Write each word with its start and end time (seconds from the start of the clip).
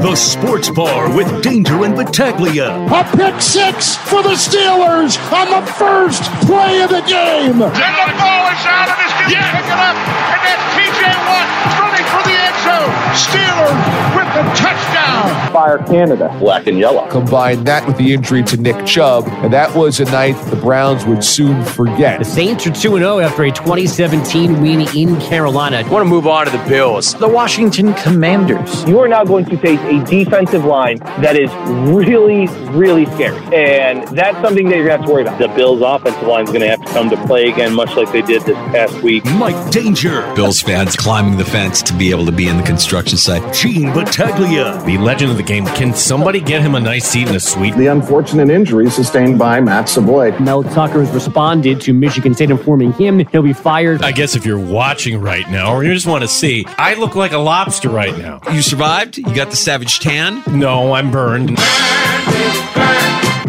The 0.00 0.14
Sports 0.14 0.70
Bar 0.70 1.14
with 1.16 1.42
Danger 1.42 1.84
and 1.84 1.96
Battaglia. 1.96 2.70
A 2.86 3.16
pick 3.16 3.42
six 3.42 3.96
for 3.96 4.22
the 4.22 4.38
Steelers 4.38 5.18
on 5.32 5.50
the 5.50 5.72
first 5.72 6.22
play 6.46 6.82
of 6.82 6.90
the 6.90 7.02
game. 7.02 7.60
And 7.60 7.74
the 7.74 8.14
ball 8.14 8.44
is 8.46 8.62
out 8.62 8.88
of 8.90 8.96
his 8.96 9.32
yeah. 9.34 9.58
pick 9.58 9.66
it 9.66 9.74
up, 9.74 9.98
and 9.98 10.40
that's 10.46 10.66
TJ 10.78 11.02
Watt 11.26 11.48
running 11.82 12.06
for 12.14 12.22
the 12.22 12.36
end 12.38 12.56
zone. 12.62 12.92
Steelers 13.18 13.98
with 14.14 14.28
the 14.34 14.42
touchdown. 14.54 15.52
Fire 15.52 15.78
Canada, 15.78 16.34
black 16.38 16.66
and 16.66 16.78
yellow. 16.78 17.08
Combine 17.10 17.64
that 17.64 17.86
with 17.86 17.96
the 17.96 18.12
injury 18.12 18.42
to 18.44 18.56
Nick 18.56 18.86
Chubb, 18.86 19.26
and 19.26 19.52
that 19.52 19.74
was 19.74 19.98
a 19.98 20.04
night 20.06 20.34
the 20.50 20.56
Browns 20.56 21.04
would 21.06 21.24
soon 21.24 21.64
forget. 21.64 22.18
The 22.20 22.24
Saints 22.24 22.66
are 22.66 22.72
2 22.72 22.98
0 22.98 23.18
after 23.18 23.44
a 23.44 23.50
2017 23.50 24.60
win 24.62 24.82
in 24.96 25.20
Carolina. 25.20 25.78
I 25.78 25.88
want 25.88 26.04
to 26.04 26.08
move 26.08 26.26
on 26.26 26.46
to 26.46 26.52
the 26.52 26.64
Bills. 26.68 27.14
The 27.14 27.28
Washington 27.28 27.94
Commanders. 27.94 28.84
You 28.84 29.00
are 29.00 29.08
now 29.08 29.24
going 29.24 29.44
to 29.46 29.56
face 29.58 29.80
a 29.88 30.04
defensive 30.04 30.64
line 30.64 30.98
that 31.22 31.36
is 31.36 31.50
really, 31.90 32.46
really 32.70 33.06
scary. 33.06 33.38
And 33.54 34.06
that's 34.08 34.36
something 34.40 34.68
that 34.68 34.76
you're 34.76 34.86
going 34.86 35.00
to 35.00 35.02
have 35.02 35.06
to 35.06 35.12
worry 35.12 35.22
about. 35.22 35.38
The 35.38 35.48
Bills' 35.48 35.82
offensive 35.82 36.22
line 36.22 36.44
is 36.44 36.50
going 36.50 36.62
to 36.62 36.68
have 36.68 36.84
to 36.84 36.92
come 36.92 37.10
to 37.10 37.26
play 37.26 37.48
again, 37.48 37.74
much 37.74 37.96
like 37.96 38.10
they 38.12 38.22
did 38.22 38.42
this 38.42 38.56
past 38.72 39.02
week. 39.02 39.24
Mike 39.24 39.70
Danger. 39.70 40.22
Bills 40.34 40.60
fans 40.60 40.96
climbing 40.96 41.36
the 41.36 41.44
fence 41.44 41.82
to 41.82 41.94
be 41.94 42.10
able 42.10 42.26
to 42.26 42.32
be 42.32 42.48
in 42.48 42.56
the 42.56 42.62
construction 42.62 43.18
site. 43.18 43.54
Gene 43.54 43.92
Battaglia. 43.92 44.82
The 44.84 44.98
legend 44.98 45.30
of 45.30 45.36
the 45.36 45.42
game. 45.42 45.66
Can 45.66 45.94
somebody 45.94 46.40
get 46.40 46.62
him 46.62 46.74
a 46.74 46.80
nice 46.80 47.06
seat 47.06 47.28
in 47.28 47.34
the 47.34 47.40
suite? 47.40 47.76
The 47.76 47.86
unfortunate 47.86 48.50
injury 48.50 48.90
sustained 48.90 49.38
by 49.38 49.60
Matt 49.60 49.88
Savoy. 49.88 50.38
Mel 50.38 50.62
Tucker 50.62 51.04
has 51.04 51.10
responded 51.14 51.80
to 51.82 51.92
Michigan 51.92 52.34
State 52.34 52.50
informing 52.50 52.92
him 52.92 53.18
he'll 53.30 53.42
be 53.42 53.52
fired. 53.52 54.02
I 54.02 54.12
guess 54.12 54.34
if 54.36 54.44
you're 54.44 54.58
watching 54.58 55.20
right 55.20 55.48
now 55.50 55.74
or 55.74 55.84
you 55.84 55.94
just 55.94 56.06
want 56.06 56.22
to 56.22 56.28
see, 56.28 56.64
I 56.76 56.94
look 56.94 57.14
like 57.14 57.32
a 57.32 57.38
lobster 57.38 57.88
right 57.88 58.16
now. 58.16 58.40
You 58.52 58.62
survived? 58.62 59.18
You 59.18 59.34
got 59.34 59.50
the 59.50 59.56
savage 59.78 60.00
tan? 60.00 60.42
No, 60.58 60.92
I'm 60.92 61.12
burned. 61.12 61.50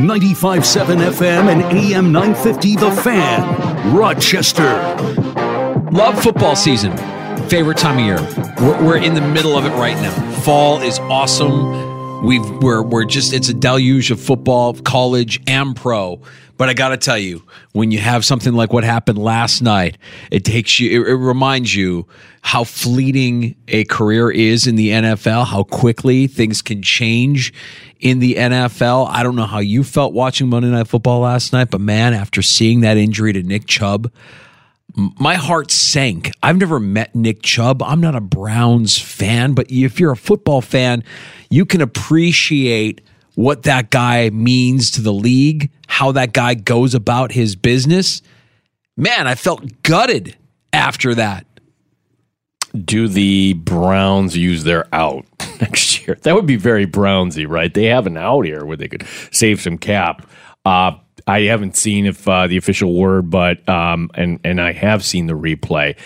95.7 0.02 1.12
FM 1.12 1.52
and 1.52 1.64
AM 1.76 2.12
950 2.12 2.76
The 2.76 2.92
Fan, 2.92 3.96
Rochester. 3.96 4.70
Love 5.92 6.22
football 6.22 6.56
season. 6.56 6.96
Favorite 7.50 7.78
time 7.78 7.98
of 7.98 8.06
year. 8.06 8.22
We're, 8.60 8.86
we're 8.86 8.98
in 8.98 9.16
the 9.16 9.22
middle 9.22 9.58
of 9.58 9.66
it 9.66 9.72
right 9.72 9.96
now. 9.96 10.12
Fall 10.42 10.80
is 10.82 11.00
awesome. 11.00 12.24
We've 12.24 12.48
we're 12.62 12.84
we're 12.84 13.06
just 13.06 13.34
it's 13.34 13.50
a 13.50 13.54
deluge 13.54 14.12
of 14.12 14.20
football, 14.22 14.76
college 14.76 15.42
and 15.48 15.76
pro. 15.76 16.22
But 16.60 16.68
I 16.68 16.74
got 16.74 16.90
to 16.90 16.98
tell 16.98 17.18
you, 17.18 17.42
when 17.72 17.90
you 17.90 18.00
have 18.00 18.26
something 18.26 18.52
like 18.54 18.74
what 18.74 18.84
happened 18.84 19.18
last 19.18 19.62
night, 19.62 19.98
it 20.30 20.44
takes 20.44 20.78
you, 20.78 20.90
it, 20.92 21.08
it, 21.08 21.16
reminds 21.16 21.74
you 21.74 22.06
how 22.42 22.66
fleeting 22.66 23.56
a 23.70 23.86
career 23.86 24.30
is 24.30 24.68
in 24.68 24.76
the 24.76 24.90
NFL, 24.90 25.48
how 25.48 25.64
quickly 25.64 26.28
things 26.28 26.62
can 26.62 26.82
change 26.82 27.54
in 28.02 28.20
the 28.20 28.36
NFL. 28.36 29.08
I 29.10 29.24
don't 29.24 29.38
know 29.38 29.46
how 29.46 29.60
you 29.60 29.86
felt 29.86 30.12
watching 30.12 30.50
Monday 30.50 30.68
Night 30.68 30.90
Football 30.90 31.22
last 31.22 31.54
night, 31.54 31.70
but 31.72 31.80
man, 31.80 32.14
after 32.14 32.42
seeing 32.42 32.82
that 32.82 32.98
injury 32.98 33.32
to 33.32 33.42
Nick 33.42 33.66
Chubb, 33.66 34.12
my 34.98 35.36
heart 35.36 35.72
sank. 35.72 36.30
I've 36.44 36.58
never 36.58 36.78
met 36.78 37.16
Nick 37.16 37.42
Chubb. 37.42 37.82
I'm 37.82 38.02
not 38.02 38.16
a 38.16 38.22
Browns 38.22 38.98
fan, 38.98 39.54
but 39.54 39.72
if 39.72 39.98
you're 39.98 40.12
a 40.12 40.18
football 40.18 40.60
fan, 40.60 41.06
you 41.50 41.66
can 41.66 41.80
appreciate 41.80 43.00
what 43.36 43.64
that 43.64 43.92
guy 43.92 44.30
means 44.32 44.92
to 44.92 45.02
the 45.02 45.14
league, 45.14 45.72
how 45.90 46.12
that 46.12 46.32
guy 46.34 46.54
goes 46.54 46.94
about 46.94 47.32
his 47.32 47.56
business. 47.56 48.22
Man, 48.96 49.28
I 49.28 49.34
felt 49.34 49.82
gutted 49.82 50.38
after 50.72 51.16
that. 51.16 51.48
Do 52.86 53.08
the 53.08 53.54
Browns 53.54 54.38
use 54.38 54.64
their 54.64 54.88
out 54.94 55.26
next 55.62 56.06
year? 56.06 56.16
That 56.22 56.36
would 56.36 56.46
be 56.46 56.58
very 56.58 56.86
Brownsy, 56.86 57.50
right? 57.50 57.74
They 57.74 57.86
have 57.86 58.06
an 58.06 58.18
out 58.18 58.46
here 58.46 58.64
where 58.64 58.78
they 58.78 58.88
could 58.88 59.06
save 59.32 59.62
some 59.62 59.80
cap. 59.80 60.30
Uh, 60.64 60.92
I 61.26 61.42
haven't 61.42 61.76
seen 61.76 62.06
if 62.06 62.28
uh, 62.28 62.46
the 62.46 62.58
official 62.58 62.94
word, 62.94 63.32
but 63.32 63.68
um, 63.68 64.12
and 64.14 64.40
and 64.44 64.62
I 64.62 64.74
have 64.74 65.04
seen 65.04 65.26
the 65.26 65.34
replay 65.34 65.98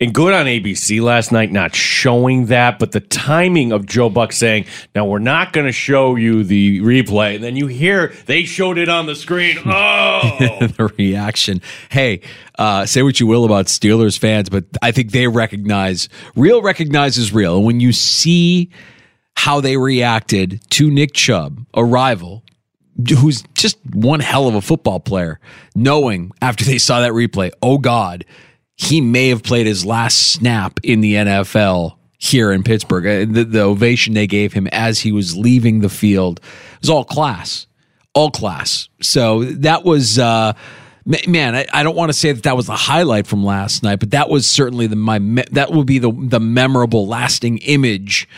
and 0.00 0.14
good 0.14 0.32
on 0.32 0.46
ABC 0.46 1.00
last 1.02 1.32
night 1.32 1.50
not 1.50 1.74
showing 1.74 2.46
that, 2.46 2.78
but 2.78 2.92
the 2.92 3.00
timing 3.00 3.72
of 3.72 3.84
Joe 3.84 4.08
Buck 4.08 4.32
saying, 4.32 4.66
"Now 4.94 5.06
we're 5.06 5.18
not 5.18 5.52
going 5.52 5.66
to 5.66 5.72
show 5.72 6.14
you 6.14 6.44
the 6.44 6.80
replay," 6.80 7.34
and 7.34 7.42
then 7.42 7.56
you 7.56 7.66
hear 7.66 8.12
they 8.26 8.44
showed 8.44 8.78
it 8.78 8.88
on 8.88 9.06
the 9.06 9.14
screen. 9.14 9.58
Oh, 9.68 10.58
the 10.60 10.92
reaction. 10.98 11.60
Hey, 11.90 12.20
uh, 12.58 12.86
say 12.86 13.02
what 13.02 13.20
you 13.20 13.26
will 13.26 13.44
about 13.44 13.66
Steelers 13.66 14.18
fans, 14.18 14.48
but 14.48 14.64
I 14.82 14.92
think 14.92 15.12
they 15.12 15.26
recognize 15.28 16.08
real 16.34 16.62
recognizes 16.62 17.32
real, 17.32 17.56
and 17.56 17.66
when 17.66 17.80
you 17.80 17.92
see 17.92 18.70
how 19.36 19.60
they 19.60 19.76
reacted 19.76 20.60
to 20.70 20.90
Nick 20.90 21.12
Chubb, 21.12 21.64
a 21.74 21.84
rival 21.84 22.44
who's 23.18 23.42
just 23.54 23.78
one 23.92 24.20
hell 24.20 24.48
of 24.48 24.54
a 24.54 24.60
football 24.60 24.98
player, 25.00 25.38
knowing 25.76 26.32
after 26.42 26.64
they 26.64 26.78
saw 26.78 27.00
that 27.00 27.12
replay, 27.12 27.50
oh 27.62 27.78
God 27.78 28.24
he 28.78 29.00
may 29.00 29.28
have 29.28 29.42
played 29.42 29.66
his 29.66 29.84
last 29.84 30.32
snap 30.32 30.78
in 30.82 31.00
the 31.00 31.14
NFL 31.14 31.96
here 32.16 32.52
in 32.52 32.62
Pittsburgh. 32.62 33.06
Uh, 33.06 33.32
the, 33.32 33.44
the, 33.44 33.60
ovation 33.60 34.14
they 34.14 34.26
gave 34.26 34.52
him 34.52 34.68
as 34.68 35.00
he 35.00 35.12
was 35.12 35.36
leaving 35.36 35.80
the 35.80 35.88
field 35.88 36.40
was 36.80 36.88
all 36.88 37.04
class, 37.04 37.66
all 38.14 38.30
class. 38.30 38.88
So 39.02 39.44
that 39.44 39.84
was, 39.84 40.18
uh, 40.18 40.52
man, 41.26 41.56
I, 41.56 41.66
I 41.72 41.82
don't 41.82 41.96
want 41.96 42.10
to 42.10 42.18
say 42.18 42.32
that 42.32 42.44
that 42.44 42.56
was 42.56 42.66
the 42.66 42.76
highlight 42.76 43.26
from 43.26 43.44
last 43.44 43.82
night, 43.82 43.98
but 43.98 44.12
that 44.12 44.28
was 44.28 44.46
certainly 44.46 44.86
the 44.86 44.96
my 44.96 45.18
that 45.52 45.72
would 45.72 45.86
be 45.86 45.98
the 45.98 46.12
the 46.12 46.40
memorable, 46.40 47.06
lasting 47.06 47.58
image 47.58 48.28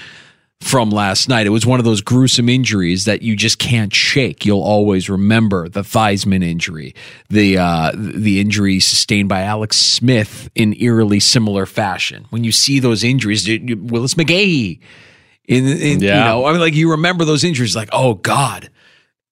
from 0.61 0.91
last 0.91 1.29
night. 1.29 1.47
It 1.47 1.51
was 1.51 1.65
one 1.65 1.81
of 1.81 1.85
those 1.85 2.01
gruesome 2.01 2.49
injuries 2.49 3.07
that 3.07 3.23
you 3.23 3.35
just 3.35 3.59
can't 3.59 3.95
shake. 3.95 4.45
You'll 4.45 4.63
always 4.63 5.09
remember 5.09 5.69
the 5.69 5.81
Theismann 5.81 6.45
injury, 6.45 6.95
the 7.29 7.59
uh, 7.59 7.93
the 7.95 8.41
injury 8.41 8.79
sustained 8.81 9.29
by 9.29 9.43
Alex 9.43 9.77
Smith 9.77 10.51
in 10.55 10.75
eerily 10.81 11.21
similar 11.21 11.67
fashion. 11.67 12.27
When 12.31 12.45
you 12.45 12.53
see 12.53 12.79
those 12.79 13.03
injuries, 13.03 13.49
Willis 13.49 14.15
McGahee, 14.15 14.81
in, 15.49 15.67
in 15.67 16.01
yeah. 16.01 16.19
you 16.19 16.25
know, 16.25 16.45
I 16.45 16.53
mean, 16.53 16.61
like 16.61 16.75
you 16.75 16.91
remember 16.91 17.25
those 17.25 17.43
injuries, 17.43 17.75
like 17.75 17.89
oh 17.93 18.15
God, 18.15 18.71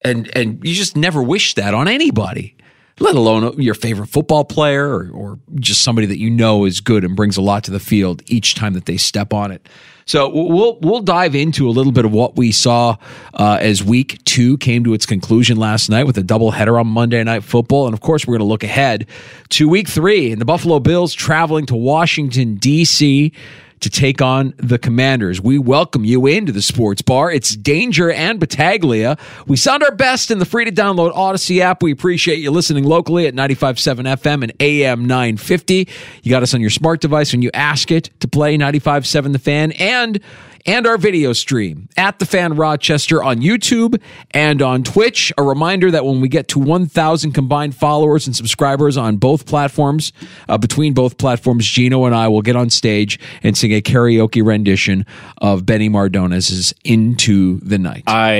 and 0.03 0.35
and 0.35 0.65
you 0.65 0.73
just 0.73 0.97
never 0.97 1.21
wish 1.21 1.53
that 1.53 1.73
on 1.73 1.87
anybody. 1.87 2.55
Let 3.01 3.15
alone 3.15 3.61
your 3.61 3.75
favorite 3.75 4.07
football 4.07 4.43
player 4.43 4.85
or, 4.85 5.09
or 5.11 5.39
just 5.55 5.83
somebody 5.83 6.05
that 6.07 6.19
you 6.19 6.29
know 6.29 6.65
is 6.65 6.81
good 6.81 7.05
and 7.05 7.15
brings 7.15 7.37
a 7.37 7.41
lot 7.41 7.63
to 7.63 7.71
the 7.71 7.79
field 7.79 8.21
each 8.25 8.55
time 8.55 8.73
that 8.73 8.87
they 8.87 8.97
step 8.97 9.31
on 9.31 9.51
it. 9.51 9.69
So 10.09 10.27
we'll 10.27 10.79
we'll 10.81 11.01
dive 11.01 11.35
into 11.35 11.69
a 11.69 11.69
little 11.69 11.91
bit 11.91 12.03
of 12.03 12.11
what 12.11 12.35
we 12.35 12.51
saw 12.51 12.97
uh, 13.35 13.59
as 13.61 13.83
week 13.83 14.17
two 14.25 14.57
came 14.57 14.83
to 14.85 14.95
its 14.95 15.05
conclusion 15.05 15.57
last 15.57 15.87
night 15.87 16.05
with 16.05 16.17
a 16.17 16.23
doubleheader 16.23 16.79
on 16.79 16.87
Monday 16.87 17.23
Night 17.23 17.43
Football, 17.43 17.85
and 17.85 17.93
of 17.93 18.01
course 18.01 18.25
we're 18.25 18.31
going 18.31 18.39
to 18.39 18.51
look 18.51 18.63
ahead 18.63 19.05
to 19.49 19.69
week 19.69 19.87
three 19.87 20.31
and 20.31 20.41
the 20.41 20.45
Buffalo 20.45 20.79
Bills 20.79 21.13
traveling 21.13 21.67
to 21.67 21.75
Washington 21.75 22.55
D.C 22.55 23.33
to 23.81 23.89
take 23.89 24.21
on 24.21 24.53
the 24.57 24.77
Commanders. 24.77 25.41
We 25.41 25.57
welcome 25.57 26.05
you 26.05 26.25
into 26.27 26.51
the 26.51 26.61
sports 26.61 27.01
bar. 27.01 27.31
It's 27.31 27.55
Danger 27.55 28.11
and 28.11 28.39
Battaglia. 28.39 29.17
We 29.47 29.57
sound 29.57 29.83
our 29.83 29.93
best 29.95 30.31
in 30.31 30.39
the 30.39 30.45
free 30.45 30.65
to 30.65 30.71
download 30.71 31.13
Audacy 31.13 31.59
app. 31.59 31.81
We 31.81 31.91
appreciate 31.91 32.39
you 32.39 32.51
listening 32.51 32.83
locally 32.83 33.27
at 33.27 33.33
95.7 33.33 34.03
FM 34.17 34.43
and 34.43 34.53
AM 34.59 35.05
950. 35.05 35.87
You 36.23 36.29
got 36.29 36.43
us 36.43 36.53
on 36.53 36.61
your 36.61 36.69
smart 36.69 37.01
device 37.01 37.31
when 37.31 37.41
you 37.41 37.51
ask 37.53 37.91
it 37.91 38.09
to 38.19 38.27
play 38.27 38.57
95.7 38.57 39.31
The 39.31 39.39
Fan 39.39 39.71
and 39.73 40.19
and 40.65 40.85
our 40.87 40.97
video 40.97 41.33
stream 41.33 41.89
at 41.97 42.19
the 42.19 42.25
fan 42.25 42.55
Rochester 42.55 43.23
on 43.23 43.37
YouTube 43.37 44.01
and 44.31 44.61
on 44.61 44.83
Twitch. 44.83 45.31
A 45.37 45.43
reminder 45.43 45.91
that 45.91 46.05
when 46.05 46.21
we 46.21 46.27
get 46.27 46.47
to 46.49 46.59
1,000 46.59 47.31
combined 47.31 47.75
followers 47.75 48.27
and 48.27 48.35
subscribers 48.35 48.97
on 48.97 49.17
both 49.17 49.45
platforms, 49.45 50.13
uh, 50.47 50.57
between 50.57 50.93
both 50.93 51.17
platforms, 51.17 51.65
Gino 51.65 52.05
and 52.05 52.15
I 52.15 52.27
will 52.27 52.41
get 52.41 52.55
on 52.55 52.69
stage 52.69 53.19
and 53.43 53.57
sing 53.57 53.73
a 53.73 53.81
karaoke 53.81 54.45
rendition 54.45 55.05
of 55.39 55.65
Benny 55.65 55.89
Mardones's 55.89 56.73
"Into 56.83 57.59
the 57.59 57.77
Night." 57.77 58.03
I 58.07 58.31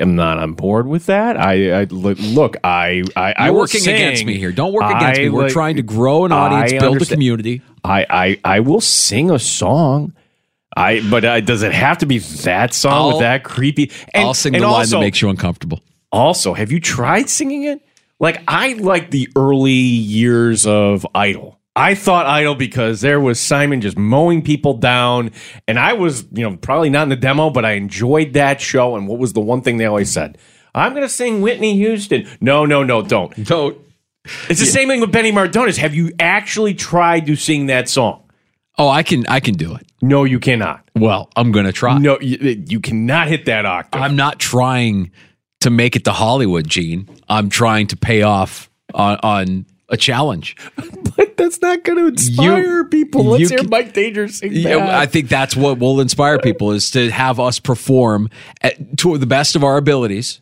am 0.00 0.16
not 0.16 0.38
on 0.38 0.52
board 0.52 0.86
with 0.86 1.06
that. 1.06 1.36
I, 1.36 1.82
I 1.82 1.84
look. 1.84 2.56
I 2.64 3.02
I, 3.16 3.34
I 3.36 3.46
You're 3.46 3.54
working 3.54 3.80
sing, 3.80 3.94
against 3.94 4.24
me 4.24 4.38
here. 4.38 4.52
Don't 4.52 4.72
work 4.72 4.84
against 4.84 5.20
I, 5.20 5.24
me. 5.24 5.28
We're 5.30 5.44
like, 5.44 5.52
trying 5.52 5.76
to 5.76 5.82
grow 5.82 6.24
an 6.24 6.32
audience, 6.32 6.72
I 6.72 6.78
build 6.78 7.02
a 7.02 7.06
community. 7.06 7.62
I, 7.84 8.06
I 8.08 8.40
I 8.44 8.60
will 8.60 8.80
sing 8.80 9.30
a 9.30 9.38
song. 9.38 10.12
I 10.76 11.00
but 11.08 11.24
uh, 11.24 11.40
does 11.40 11.62
it 11.62 11.72
have 11.72 11.98
to 11.98 12.06
be 12.06 12.18
that 12.18 12.74
song 12.74 12.92
I'll- 12.92 13.08
with 13.08 13.20
that 13.20 13.44
creepy? 13.44 13.90
And, 14.12 14.24
I'll 14.24 14.34
sing 14.34 14.54
and 14.54 14.62
the 14.62 14.68
line 14.68 14.80
also, 14.80 14.98
that 14.98 15.04
makes 15.04 15.22
you 15.22 15.28
uncomfortable. 15.30 15.80
Also, 16.12 16.54
have 16.54 16.70
you 16.70 16.80
tried 16.80 17.28
singing 17.28 17.64
it? 17.64 17.80
Like 18.20 18.42
I 18.46 18.74
like 18.74 19.10
the 19.10 19.28
early 19.36 19.72
years 19.72 20.66
of 20.66 21.06
Idol. 21.14 21.58
I 21.74 21.94
thought 21.94 22.24
Idol 22.24 22.54
because 22.54 23.02
there 23.02 23.20
was 23.20 23.38
Simon 23.38 23.82
just 23.82 23.98
mowing 23.98 24.40
people 24.40 24.74
down, 24.74 25.30
and 25.68 25.78
I 25.78 25.92
was, 25.92 26.24
you 26.32 26.48
know, 26.48 26.56
probably 26.56 26.88
not 26.88 27.02
in 27.02 27.08
the 27.10 27.16
demo, 27.16 27.50
but 27.50 27.66
I 27.66 27.72
enjoyed 27.72 28.32
that 28.32 28.62
show. 28.62 28.96
And 28.96 29.06
what 29.06 29.18
was 29.18 29.34
the 29.34 29.42
one 29.42 29.60
thing 29.60 29.76
they 29.76 29.84
always 29.84 30.10
said? 30.10 30.38
I'm 30.74 30.92
going 30.92 31.02
to 31.02 31.08
sing 31.08 31.42
Whitney 31.42 31.74
Houston. 31.76 32.26
No, 32.40 32.64
no, 32.64 32.82
no, 32.82 33.02
don't. 33.02 33.44
Don't. 33.44 33.78
It's 34.48 34.60
the 34.60 34.66
same 34.66 34.88
thing 34.88 35.00
with 35.00 35.12
Benny 35.12 35.32
Mardones. 35.32 35.76
Have 35.76 35.94
you 35.94 36.12
actually 36.18 36.72
tried 36.72 37.26
to 37.26 37.36
sing 37.36 37.66
that 37.66 37.88
song? 37.90 38.22
Oh, 38.78 38.88
I 38.88 39.02
can. 39.02 39.26
I 39.26 39.40
can 39.40 39.54
do 39.54 39.74
it. 39.74 39.86
No, 40.02 40.24
you 40.24 40.38
cannot. 40.38 40.88
Well, 40.94 41.30
I'm 41.36 41.50
going 41.52 41.64
to 41.66 41.72
try. 41.72 41.96
No, 41.98 42.18
you, 42.20 42.62
you 42.68 42.80
cannot 42.80 43.28
hit 43.28 43.46
that 43.46 43.64
octave. 43.64 44.02
I'm 44.02 44.16
not 44.16 44.38
trying 44.38 45.10
to 45.60 45.70
make 45.70 45.96
it 45.96 46.04
to 46.04 46.12
Hollywood, 46.12 46.68
Gene. 46.68 47.08
I'm 47.28 47.48
trying 47.48 47.86
to 47.88 47.96
pay 47.96 48.22
off 48.22 48.70
on, 48.92 49.18
on 49.22 49.66
a 49.88 49.96
challenge. 49.96 50.56
but 51.16 51.36
that's 51.36 51.60
not 51.62 51.84
going 51.84 51.98
to 51.98 52.06
inspire 52.08 52.84
people. 52.84 53.24
Let's 53.24 53.42
you 53.42 53.48
hear 53.48 53.58
can- 53.58 53.70
Mike 53.70 53.94
Danger 53.94 54.28
sing 54.28 54.52
Yeah, 54.52 54.76
that. 54.76 54.90
I 54.94 55.06
think 55.06 55.28
that's 55.28 55.56
what 55.56 55.78
will 55.78 56.00
inspire 56.00 56.38
people 56.38 56.72
is 56.72 56.90
to 56.90 57.10
have 57.10 57.40
us 57.40 57.58
perform 57.58 58.28
at, 58.60 58.98
to 58.98 59.16
the 59.16 59.26
best 59.26 59.56
of 59.56 59.64
our 59.64 59.76
abilities. 59.78 60.40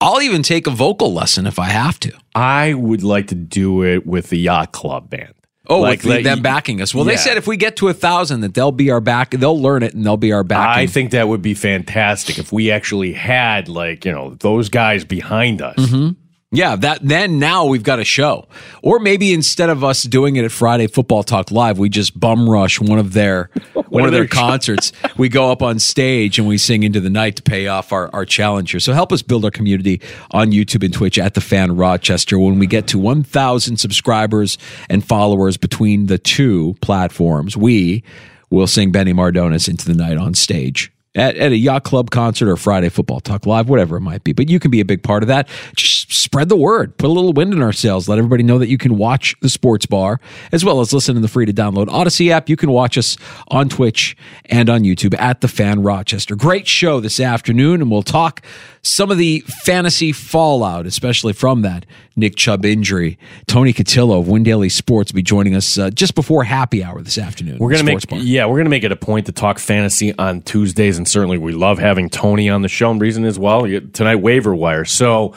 I'll 0.00 0.20
even 0.20 0.42
take 0.42 0.66
a 0.66 0.70
vocal 0.70 1.12
lesson 1.14 1.46
if 1.46 1.58
I 1.58 1.66
have 1.66 1.98
to. 2.00 2.12
I 2.34 2.74
would 2.74 3.02
like 3.02 3.28
to 3.28 3.34
do 3.34 3.82
it 3.84 4.06
with 4.06 4.28
the 4.30 4.38
yacht 4.38 4.72
club 4.72 5.08
band. 5.08 5.32
Oh, 5.68 5.80
Like, 5.80 6.02
with 6.02 6.24
them 6.24 6.42
backing 6.42 6.80
us. 6.80 6.94
Well, 6.94 7.04
they 7.04 7.16
said 7.16 7.36
if 7.36 7.46
we 7.46 7.56
get 7.56 7.76
to 7.76 7.88
a 7.88 7.94
thousand, 7.94 8.40
that 8.42 8.54
they'll 8.54 8.72
be 8.72 8.90
our 8.90 9.00
back. 9.00 9.30
They'll 9.30 9.60
learn 9.60 9.82
it 9.82 9.94
and 9.94 10.04
they'll 10.04 10.16
be 10.16 10.32
our 10.32 10.44
back. 10.44 10.76
I 10.76 10.86
think 10.86 11.10
that 11.10 11.28
would 11.28 11.42
be 11.42 11.54
fantastic 11.54 12.38
if 12.38 12.52
we 12.52 12.70
actually 12.70 13.12
had 13.12 13.68
like 13.68 14.04
you 14.04 14.12
know 14.12 14.34
those 14.40 14.68
guys 14.68 15.04
behind 15.04 15.62
us. 15.62 15.76
Mm-hmm. 15.76 16.10
Yeah, 16.56 16.74
that 16.76 17.00
then 17.02 17.38
now 17.38 17.66
we've 17.66 17.82
got 17.82 17.98
a 17.98 18.04
show. 18.04 18.48
Or 18.82 18.98
maybe 18.98 19.34
instead 19.34 19.68
of 19.68 19.84
us 19.84 20.04
doing 20.04 20.36
it 20.36 20.44
at 20.46 20.50
Friday 20.50 20.86
Football 20.86 21.22
Talk 21.22 21.50
Live, 21.50 21.78
we 21.78 21.90
just 21.90 22.18
bum 22.18 22.48
rush 22.48 22.80
one 22.80 22.98
of 22.98 23.12
their 23.12 23.50
one, 23.88 24.06
of 24.06 24.12
their 24.12 24.26
concerts. 24.26 24.90
we 25.18 25.28
go 25.28 25.52
up 25.52 25.62
on 25.62 25.78
stage 25.78 26.38
and 26.38 26.48
we 26.48 26.56
sing 26.56 26.82
into 26.82 26.98
the 26.98 27.10
night 27.10 27.36
to 27.36 27.42
pay 27.42 27.66
off 27.66 27.92
our, 27.92 28.08
our 28.14 28.24
challenger. 28.24 28.80
So 28.80 28.94
help 28.94 29.12
us 29.12 29.20
build 29.20 29.44
our 29.44 29.50
community 29.50 30.00
on 30.30 30.50
YouTube 30.50 30.82
and 30.82 30.94
Twitch 30.94 31.18
at 31.18 31.34
the 31.34 31.42
fan 31.42 31.76
Rochester. 31.76 32.38
When 32.38 32.58
we 32.58 32.66
get 32.66 32.86
to 32.88 32.98
1,000 32.98 33.76
subscribers 33.76 34.56
and 34.88 35.04
followers 35.04 35.58
between 35.58 36.06
the 36.06 36.16
two 36.16 36.74
platforms, 36.80 37.54
we 37.54 38.02
will 38.48 38.66
sing 38.66 38.92
Benny 38.92 39.12
Mardones 39.12 39.68
into 39.68 39.84
the 39.84 39.94
night 39.94 40.16
on 40.16 40.32
stage 40.32 40.90
at, 41.16 41.36
at 41.36 41.50
a 41.50 41.56
yacht 41.56 41.82
club 41.82 42.10
concert 42.10 42.48
or 42.48 42.56
Friday 42.56 42.88
football 42.88 43.20
talk 43.20 43.46
live, 43.46 43.68
whatever 43.68 43.96
it 43.96 44.02
might 44.02 44.22
be. 44.22 44.32
But 44.32 44.48
you 44.48 44.60
can 44.60 44.70
be 44.70 44.80
a 44.80 44.84
big 44.84 45.02
part 45.02 45.22
of 45.22 45.28
that. 45.28 45.48
Just 45.74 45.95
spread 46.08 46.48
the 46.48 46.56
word, 46.56 46.96
put 46.98 47.06
a 47.06 47.12
little 47.12 47.32
wind 47.32 47.52
in 47.52 47.62
our 47.62 47.72
sails, 47.72 48.08
let 48.08 48.18
everybody 48.18 48.42
know 48.42 48.58
that 48.58 48.68
you 48.68 48.78
can 48.78 48.96
watch 48.96 49.34
the 49.40 49.48
sports 49.48 49.86
bar 49.86 50.20
as 50.52 50.64
well 50.64 50.80
as 50.80 50.92
listen 50.92 51.14
to 51.14 51.20
the 51.20 51.28
free 51.28 51.46
to 51.46 51.52
download 51.52 51.86
Audacy 51.86 52.30
app. 52.30 52.48
You 52.48 52.56
can 52.56 52.70
watch 52.70 52.96
us 52.98 53.16
on 53.48 53.68
Twitch 53.68 54.16
and 54.46 54.68
on 54.68 54.82
YouTube 54.82 55.18
at 55.18 55.40
the 55.40 55.48
Fan 55.48 55.82
Rochester. 55.82 56.36
Great 56.36 56.66
show 56.66 57.00
this 57.00 57.20
afternoon, 57.20 57.80
and 57.80 57.90
we'll 57.90 58.02
talk 58.02 58.42
some 58.82 59.10
of 59.10 59.18
the 59.18 59.40
fantasy 59.64 60.12
fallout, 60.12 60.86
especially 60.86 61.32
from 61.32 61.62
that 61.62 61.84
Nick 62.14 62.36
Chubb 62.36 62.64
injury. 62.64 63.18
Tony 63.46 63.72
Cotillo 63.72 64.20
of 64.20 64.28
Win 64.28 64.42
Daily 64.42 64.68
Sports 64.68 65.12
will 65.12 65.16
be 65.16 65.22
joining 65.22 65.54
us 65.54 65.76
uh, 65.76 65.90
just 65.90 66.14
before 66.14 66.44
happy 66.44 66.82
hour 66.82 67.02
this 67.02 67.18
afternoon. 67.18 67.58
We're 67.58 67.72
gonna 67.72 67.84
make 67.84 68.06
Bar. 68.08 68.20
yeah, 68.20 68.46
we're 68.46 68.58
gonna 68.58 68.70
make 68.70 68.84
it 68.84 68.92
a 68.92 68.96
point 68.96 69.26
to 69.26 69.32
talk 69.32 69.58
fantasy 69.58 70.16
on 70.16 70.42
Tuesdays, 70.42 70.98
and 70.98 71.06
certainly 71.06 71.38
we 71.38 71.52
love 71.52 71.78
having 71.78 72.08
Tony 72.08 72.48
on 72.48 72.62
the 72.62 72.68
show. 72.68 72.90
And 72.90 73.00
reason 73.00 73.24
as 73.24 73.38
well 73.38 73.66
tonight 73.92 74.16
waiver 74.16 74.54
wire. 74.54 74.84
So, 74.84 75.34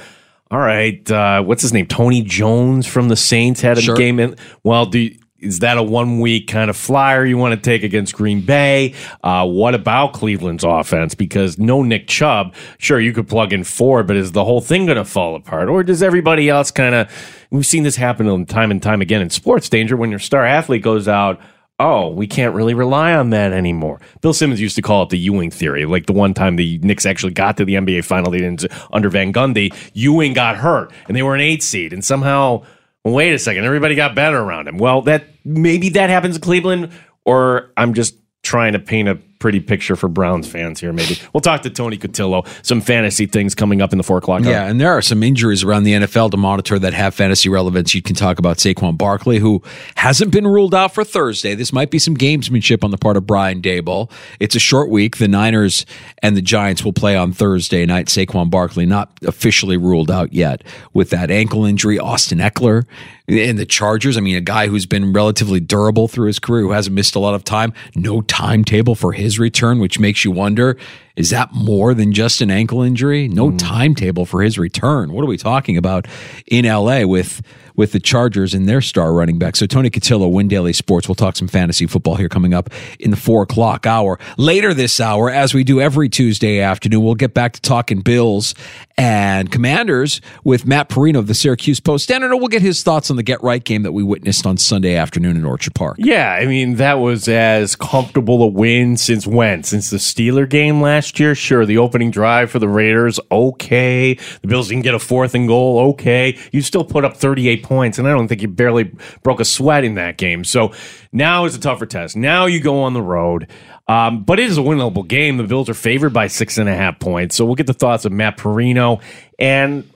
all 0.51 0.59
right, 0.59 1.09
uh, 1.11 1.41
what's 1.43 1.61
his 1.61 1.73
name? 1.73 1.85
Tony 1.85 2.21
Jones 2.21 2.87
from 2.87 3.07
the 3.09 3.15
Saints 3.15 3.61
had 3.61 3.77
a 3.77 3.81
Sure. 3.81 3.95
game 3.95 4.19
in. 4.19 4.35
Well, 4.63 4.85
do 4.85 4.99
you- 4.99 5.15
is 5.39 5.59
that 5.59 5.77
a 5.77 5.83
one 5.83 6.19
week 6.19 6.47
kind 6.47 6.69
of 6.69 6.75
flyer 6.75 7.25
you 7.25 7.37
want 7.37 7.53
to 7.55 7.61
take 7.61 7.81
against 7.83 8.13
Green 8.13 8.41
Bay? 8.41 8.93
Uh, 9.23 9.45
what 9.47 9.73
about 9.73 10.11
Cleveland's 10.11 10.65
offense? 10.65 11.15
Because 11.15 11.57
no 11.57 11.81
Nick 11.81 12.07
Chubb. 12.07 12.53
Sure, 12.77 12.99
you 12.99 13.13
could 13.13 13.27
plug 13.27 13.53
in 13.53 13.63
four, 13.63 14.03
but 14.03 14.17
is 14.17 14.33
the 14.33 14.43
whole 14.43 14.59
thing 14.59 14.85
going 14.85 14.97
to 14.97 15.05
fall 15.05 15.35
apart, 15.37 15.69
or 15.69 15.81
does 15.81 16.03
everybody 16.03 16.49
else 16.49 16.71
kind 16.71 16.93
of? 16.93 17.07
We've 17.51 17.65
seen 17.65 17.83
this 17.83 17.95
happen 17.95 18.45
time 18.47 18.69
and 18.69 18.81
time 18.83 18.99
again 19.01 19.21
in 19.21 19.29
sports. 19.29 19.69
Danger 19.69 19.95
when 19.95 20.09
your 20.09 20.19
star 20.19 20.45
athlete 20.45 20.81
goes 20.83 21.07
out 21.07 21.39
oh, 21.79 22.09
we 22.09 22.27
can't 22.27 22.53
really 22.53 22.73
rely 22.73 23.13
on 23.13 23.29
that 23.29 23.53
anymore. 23.53 24.01
Bill 24.21 24.33
Simmons 24.33 24.59
used 24.59 24.75
to 24.75 24.81
call 24.81 25.03
it 25.03 25.09
the 25.09 25.17
Ewing 25.17 25.49
theory. 25.49 25.85
Like 25.85 26.05
the 26.05 26.13
one 26.13 26.33
time 26.33 26.57
the 26.57 26.77
Knicks 26.79 27.05
actually 27.05 27.33
got 27.33 27.57
to 27.57 27.65
the 27.65 27.75
NBA 27.75 28.03
final, 28.03 28.31
they 28.31 28.39
didn't 28.39 28.65
under 28.91 29.09
Van 29.09 29.31
Gundy. 29.31 29.73
Ewing 29.93 30.33
got 30.33 30.57
hurt, 30.57 30.91
and 31.07 31.15
they 31.15 31.23
were 31.23 31.35
an 31.35 31.41
eight 31.41 31.63
seed, 31.63 31.93
and 31.93 32.03
somehow, 32.03 32.63
wait 33.03 33.33
a 33.33 33.39
second, 33.39 33.63
everybody 33.63 33.95
got 33.95 34.13
better 34.13 34.39
around 34.39 34.67
him. 34.67 34.77
Well, 34.77 35.01
that 35.03 35.25
maybe 35.45 35.89
that 35.89 36.09
happens 36.09 36.35
in 36.35 36.41
Cleveland, 36.41 36.91
or 37.25 37.71
I'm 37.77 37.93
just 37.93 38.15
trying 38.43 38.73
to 38.73 38.79
paint 38.79 39.07
a 39.07 39.19
pretty 39.39 39.59
picture 39.61 39.95
for 39.95 40.09
Browns 40.09 40.47
fans 40.47 40.79
here. 40.81 40.91
Maybe 40.93 41.17
we'll 41.33 41.41
talk 41.41 41.61
to 41.61 41.69
Tony 41.69 41.97
Cotillo. 41.97 42.45
Some 42.65 42.81
fantasy 42.81 43.25
things 43.25 43.55
coming 43.55 43.81
up 43.81 43.91
in 43.93 43.97
the 43.97 44.03
four 44.03 44.17
o'clock. 44.17 44.43
hour. 44.43 44.51
Yeah, 44.51 44.65
and 44.65 44.79
there 44.79 44.91
are 44.91 45.01
some 45.01 45.23
injuries 45.23 45.63
around 45.63 45.83
the 45.83 45.93
NFL 45.93 46.31
to 46.31 46.37
monitor 46.37 46.77
that 46.77 46.93
have 46.93 47.15
fantasy 47.15 47.49
relevance. 47.49 47.95
You 47.95 48.01
can 48.01 48.15
talk 48.15 48.37
about 48.37 48.57
Saquon 48.57 48.97
Barkley, 48.97 49.39
who 49.39 49.63
hasn't 49.95 50.31
been 50.31 50.45
ruled 50.45 50.75
out 50.75 50.93
for 50.93 51.03
Thursday. 51.03 51.55
This 51.55 51.71
might 51.71 51.89
be 51.89 51.99
some 51.99 52.15
gamesmanship 52.15 52.83
on 52.83 52.91
the 52.91 52.97
part 52.97 53.17
of 53.17 53.25
Brian 53.25 53.61
Daboll. 53.61 54.11
It's 54.39 54.55
a 54.55 54.59
short 54.59 54.89
week. 54.89 55.17
The 55.17 55.27
Niners 55.27 55.85
and 56.21 56.35
the 56.35 56.41
Giants 56.41 56.83
will 56.83 56.93
play 56.93 57.15
on 57.15 57.31
Thursday 57.31 57.85
night. 57.85 58.07
Saquon 58.07 58.49
Barkley 58.49 58.85
not 58.85 59.11
officially 59.25 59.77
ruled 59.77 60.11
out 60.11 60.33
yet 60.33 60.63
with 60.93 61.09
that 61.11 61.31
ankle 61.31 61.65
injury. 61.65 61.97
Austin 61.99 62.39
Ekeler 62.39 62.85
and 63.27 63.59
the 63.59 63.65
Chargers. 63.65 64.17
I 64.17 64.21
mean, 64.21 64.35
a 64.35 64.41
guy 64.41 64.67
who's 64.67 64.85
been 64.85 65.13
relatively 65.13 65.59
durable 65.59 66.07
through 66.07 66.27
his 66.27 66.39
career, 66.39 66.63
who 66.63 66.71
hasn't 66.71 66.95
missed 66.95 67.15
a 67.15 67.19
lot 67.19 67.35
of 67.35 67.43
time. 67.43 67.73
No 67.95 68.21
timetable 68.21 68.95
for 68.95 69.13
his 69.13 69.28
return, 69.37 69.79
which 69.79 69.99
makes 69.99 70.23
you 70.25 70.31
wonder 70.31 70.77
is 71.19 71.31
that 71.31 71.53
more 71.53 71.93
than 71.93 72.13
just 72.13 72.39
an 72.39 72.49
ankle 72.49 72.81
injury? 72.81 73.27
No 73.27 73.51
mm. 73.51 73.59
timetable 73.59 74.25
for 74.25 74.41
his 74.41 74.57
return. 74.57 75.11
What 75.11 75.21
are 75.25 75.27
we 75.27 75.35
talking 75.35 75.75
about 75.75 76.07
in 76.47 76.63
LA 76.65 77.05
with 77.05 77.41
with 77.75 77.91
the 77.93 77.99
Chargers 77.99 78.53
and 78.53 78.67
their 78.69 78.79
star 78.79 79.11
running 79.13 79.37
back? 79.37 79.57
So 79.57 79.65
Tony 79.65 79.89
Cotillo, 79.89 80.31
Win 80.31 80.47
Daily 80.47 80.71
Sports. 80.71 81.09
We'll 81.09 81.15
talk 81.15 81.35
some 81.35 81.49
fantasy 81.49 81.87
football 81.87 82.15
here 82.15 82.29
coming 82.29 82.53
up 82.53 82.69
in 83.01 83.11
the 83.11 83.17
four 83.17 83.43
o'clock 83.43 83.85
hour. 83.85 84.17
Later 84.37 84.73
this 84.73 85.01
hour, 85.01 85.29
as 85.29 85.53
we 85.53 85.65
do 85.65 85.81
every 85.81 86.07
Tuesday 86.07 86.61
afternoon, 86.61 87.03
we'll 87.03 87.15
get 87.15 87.33
back 87.33 87.51
to 87.51 87.61
talking 87.61 87.99
Bills 87.99 88.55
and 88.97 89.51
Commanders 89.51 90.21
with 90.43 90.65
Matt 90.65 90.89
Parrino 90.89 91.19
of 91.19 91.27
the 91.27 91.33
Syracuse 91.33 91.81
Post 91.81 92.05
Standard. 92.05 92.31
and 92.31 92.39
We'll 92.39 92.47
get 92.47 92.61
his 92.61 92.81
thoughts 92.83 93.09
on 93.09 93.17
the 93.17 93.23
get 93.23 93.41
right 93.43 93.63
game 93.63 93.83
that 93.83 93.91
we 93.91 94.03
witnessed 94.03 94.45
on 94.45 94.57
Sunday 94.57 94.95
afternoon 94.95 95.35
in 95.35 95.45
Orchard 95.45 95.75
Park. 95.75 95.97
Yeah, 95.99 96.31
I 96.31 96.45
mean 96.45 96.75
that 96.75 96.95
was 96.95 97.27
as 97.27 97.75
comfortable 97.75 98.41
a 98.43 98.47
win 98.47 98.97
since 98.97 99.27
when? 99.27 99.63
Since 99.63 99.89
the 99.89 99.97
Steeler 99.97 100.47
game 100.47 100.81
last 100.81 101.08
year. 101.17 101.33
Sure, 101.33 101.65
the 101.65 101.77
opening 101.77 102.11
drive 102.11 102.51
for 102.51 102.59
the 102.59 102.67
Raiders, 102.67 103.21
okay. 103.31 104.15
The 104.41 104.47
Bills 104.47 104.67
didn't 104.67 104.83
get 104.83 104.93
a 104.93 104.99
fourth 104.99 105.33
and 105.33 105.47
goal, 105.47 105.91
okay. 105.91 106.37
You 106.51 106.61
still 106.61 106.83
put 106.83 107.05
up 107.05 107.15
38 107.15 107.63
points, 107.63 107.97
and 107.97 108.07
I 108.07 108.11
don't 108.11 108.27
think 108.27 108.41
you 108.41 108.49
barely 108.49 108.91
broke 109.23 109.39
a 109.39 109.45
sweat 109.45 109.85
in 109.85 109.95
that 109.95 110.17
game. 110.17 110.43
So 110.43 110.73
now 111.13 111.45
is 111.45 111.55
a 111.55 111.59
tougher 111.59 111.85
test. 111.85 112.17
Now 112.17 112.47
you 112.47 112.59
go 112.59 112.81
on 112.81 112.93
the 112.93 113.01
road. 113.01 113.47
Um, 113.87 114.23
but 114.23 114.39
it 114.39 114.45
is 114.45 114.57
a 114.57 114.61
winnable 114.61 115.07
game. 115.07 115.37
The 115.37 115.43
Bills 115.45 115.69
are 115.69 115.73
favored 115.73 116.13
by 116.13 116.27
six 116.27 116.57
and 116.57 116.69
a 116.69 116.75
half 116.75 116.99
points. 116.99 117.35
So 117.35 117.45
we'll 117.45 117.55
get 117.55 117.65
the 117.65 117.73
thoughts 117.73 118.05
of 118.05 118.11
Matt 118.11 118.37
Parrino 118.37 118.99
and 119.39 119.89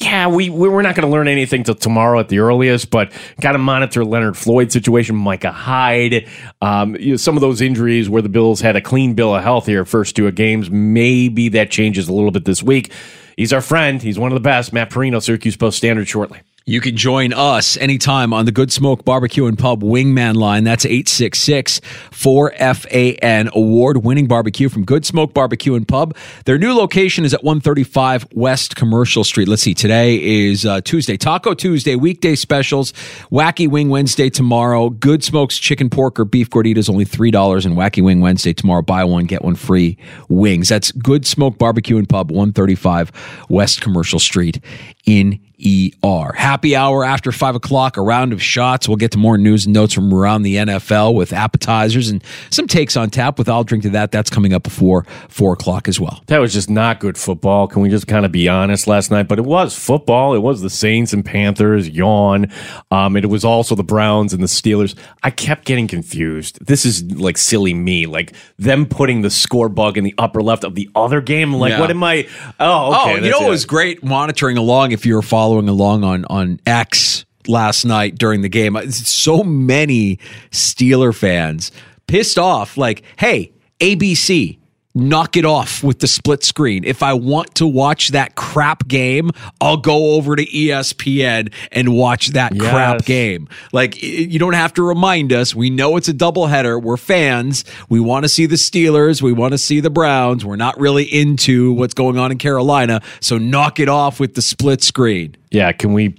yeah, 0.00 0.28
we 0.28 0.48
we're 0.48 0.82
not 0.82 0.94
going 0.94 1.06
to 1.06 1.12
learn 1.12 1.28
anything 1.28 1.62
till 1.62 1.74
tomorrow 1.74 2.18
at 2.20 2.28
the 2.28 2.38
earliest, 2.38 2.90
but 2.90 3.12
got 3.40 3.52
to 3.52 3.58
monitor 3.58 4.04
Leonard 4.04 4.36
Floyd 4.36 4.72
situation, 4.72 5.14
Micah 5.14 5.52
Hyde, 5.52 6.26
um, 6.62 6.96
you 6.96 7.10
know, 7.10 7.16
some 7.16 7.36
of 7.36 7.42
those 7.42 7.60
injuries 7.60 8.08
where 8.08 8.22
the 8.22 8.28
Bills 8.28 8.60
had 8.60 8.76
a 8.76 8.80
clean 8.80 9.14
bill 9.14 9.34
of 9.34 9.42
health 9.42 9.66
here 9.66 9.84
first 9.84 10.16
two 10.16 10.30
games. 10.32 10.70
Maybe 10.70 11.50
that 11.50 11.70
changes 11.70 12.08
a 12.08 12.12
little 12.12 12.30
bit 12.30 12.44
this 12.44 12.62
week. 12.62 12.92
He's 13.36 13.52
our 13.52 13.62
friend. 13.62 14.02
He's 14.02 14.18
one 14.18 14.32
of 14.32 14.34
the 14.34 14.40
best. 14.40 14.72
Matt 14.72 14.90
Parrino, 14.90 15.18
Syracuse 15.18 15.56
Post 15.56 15.78
Standard, 15.78 16.08
shortly. 16.08 16.40
You 16.70 16.80
can 16.80 16.96
join 16.96 17.32
us 17.32 17.76
anytime 17.78 18.32
on 18.32 18.44
the 18.44 18.52
Good 18.52 18.70
Smoke 18.70 19.04
Barbecue 19.04 19.46
and 19.46 19.58
Pub 19.58 19.82
Wingman 19.82 20.36
line. 20.36 20.62
That's 20.62 20.84
866 20.84 21.80
4FAN, 21.80 23.50
award 23.50 24.04
winning 24.04 24.28
barbecue 24.28 24.68
from 24.68 24.84
Good 24.84 25.04
Smoke 25.04 25.34
Barbecue 25.34 25.74
and 25.74 25.88
Pub. 25.88 26.16
Their 26.44 26.58
new 26.58 26.72
location 26.72 27.24
is 27.24 27.34
at 27.34 27.42
135 27.42 28.28
West 28.34 28.76
Commercial 28.76 29.24
Street. 29.24 29.48
Let's 29.48 29.62
see, 29.62 29.74
today 29.74 30.22
is 30.22 30.64
uh, 30.64 30.80
Tuesday, 30.82 31.16
Taco 31.16 31.54
Tuesday, 31.54 31.96
weekday 31.96 32.36
specials, 32.36 32.92
Wacky 33.32 33.68
Wing 33.68 33.88
Wednesday 33.88 34.30
tomorrow, 34.30 34.90
Good 34.90 35.24
Smokes 35.24 35.58
Chicken 35.58 35.90
Pork 35.90 36.20
or 36.20 36.24
Beef 36.24 36.50
Gorditas, 36.50 36.88
only 36.88 37.04
$3, 37.04 37.66
and 37.66 37.76
Wacky 37.76 38.00
Wing 38.00 38.20
Wednesday 38.20 38.52
tomorrow. 38.52 38.82
Buy 38.82 39.02
one, 39.02 39.24
get 39.24 39.42
one 39.42 39.56
free 39.56 39.98
wings. 40.28 40.68
That's 40.68 40.92
Good 40.92 41.26
Smoke 41.26 41.58
Barbecue 41.58 41.98
and 41.98 42.08
Pub, 42.08 42.30
135 42.30 43.10
West 43.48 43.80
Commercial 43.80 44.20
Street 44.20 44.60
in 45.06 45.40
ER. 45.62 46.32
Happy 46.36 46.74
hour 46.74 47.04
after 47.04 47.30
five 47.32 47.54
o'clock, 47.54 47.98
a 47.98 48.02
round 48.02 48.32
of 48.32 48.42
shots. 48.42 48.88
We'll 48.88 48.96
get 48.96 49.10
to 49.10 49.18
more 49.18 49.36
news 49.36 49.66
and 49.66 49.74
notes 49.74 49.92
from 49.92 50.12
around 50.14 50.40
the 50.42 50.56
NFL 50.56 51.14
with 51.14 51.34
appetizers 51.34 52.08
and 52.08 52.24
some 52.48 52.66
takes 52.66 52.96
on 52.96 53.10
tap 53.10 53.36
with 53.38 53.46
I'll 53.48 53.62
drink 53.64 53.82
to 53.84 53.90
that. 53.90 54.10
That's 54.10 54.30
coming 54.30 54.54
up 54.54 54.62
before 54.62 55.04
four 55.28 55.52
o'clock 55.52 55.86
as 55.86 56.00
well. 56.00 56.22
That 56.28 56.38
was 56.38 56.54
just 56.54 56.70
not 56.70 56.98
good 56.98 57.18
football. 57.18 57.68
Can 57.68 57.82
we 57.82 57.90
just 57.90 58.06
kind 58.06 58.24
of 58.24 58.32
be 58.32 58.48
honest 58.48 58.86
last 58.86 59.10
night? 59.10 59.28
But 59.28 59.38
it 59.38 59.44
was 59.44 59.76
football. 59.76 60.34
It 60.34 60.38
was 60.38 60.62
the 60.62 60.70
Saints 60.70 61.12
and 61.12 61.22
Panthers, 61.24 61.88
yawn. 61.90 62.50
Um, 62.90 63.16
it 63.16 63.28
was 63.28 63.44
also 63.44 63.74
the 63.74 63.84
Browns 63.84 64.32
and 64.32 64.42
the 64.42 64.46
Steelers. 64.48 64.96
I 65.22 65.30
kept 65.30 65.66
getting 65.66 65.88
confused. 65.88 66.64
This 66.64 66.86
is 66.86 67.04
like 67.20 67.36
silly 67.36 67.74
me, 67.74 68.06
like 68.06 68.32
them 68.58 68.86
putting 68.86 69.20
the 69.20 69.30
score 69.30 69.68
bug 69.68 69.98
in 69.98 70.04
the 70.04 70.14
upper 70.16 70.42
left 70.42 70.64
of 70.64 70.74
the 70.74 70.88
other 70.94 71.20
game. 71.20 71.52
Like, 71.52 71.72
Yeah. 71.72 71.80
what 71.80 71.90
am 71.90 72.02
I? 72.02 72.26
Oh, 72.58 72.94
okay. 72.94 73.12
oh, 73.12 73.14
you 73.16 73.30
know, 73.30 73.40
it 73.42 73.46
it. 73.46 73.50
was 73.50 73.66
great 73.66 74.02
monitoring 74.02 74.56
along 74.56 74.89
if 74.92 75.04
you 75.04 75.14
were 75.14 75.22
following 75.22 75.68
along 75.68 76.04
on 76.04 76.24
on 76.26 76.60
X 76.66 77.24
last 77.46 77.84
night 77.84 78.16
during 78.18 78.42
the 78.42 78.48
game. 78.48 78.76
So 78.90 79.42
many 79.42 80.18
Steeler 80.50 81.14
fans 81.14 81.72
pissed 82.06 82.38
off, 82.38 82.76
like, 82.76 83.02
"Hey, 83.18 83.52
ABC." 83.80 84.59
Knock 85.00 85.36
it 85.38 85.46
off 85.46 85.82
with 85.82 86.00
the 86.00 86.06
split 86.06 86.44
screen. 86.44 86.84
If 86.84 87.02
I 87.02 87.14
want 87.14 87.54
to 87.54 87.66
watch 87.66 88.08
that 88.08 88.34
crap 88.34 88.86
game, 88.86 89.30
I'll 89.58 89.78
go 89.78 90.12
over 90.12 90.36
to 90.36 90.44
ESPN 90.44 91.52
and 91.72 91.96
watch 91.96 92.28
that 92.28 92.58
crap 92.58 93.06
game. 93.06 93.48
Like 93.72 94.02
you 94.02 94.38
don't 94.38 94.52
have 94.52 94.74
to 94.74 94.82
remind 94.82 95.32
us. 95.32 95.54
We 95.54 95.70
know 95.70 95.96
it's 95.96 96.08
a 96.08 96.12
doubleheader. 96.12 96.82
We're 96.82 96.98
fans. 96.98 97.64
We 97.88 97.98
want 97.98 98.24
to 98.24 98.28
see 98.28 98.44
the 98.44 98.56
Steelers. 98.56 99.22
We 99.22 99.32
want 99.32 99.52
to 99.52 99.58
see 99.58 99.80
the 99.80 99.88
Browns. 99.90 100.44
We're 100.44 100.56
not 100.56 100.78
really 100.78 101.04
into 101.04 101.72
what's 101.72 101.94
going 101.94 102.18
on 102.18 102.30
in 102.30 102.36
Carolina. 102.36 103.00
So 103.20 103.38
knock 103.38 103.80
it 103.80 103.88
off 103.88 104.20
with 104.20 104.34
the 104.34 104.42
split 104.42 104.82
screen. 104.82 105.36
Yeah, 105.50 105.72
can 105.72 105.94
we 105.94 106.14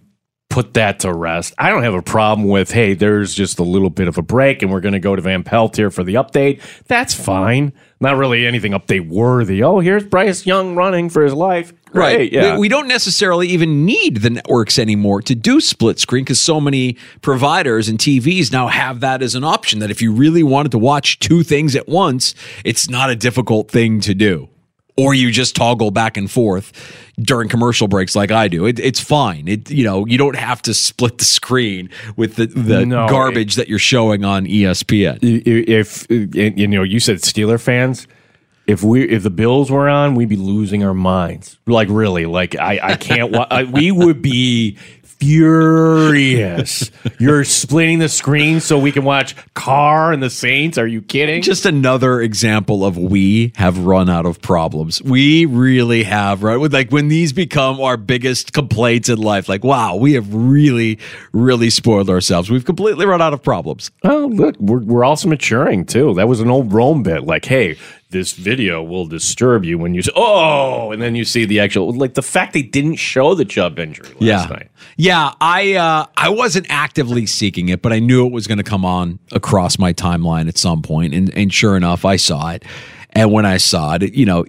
put 0.51 0.75
that 0.75 0.99
to 0.99 1.13
rest? 1.13 1.53
I 1.57 1.69
don't 1.69 1.83
have 1.83 1.93
a 1.93 2.01
problem 2.01 2.47
with, 2.47 2.71
hey, 2.71 2.93
there's 2.93 3.33
just 3.33 3.57
a 3.57 3.63
little 3.63 3.89
bit 3.89 4.07
of 4.07 4.17
a 4.17 4.21
break 4.21 4.61
and 4.61 4.71
we're 4.71 4.81
going 4.81 4.93
to 4.93 4.99
go 4.99 5.15
to 5.15 5.21
Van 5.21 5.43
Pelt 5.43 5.77
here 5.77 5.89
for 5.89 6.03
the 6.03 6.15
update. 6.15 6.61
That's 6.87 7.13
fine. 7.13 7.73
Not 7.99 8.17
really 8.17 8.45
anything 8.45 8.73
update 8.73 9.07
worthy. 9.07 9.63
Oh, 9.63 9.79
here's 9.79 10.03
Bryce 10.03 10.45
Young 10.45 10.75
running 10.75 11.09
for 11.09 11.23
his 11.23 11.33
life. 11.33 11.73
Great. 11.85 12.31
Yeah. 12.31 12.55
We, 12.55 12.61
we 12.61 12.67
don't 12.67 12.87
necessarily 12.87 13.47
even 13.49 13.85
need 13.85 14.17
the 14.17 14.29
networks 14.29 14.77
anymore 14.77 15.21
to 15.23 15.35
do 15.35 15.61
split 15.61 15.99
screen 15.99 16.23
because 16.23 16.41
so 16.41 16.59
many 16.59 16.97
providers 17.21 17.89
and 17.89 17.97
TVs 17.97 18.51
now 18.51 18.67
have 18.67 18.99
that 19.01 19.21
as 19.21 19.35
an 19.35 19.43
option 19.43 19.79
that 19.79 19.91
if 19.91 20.01
you 20.01 20.11
really 20.13 20.43
wanted 20.43 20.71
to 20.71 20.79
watch 20.79 21.19
two 21.19 21.43
things 21.43 21.75
at 21.75 21.87
once, 21.87 22.35
it's 22.63 22.89
not 22.89 23.09
a 23.09 23.15
difficult 23.15 23.69
thing 23.71 23.99
to 24.01 24.13
do. 24.13 24.49
Or 25.01 25.13
you 25.13 25.31
just 25.31 25.55
toggle 25.55 25.91
back 25.91 26.17
and 26.17 26.29
forth 26.29 26.71
during 27.19 27.49
commercial 27.49 27.87
breaks 27.87 28.15
like 28.15 28.31
I 28.31 28.47
do. 28.47 28.65
It, 28.65 28.79
it's 28.79 28.99
fine. 28.99 29.47
It 29.47 29.69
you 29.69 29.83
know 29.83 30.05
you 30.05 30.17
don't 30.17 30.35
have 30.35 30.61
to 30.63 30.73
split 30.73 31.17
the 31.17 31.25
screen 31.25 31.89
with 32.15 32.35
the, 32.35 32.47
the 32.47 32.85
No, 32.85 33.07
garbage 33.07 33.55
that 33.55 33.67
you're 33.67 33.79
showing 33.79 34.23
on 34.23 34.45
ESPN. 34.45 35.19
if 35.21 36.07
you 36.09 36.67
know 36.67 36.83
you 36.83 36.99
said 36.99 37.17
Steeler 37.17 37.59
fans 37.59 38.07
if 38.67 38.83
we 38.83 39.03
if 39.09 39.23
the 39.23 39.29
Bills 39.29 39.71
were 39.71 39.89
on 39.89 40.15
we'd 40.15 40.29
be 40.29 40.35
losing 40.35 40.83
our 40.83 40.93
minds 40.93 41.57
like 41.65 41.87
really 41.89 42.25
like 42.25 42.55
I 42.55 42.79
I 42.81 42.95
can't 42.95 43.35
I, 43.35 43.63
we 43.79 43.91
would 43.91 44.21
be 44.21 44.77
furious 45.21 46.89
you're 47.19 47.43
splitting 47.43 47.99
the 47.99 48.09
screen 48.09 48.59
so 48.59 48.79
we 48.79 48.91
can 48.91 49.03
watch 49.03 49.35
Car 49.53 50.11
and 50.11 50.21
the 50.23 50.31
Saints 50.31 50.79
are 50.79 50.87
you 50.87 51.01
kidding 51.03 51.43
Just 51.43 51.67
another 51.67 52.21
example 52.21 52.83
of 52.83 52.97
we 52.97 53.53
have 53.55 53.77
run 53.77 54.09
out 54.09 54.25
of 54.25 54.41
problems. 54.41 54.99
We 55.03 55.45
really 55.45 56.03
have, 56.03 56.41
right? 56.41 56.57
With 56.57 56.73
like 56.73 56.91
when 56.91 57.07
these 57.07 57.33
become 57.33 57.79
our 57.79 57.97
biggest 57.97 58.51
complaints 58.51 59.09
in 59.09 59.19
life, 59.19 59.47
like, 59.47 59.63
wow, 59.63 59.95
we 59.95 60.13
have 60.13 60.33
really, 60.33 60.97
really 61.33 61.69
spoiled 61.69 62.09
ourselves. 62.09 62.49
We've 62.49 62.65
completely 62.65 63.05
run 63.05 63.21
out 63.21 63.33
of 63.33 63.43
problems. 63.43 63.91
oh 64.03 64.27
look 64.31 64.55
we're, 64.59 64.79
we're 64.79 65.03
also 65.03 65.27
maturing 65.27 65.85
too 65.85 66.13
that 66.15 66.27
was 66.27 66.39
an 66.39 66.49
old 66.49 66.73
Rome 66.73 67.03
bit 67.03 67.23
like 67.23 67.45
hey 67.45 67.77
this 68.11 68.33
video 68.33 68.83
will 68.83 69.05
disturb 69.05 69.65
you 69.65 69.77
when 69.77 69.93
you 69.93 70.01
say 70.01 70.11
oh 70.15 70.91
and 70.91 71.01
then 71.01 71.15
you 71.15 71.25
see 71.25 71.45
the 71.45 71.59
actual 71.59 71.91
like 71.93 72.13
the 72.13 72.21
fact 72.21 72.53
they 72.53 72.61
didn't 72.61 72.95
show 72.95 73.33
the 73.33 73.45
Chubb 73.45 73.79
injury 73.79 74.09
last 74.19 74.21
yeah. 74.21 74.45
night 74.45 74.71
Yeah, 74.97 75.33
I 75.39 75.73
uh, 75.73 76.05
I 76.15 76.29
wasn't 76.29 76.67
actively 76.69 77.25
seeking 77.25 77.69
it, 77.69 77.81
but 77.81 77.93
I 77.93 77.99
knew 77.99 78.25
it 78.25 78.31
was 78.31 78.47
going 78.47 78.57
to 78.57 78.63
come 78.63 78.85
on 78.85 79.19
across 79.31 79.79
my 79.79 79.93
timeline 79.93 80.47
at 80.47 80.57
some 80.57 80.81
point, 80.81 81.13
and 81.13 81.35
and 81.35 81.53
sure 81.53 81.75
enough, 81.75 82.05
I 82.05 82.17
saw 82.17 82.51
it. 82.51 82.63
And 83.13 83.31
when 83.31 83.45
I 83.45 83.57
saw 83.57 83.95
it, 83.95 84.13
you 84.13 84.25
know, 84.25 84.45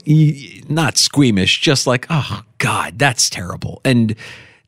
not 0.68 0.96
squeamish, 0.96 1.60
just 1.60 1.86
like, 1.86 2.06
oh 2.10 2.42
God, 2.58 2.98
that's 2.98 3.28
terrible. 3.28 3.80
And 3.84 4.14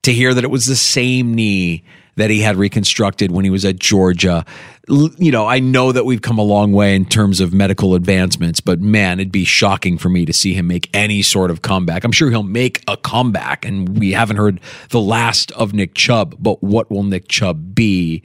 to 0.03 0.13
hear 0.13 0.35
that 0.35 0.43
it 0.43 0.51
was 0.51 0.67
the 0.67 0.77
same 0.77 1.35
knee 1.35 1.85
that 2.17 2.31
he 2.31 2.41
had 2.41 2.57
reconstructed 2.57 3.31
when 3.31 3.45
he 3.45 3.51
was 3.51 3.65
at 3.65 3.79
Georgia, 3.79 4.45
you 4.89 5.33
know, 5.33 5.47
I 5.47 5.61
know 5.61 5.93
that 5.93 6.05
we've 6.05 6.23
come 6.23 6.39
a 6.39 6.43
long 6.43 6.73
way 6.73 6.95
in 6.95 7.07
terms 7.07 7.41
of 7.41 7.53
medical 7.55 7.95
advancements, 7.95 8.61
but 8.61 8.81
man, 8.81 9.19
it'd 9.19 9.33
be 9.33 9.45
shocking 9.45 9.99
for 9.99 10.09
me 10.09 10.25
to 10.27 10.33
see 10.33 10.55
him 10.55 10.67
make 10.67 10.91
any 10.95 11.23
sort 11.23 11.51
of 11.51 11.63
comeback. 11.63 12.05
I'm 12.05 12.13
sure 12.13 12.31
he'll 12.31 12.43
make 12.43 12.83
a 12.87 12.97
comeback, 12.97 13.65
and 13.65 13.99
we 13.99 14.13
haven't 14.13 14.37
heard 14.37 14.61
the 14.91 15.01
last 15.01 15.53
of 15.53 15.73
Nick 15.73 15.95
Chubb, 15.95 16.37
but 16.39 16.63
what 16.63 16.91
will 16.91 17.03
Nick 17.03 17.29
Chubb 17.29 17.75
be 17.75 18.23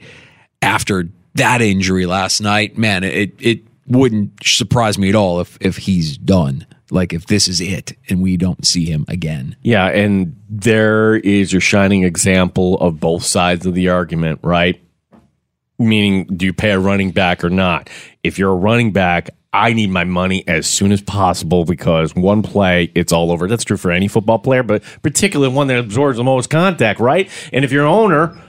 after 0.62 1.08
that 1.34 1.62
injury 1.62 2.06
last 2.06 2.40
night? 2.40 2.76
Man, 2.76 3.04
it 3.04 3.34
it 3.38 3.62
wouldn't 3.86 4.44
surprise 4.44 4.98
me 4.98 5.08
at 5.08 5.14
all 5.14 5.40
if 5.40 5.56
if 5.60 5.78
he's 5.78 6.18
done. 6.18 6.66
Like 6.90 7.12
if 7.12 7.26
this 7.26 7.48
is 7.48 7.60
it 7.60 7.96
and 8.08 8.22
we 8.22 8.36
don't 8.36 8.66
see 8.66 8.86
him 8.86 9.04
again. 9.08 9.56
Yeah, 9.62 9.86
and 9.86 10.36
there 10.48 11.16
is 11.16 11.52
your 11.52 11.60
shining 11.60 12.04
example 12.04 12.78
of 12.80 13.00
both 13.00 13.24
sides 13.24 13.66
of 13.66 13.74
the 13.74 13.88
argument, 13.88 14.40
right? 14.42 14.80
Meaning, 15.78 16.24
do 16.36 16.46
you 16.46 16.52
pay 16.52 16.72
a 16.72 16.78
running 16.78 17.10
back 17.10 17.42
or 17.42 17.50
not? 17.50 17.88
If 18.22 18.38
you're 18.38 18.52
a 18.52 18.56
running 18.56 18.92
back, 18.92 19.30
I 19.52 19.72
need 19.72 19.90
my 19.90 20.04
money 20.04 20.44
as 20.46 20.66
soon 20.66 20.92
as 20.92 21.02
possible 21.02 21.64
because 21.64 22.14
one 22.14 22.42
play, 22.42 22.92
it's 22.94 23.12
all 23.12 23.32
over. 23.32 23.48
That's 23.48 23.64
true 23.64 23.76
for 23.76 23.90
any 23.90 24.06
football 24.06 24.38
player, 24.38 24.62
but 24.62 24.82
particularly 25.02 25.52
one 25.52 25.66
that 25.68 25.78
absorbs 25.78 26.18
the 26.18 26.24
most 26.24 26.50
contact, 26.50 27.00
right? 27.00 27.28
And 27.52 27.64
if 27.64 27.72
you're 27.72 27.84
an 27.84 27.92
owner, 27.92 28.40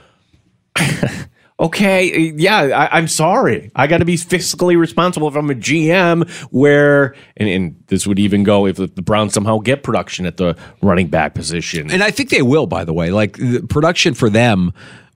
okay, 1.62 2.32
yeah, 2.36 2.58
I, 2.58 2.98
I'm 2.98 3.08
sorry. 3.08 3.70
I 3.74 3.86
got 3.86 3.98
to 3.98 4.04
be 4.04 4.16
fiscally 4.16 4.76
responsible 4.76 5.28
if 5.28 5.36
I'm 5.36 5.48
a 5.48 5.54
GM. 5.54 6.28
Where 6.50 7.14
and, 7.36 7.48
and 7.48 7.84
this 7.86 8.06
would 8.06 8.18
even 8.18 8.42
go 8.42 8.66
if 8.66 8.76
the 8.76 8.88
Browns 8.88 9.32
somehow 9.32 9.58
get 9.58 9.82
production 9.82 10.26
at 10.26 10.36
the 10.36 10.56
running 10.82 11.06
back 11.06 11.34
position. 11.34 11.90
And 11.90 12.02
I 12.02 12.10
think 12.10 12.30
they 12.30 12.42
will, 12.42 12.66
by 12.66 12.84
the 12.84 12.92
way. 12.92 13.10
Like 13.10 13.36
the 13.36 13.64
production 13.68 14.14
for 14.14 14.28
them 14.28 14.72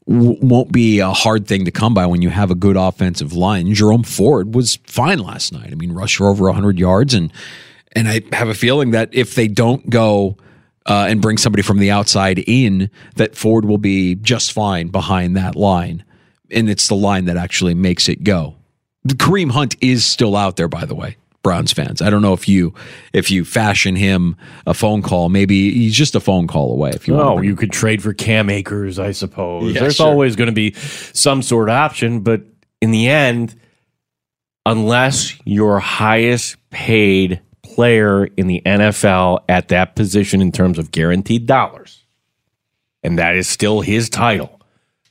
w- 0.08 0.38
won't 0.40 0.72
be 0.72 1.00
a 1.00 1.10
hard 1.10 1.46
thing 1.46 1.64
to 1.64 1.70
come 1.70 1.94
by 1.94 2.06
when 2.06 2.22
you 2.22 2.30
have 2.30 2.50
a 2.50 2.54
good 2.54 2.76
offensive 2.76 3.32
line. 3.32 3.74
Jerome 3.74 4.04
Ford 4.04 4.54
was 4.54 4.76
fine 4.86 5.18
last 5.18 5.52
night. 5.52 5.70
I 5.72 5.74
mean, 5.74 5.92
rushed 5.92 6.16
for 6.16 6.28
over 6.28 6.44
100 6.44 6.78
yards. 6.78 7.12
And, 7.12 7.32
and 7.92 8.08
I 8.08 8.22
have 8.32 8.48
a 8.48 8.54
feeling 8.54 8.92
that 8.92 9.10
if 9.12 9.34
they 9.34 9.48
don't 9.48 9.90
go 9.90 10.36
uh, 10.86 11.06
and 11.08 11.20
bring 11.20 11.36
somebody 11.36 11.62
from 11.62 11.78
the 11.78 11.90
outside 11.90 12.38
in, 12.46 12.90
that 13.16 13.34
Ford 13.34 13.64
will 13.64 13.78
be 13.78 14.14
just 14.14 14.52
fine 14.52 14.88
behind 14.88 15.36
that 15.36 15.56
line. 15.56 16.04
And 16.50 16.68
it's 16.70 16.88
the 16.88 16.94
line 16.96 17.24
that 17.26 17.36
actually 17.36 17.74
makes 17.74 18.08
it 18.08 18.22
go. 18.24 18.54
Kareem 19.06 19.50
Hunt 19.50 19.76
is 19.80 20.04
still 20.04 20.36
out 20.36 20.56
there, 20.56 20.68
by 20.68 20.84
the 20.84 20.94
way. 20.94 21.16
Browns 21.42 21.72
fans. 21.72 22.02
I 22.02 22.10
don't 22.10 22.22
know 22.22 22.32
if 22.32 22.48
you 22.48 22.74
if 23.12 23.30
you 23.30 23.44
fashion 23.44 23.94
him 23.94 24.34
a 24.66 24.74
phone 24.74 25.00
call. 25.00 25.28
Maybe 25.28 25.70
he's 25.70 25.94
just 25.94 26.16
a 26.16 26.20
phone 26.20 26.48
call 26.48 26.72
away. 26.72 26.90
If 26.90 27.06
you 27.06 27.16
Oh, 27.20 27.40
you 27.40 27.54
could 27.54 27.70
trade 27.70 28.02
for 28.02 28.12
Cam 28.12 28.50
Akers, 28.50 28.98
I 28.98 29.12
suppose. 29.12 29.72
Yeah, 29.72 29.82
There's 29.82 29.96
sure. 29.96 30.08
always 30.08 30.34
going 30.34 30.48
to 30.48 30.52
be 30.52 30.72
some 30.72 31.42
sort 31.42 31.68
of 31.68 31.74
option, 31.74 32.20
but 32.20 32.42
in 32.80 32.90
the 32.90 33.06
end, 33.08 33.54
unless 34.64 35.38
your 35.44 35.78
highest 35.78 36.56
paid 36.70 37.40
player 37.62 38.24
in 38.24 38.48
the 38.48 38.60
NFL 38.66 39.44
at 39.48 39.68
that 39.68 39.94
position 39.94 40.42
in 40.42 40.50
terms 40.50 40.78
of 40.80 40.90
guaranteed 40.90 41.46
dollars, 41.46 42.04
and 43.04 43.18
that 43.20 43.36
is 43.36 43.48
still 43.48 43.82
his 43.82 44.10
title. 44.10 44.55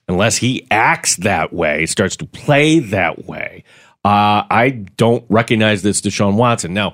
Unless 0.08 0.38
he 0.38 0.68
acts 0.70 1.16
that 1.18 1.52
way, 1.52 1.86
starts 1.88 2.16
to 2.18 2.26
play 2.26 2.80
that 2.80 3.26
way, 3.26 3.64
uh, 4.04 4.46
I 4.50 4.86
don't 4.98 5.26
recognize 5.30 5.82
this 5.82 6.00
Deshaun 6.02 6.36
Watson. 6.36 6.76
Now, 6.76 6.94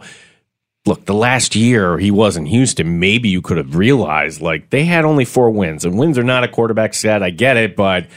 look, 0.86 1.06
the 1.06 1.14
last 1.14 1.56
year 1.56 1.98
he 1.98 2.10
was 2.10 2.38
in 2.38 2.46
Houston, 2.46 3.00
maybe 3.00 3.28
you 3.28 3.42
could 3.42 3.58
have 3.58 3.76
realized 3.76 4.42
like 4.42 4.70
they 4.70 4.86
had 4.86 5.04
only 5.04 5.26
four 5.26 5.50
wins, 5.50 5.84
and 5.84 6.00
wins 6.00 6.18
are 6.18 6.24
not 6.24 6.46
a 6.46 6.48
quarterback 6.48 6.94
set. 6.94 7.22
I 7.22 7.30
get 7.32 7.58
it, 7.58 7.76
but 7.76 8.08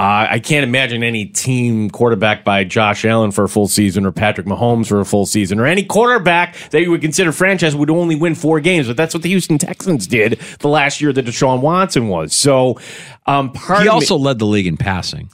uh, 0.00 0.26
I 0.30 0.38
can't 0.38 0.64
imagine 0.64 1.02
any 1.02 1.26
team 1.26 1.90
quarterback 1.90 2.42
by 2.42 2.64
Josh 2.64 3.04
Allen 3.04 3.32
for 3.32 3.44
a 3.44 3.48
full 3.50 3.68
season 3.68 4.06
or 4.06 4.12
Patrick 4.12 4.46
Mahomes 4.46 4.86
for 4.86 4.98
a 4.98 5.04
full 5.04 5.26
season 5.26 5.60
or 5.60 5.66
any 5.66 5.84
quarterback 5.84 6.56
that 6.70 6.80
you 6.80 6.90
would 6.90 7.02
consider 7.02 7.32
franchise 7.32 7.76
would 7.76 7.90
only 7.90 8.16
win 8.16 8.34
four 8.34 8.60
games. 8.60 8.86
But 8.86 8.96
that's 8.96 9.12
what 9.12 9.22
the 9.22 9.28
Houston 9.28 9.58
Texans 9.58 10.06
did 10.06 10.40
the 10.60 10.68
last 10.68 11.02
year 11.02 11.12
that 11.12 11.26
Deshaun 11.26 11.60
Watson 11.60 12.08
was. 12.08 12.34
So, 12.34 12.80
um, 13.26 13.52
part 13.52 13.82
he 13.82 13.88
of 13.88 13.92
me- 13.92 13.94
also 13.94 14.16
led 14.16 14.38
the 14.38 14.46
league 14.46 14.66
in 14.66 14.78
passing. 14.78 15.30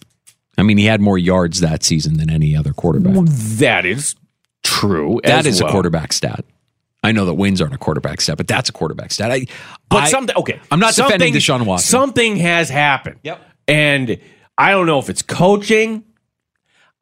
I 0.58 0.64
mean, 0.64 0.78
he 0.78 0.86
had 0.86 1.00
more 1.00 1.16
yards 1.18 1.60
that 1.60 1.84
season 1.84 2.16
than 2.16 2.28
any 2.28 2.56
other 2.56 2.72
quarterback. 2.72 3.14
that 3.58 3.84
is 3.86 4.16
true. 4.64 5.20
That 5.22 5.46
is 5.46 5.60
well. 5.62 5.68
a 5.68 5.72
quarterback 5.72 6.12
stat. 6.12 6.44
I 7.04 7.12
know 7.12 7.24
that 7.26 7.34
wins 7.34 7.60
aren't 7.60 7.74
a 7.74 7.78
quarterback 7.78 8.20
stat, 8.20 8.36
but 8.36 8.48
that's 8.48 8.68
a 8.68 8.72
quarterback 8.72 9.12
stat. 9.12 9.30
I, 9.30 9.46
But 9.90 10.04
I- 10.04 10.08
something 10.08 10.34
okay. 10.36 10.60
I'm 10.72 10.80
not 10.80 10.96
defending 10.96 11.34
Deshaun 11.34 11.64
Watson. 11.66 11.86
Something 11.88 12.34
has 12.38 12.68
happened. 12.68 13.20
Yep. 13.22 13.40
And 13.68 14.18
I 14.58 14.70
don't 14.70 14.86
know 14.86 14.98
if 14.98 15.10
it's 15.10 15.22
coaching. 15.22 16.04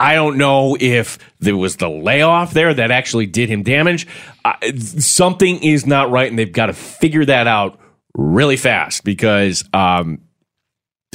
I 0.01 0.15
don't 0.15 0.37
know 0.37 0.77
if 0.79 1.19
there 1.39 1.57
was 1.57 1.77
the 1.77 1.89
layoff 1.89 2.53
there 2.53 2.75
that 2.75 2.91
actually 2.91 3.27
did 3.27 3.49
him 3.49 3.63
damage. 3.63 4.07
Uh, 4.45 4.55
something 4.77 5.63
is 5.63 5.87
not 5.87 6.11
right, 6.11 6.29
and 6.29 6.39
they've 6.39 6.51
got 6.51 6.67
to 6.67 6.73
figure 6.73 7.25
that 7.25 7.47
out 7.47 7.79
really 8.15 8.57
fast 8.57 9.05
because 9.05 9.65
um, 9.73 10.19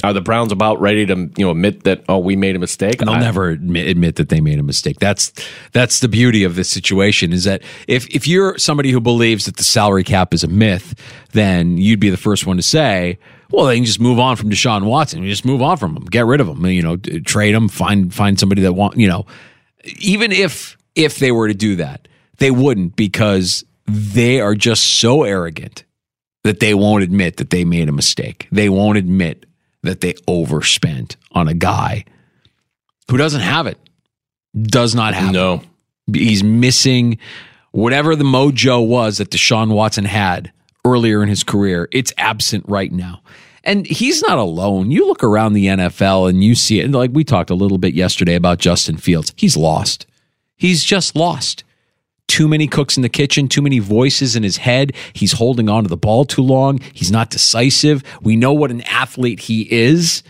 are 0.02 0.12
the 0.14 0.22
Browns 0.22 0.50
about 0.50 0.80
ready 0.80 1.04
to 1.06 1.14
you 1.36 1.44
know 1.44 1.50
admit 1.50 1.84
that 1.84 2.04
oh 2.08 2.18
we 2.18 2.36
made 2.36 2.56
a 2.56 2.58
mistake? 2.58 2.98
They'll 2.98 3.10
I- 3.10 3.20
never 3.20 3.50
admit, 3.50 3.86
admit 3.86 4.16
that 4.16 4.30
they 4.30 4.40
made 4.40 4.58
a 4.58 4.62
mistake. 4.62 4.98
That's 4.98 5.32
that's 5.72 6.00
the 6.00 6.08
beauty 6.08 6.44
of 6.44 6.54
this 6.54 6.70
situation 6.70 7.32
is 7.34 7.44
that 7.44 7.62
if 7.86 8.08
if 8.08 8.26
you're 8.26 8.56
somebody 8.58 8.90
who 8.90 9.00
believes 9.00 9.44
that 9.44 9.56
the 9.56 9.64
salary 9.64 10.04
cap 10.04 10.32
is 10.32 10.42
a 10.42 10.48
myth, 10.48 10.94
then 11.32 11.76
you'd 11.76 12.00
be 12.00 12.10
the 12.10 12.16
first 12.16 12.46
one 12.46 12.56
to 12.56 12.62
say, 12.62 13.18
well, 13.50 13.66
they 13.66 13.76
can 13.76 13.84
just 13.84 14.00
move 14.00 14.18
on 14.18 14.36
from 14.36 14.50
Deshaun 14.50 14.84
Watson. 14.84 15.22
You 15.22 15.30
just 15.30 15.44
move 15.44 15.62
on 15.62 15.76
from 15.76 15.96
him, 15.96 16.04
get 16.04 16.26
rid 16.26 16.40
of 16.40 16.48
him. 16.48 16.64
You 16.66 16.82
know, 16.82 16.96
trade 16.96 17.54
him, 17.54 17.68
find 17.68 18.12
find 18.12 18.38
somebody 18.38 18.62
that 18.62 18.72
want. 18.72 18.96
You 18.96 19.08
know, 19.08 19.26
even 19.98 20.32
if 20.32 20.76
if 20.94 21.18
they 21.18 21.32
were 21.32 21.48
to 21.48 21.54
do 21.54 21.76
that, 21.76 22.08
they 22.38 22.50
wouldn't 22.50 22.96
because 22.96 23.64
they 23.86 24.40
are 24.40 24.54
just 24.54 24.98
so 24.98 25.24
arrogant 25.24 25.84
that 26.44 26.60
they 26.60 26.74
won't 26.74 27.02
admit 27.02 27.36
that 27.36 27.50
they 27.50 27.64
made 27.64 27.88
a 27.88 27.92
mistake. 27.92 28.48
They 28.50 28.68
won't 28.68 28.98
admit 28.98 29.46
that 29.82 30.00
they 30.00 30.14
overspent 30.26 31.16
on 31.32 31.48
a 31.48 31.54
guy 31.54 32.04
who 33.10 33.16
doesn't 33.16 33.40
have 33.40 33.66
it. 33.66 33.78
Does 34.60 34.94
not 34.94 35.14
have 35.14 35.32
no. 35.32 35.62
it. 36.08 36.16
He's 36.16 36.42
missing 36.42 37.18
whatever 37.72 38.16
the 38.16 38.24
mojo 38.24 38.86
was 38.86 39.18
that 39.18 39.30
Deshaun 39.30 39.72
Watson 39.72 40.04
had 40.04 40.52
earlier 40.84 41.22
in 41.22 41.28
his 41.28 41.44
career. 41.44 41.88
It's 41.92 42.12
absent 42.18 42.64
right 42.68 42.92
now. 42.92 43.22
And 43.64 43.86
he's 43.86 44.22
not 44.22 44.38
alone. 44.38 44.90
You 44.90 45.06
look 45.06 45.22
around 45.22 45.52
the 45.52 45.66
NFL 45.66 46.30
and 46.30 46.42
you 46.42 46.54
see 46.54 46.80
it. 46.80 46.84
And 46.84 46.94
like 46.94 47.10
we 47.12 47.24
talked 47.24 47.50
a 47.50 47.54
little 47.54 47.78
bit 47.78 47.94
yesterday 47.94 48.34
about 48.34 48.58
Justin 48.58 48.96
Fields. 48.96 49.32
He's 49.36 49.56
lost. 49.56 50.06
He's 50.56 50.84
just 50.84 51.14
lost. 51.14 51.64
Too 52.26 52.48
many 52.48 52.68
cooks 52.68 52.96
in 52.96 53.02
the 53.02 53.08
kitchen, 53.08 53.48
too 53.48 53.60
many 53.60 53.80
voices 53.80 54.36
in 54.36 54.42
his 54.42 54.58
head. 54.58 54.92
He's 55.12 55.32
holding 55.32 55.68
on 55.68 55.82
to 55.82 55.88
the 55.88 55.96
ball 55.96 56.24
too 56.24 56.42
long. 56.42 56.78
He's 56.94 57.10
not 57.10 57.30
decisive. 57.30 58.02
We 58.22 58.36
know 58.36 58.52
what 58.52 58.70
an 58.70 58.82
athlete 58.82 59.40
he 59.40 59.62
is, 59.70 60.22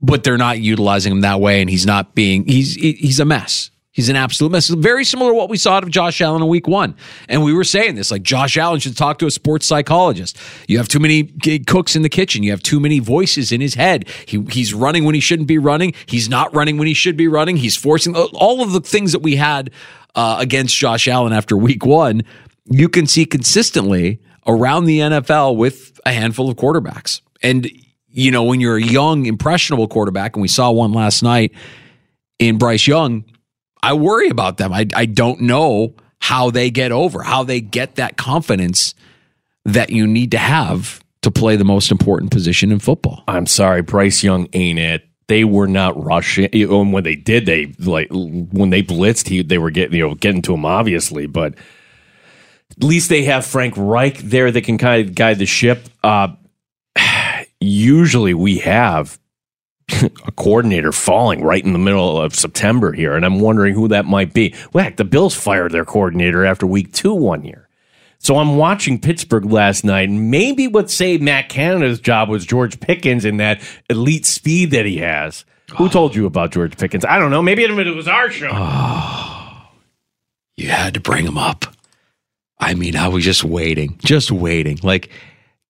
but 0.00 0.24
they're 0.24 0.36
not 0.36 0.60
utilizing 0.60 1.12
him 1.12 1.20
that 1.20 1.40
way. 1.40 1.60
And 1.60 1.70
he's 1.70 1.86
not 1.86 2.14
being, 2.14 2.44
he's, 2.46 2.74
he's 2.74 3.20
a 3.20 3.24
mess. 3.24 3.70
He's 3.92 4.08
an 4.08 4.16
absolute 4.16 4.50
mess. 4.50 4.68
Very 4.68 5.04
similar 5.04 5.32
to 5.32 5.34
what 5.34 5.50
we 5.50 5.58
saw 5.58 5.74
out 5.74 5.82
of 5.82 5.90
Josh 5.90 6.22
Allen 6.22 6.40
in 6.40 6.48
week 6.48 6.66
one. 6.66 6.96
And 7.28 7.44
we 7.44 7.52
were 7.52 7.62
saying 7.62 7.94
this 7.94 8.10
like 8.10 8.22
Josh 8.22 8.56
Allen 8.56 8.80
should 8.80 8.96
talk 8.96 9.18
to 9.18 9.26
a 9.26 9.30
sports 9.30 9.66
psychologist. 9.66 10.38
You 10.66 10.78
have 10.78 10.88
too 10.88 10.98
many 10.98 11.24
cooks 11.66 11.94
in 11.94 12.00
the 12.00 12.08
kitchen. 12.08 12.42
You 12.42 12.52
have 12.52 12.62
too 12.62 12.80
many 12.80 13.00
voices 13.00 13.52
in 13.52 13.60
his 13.60 13.74
head. 13.74 14.08
He, 14.26 14.42
he's 14.48 14.72
running 14.72 15.04
when 15.04 15.14
he 15.14 15.20
shouldn't 15.20 15.46
be 15.46 15.58
running. 15.58 15.92
He's 16.06 16.26
not 16.30 16.54
running 16.54 16.78
when 16.78 16.88
he 16.88 16.94
should 16.94 17.18
be 17.18 17.28
running. 17.28 17.58
He's 17.58 17.76
forcing 17.76 18.16
all 18.16 18.62
of 18.62 18.72
the 18.72 18.80
things 18.80 19.12
that 19.12 19.20
we 19.20 19.36
had 19.36 19.70
uh, 20.14 20.38
against 20.40 20.74
Josh 20.74 21.06
Allen 21.06 21.34
after 21.34 21.54
week 21.54 21.84
one. 21.84 22.22
You 22.64 22.88
can 22.88 23.06
see 23.06 23.26
consistently 23.26 24.22
around 24.46 24.86
the 24.86 25.00
NFL 25.00 25.56
with 25.56 26.00
a 26.06 26.12
handful 26.14 26.48
of 26.48 26.56
quarterbacks. 26.56 27.20
And, 27.42 27.70
you 28.08 28.30
know, 28.30 28.44
when 28.44 28.60
you're 28.60 28.78
a 28.78 28.82
young, 28.82 29.26
impressionable 29.26 29.86
quarterback, 29.86 30.34
and 30.34 30.40
we 30.40 30.48
saw 30.48 30.70
one 30.70 30.94
last 30.94 31.22
night 31.22 31.52
in 32.38 32.56
Bryce 32.56 32.86
Young, 32.86 33.24
I 33.82 33.94
worry 33.94 34.28
about 34.28 34.58
them. 34.58 34.72
I, 34.72 34.86
I 34.94 35.06
don't 35.06 35.40
know 35.40 35.94
how 36.20 36.50
they 36.50 36.70
get 36.70 36.92
over, 36.92 37.22
how 37.22 37.42
they 37.42 37.60
get 37.60 37.96
that 37.96 38.16
confidence 38.16 38.94
that 39.64 39.90
you 39.90 40.06
need 40.06 40.30
to 40.32 40.38
have 40.38 41.02
to 41.22 41.30
play 41.30 41.56
the 41.56 41.64
most 41.64 41.90
important 41.90 42.30
position 42.30 42.70
in 42.70 42.78
football. 42.78 43.24
I'm 43.26 43.46
sorry, 43.46 43.82
Bryce 43.82 44.22
Young 44.22 44.48
ain't 44.52 44.78
it. 44.78 45.08
They 45.28 45.44
were 45.44 45.66
not 45.66 46.02
rushing. 46.02 46.46
And 46.52 46.92
when 46.92 47.04
they 47.04 47.14
did, 47.14 47.46
they 47.46 47.72
like 47.78 48.08
when 48.10 48.70
they 48.70 48.82
blitzed, 48.82 49.28
he 49.28 49.42
they 49.42 49.58
were 49.58 49.70
getting 49.70 49.96
you 49.96 50.08
know 50.08 50.14
getting 50.14 50.42
to 50.42 50.54
him 50.54 50.66
obviously, 50.66 51.26
but 51.26 51.54
at 52.76 52.84
least 52.84 53.08
they 53.08 53.22
have 53.24 53.46
Frank 53.46 53.74
Reich 53.76 54.18
there 54.18 54.50
that 54.50 54.64
can 54.64 54.78
kind 54.78 55.06
of 55.06 55.14
guide 55.14 55.38
the 55.38 55.46
ship. 55.46 55.88
Uh, 56.02 56.28
usually, 57.60 58.34
we 58.34 58.58
have 58.58 59.18
a 60.26 60.32
coordinator 60.32 60.92
falling 60.92 61.42
right 61.42 61.64
in 61.64 61.72
the 61.72 61.78
middle 61.78 62.20
of 62.20 62.34
September 62.34 62.92
here, 62.92 63.14
and 63.14 63.24
I'm 63.24 63.40
wondering 63.40 63.74
who 63.74 63.88
that 63.88 64.04
might 64.04 64.32
be. 64.32 64.54
Whack, 64.72 64.96
the 64.96 65.04
Bills 65.04 65.34
fired 65.34 65.72
their 65.72 65.84
coordinator 65.84 66.44
after 66.44 66.66
week 66.66 66.92
two 66.92 67.14
one 67.14 67.44
year. 67.44 67.68
So 68.18 68.38
I'm 68.38 68.56
watching 68.56 69.00
Pittsburgh 69.00 69.46
last 69.46 69.82
night, 69.84 70.08
and 70.08 70.30
maybe 70.30 70.68
what 70.68 70.90
saved 70.90 71.22
Matt 71.22 71.48
Canada's 71.48 71.98
job 71.98 72.28
was 72.28 72.46
George 72.46 72.78
Pickens 72.78 73.24
and 73.24 73.40
that 73.40 73.60
elite 73.90 74.26
speed 74.26 74.70
that 74.70 74.86
he 74.86 74.98
has. 74.98 75.44
Who 75.76 75.88
told 75.90 76.14
you 76.14 76.26
about 76.26 76.52
George 76.52 76.76
Pickens? 76.76 77.04
I 77.04 77.18
don't 77.18 77.32
know. 77.32 77.42
Maybe 77.42 77.64
it 77.64 77.94
was 77.94 78.08
our 78.08 78.30
show. 78.30 78.50
You 80.54 80.68
had 80.68 80.94
to 80.94 81.00
bring 81.00 81.26
him 81.26 81.38
up. 81.38 81.64
I 82.58 82.74
mean, 82.74 82.94
I 82.94 83.08
was 83.08 83.24
just 83.24 83.42
waiting, 83.42 83.98
just 84.04 84.30
waiting. 84.30 84.78
Like, 84.82 85.08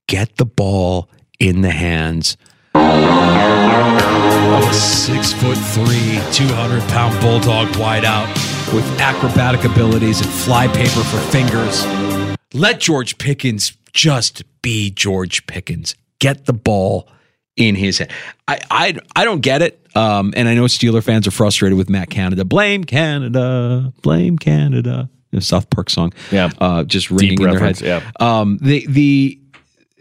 get 0.08 0.36
the 0.36 0.44
ball 0.44 1.08
in 1.38 1.62
the 1.62 1.70
hands 1.70 2.36
of 2.36 2.51
a 2.94 4.72
six 4.72 5.32
foot 5.32 5.56
three, 5.58 6.20
200 6.32 6.82
pound 6.88 7.20
bulldog 7.20 7.68
wideout 7.68 8.28
with 8.74 8.84
acrobatic 9.00 9.64
abilities 9.64 10.20
and 10.20 10.30
fly 10.30 10.66
paper 10.68 11.02
for 11.04 11.18
fingers. 11.30 11.86
Let 12.54 12.80
George 12.80 13.18
Pickens 13.18 13.76
just 13.92 14.42
be 14.62 14.90
George 14.90 15.46
Pickens. 15.46 15.94
Get 16.18 16.46
the 16.46 16.52
ball 16.52 17.08
in 17.56 17.74
his 17.74 17.98
head. 17.98 18.10
I 18.48 18.60
I, 18.70 18.96
I 19.16 19.24
don't 19.24 19.40
get 19.40 19.62
it. 19.62 19.78
Um, 19.94 20.32
and 20.36 20.48
I 20.48 20.54
know 20.54 20.64
Steeler 20.64 21.02
fans 21.02 21.26
are 21.26 21.32
frustrated 21.32 21.76
with 21.76 21.90
Matt 21.90 22.08
Canada. 22.08 22.44
Blame 22.44 22.84
Canada. 22.84 23.92
Blame 24.02 24.38
Canada. 24.38 25.10
The 25.32 25.40
South 25.40 25.68
Park 25.70 25.90
song. 25.90 26.12
Yeah. 26.30 26.50
Uh, 26.58 26.84
just 26.84 27.10
ringing 27.10 27.40
in 27.40 27.44
reference, 27.46 27.80
their 27.80 28.00
head. 28.00 28.12
yeah. 28.20 28.40
Um, 28.40 28.58
the 28.60 28.86
the 28.86 29.38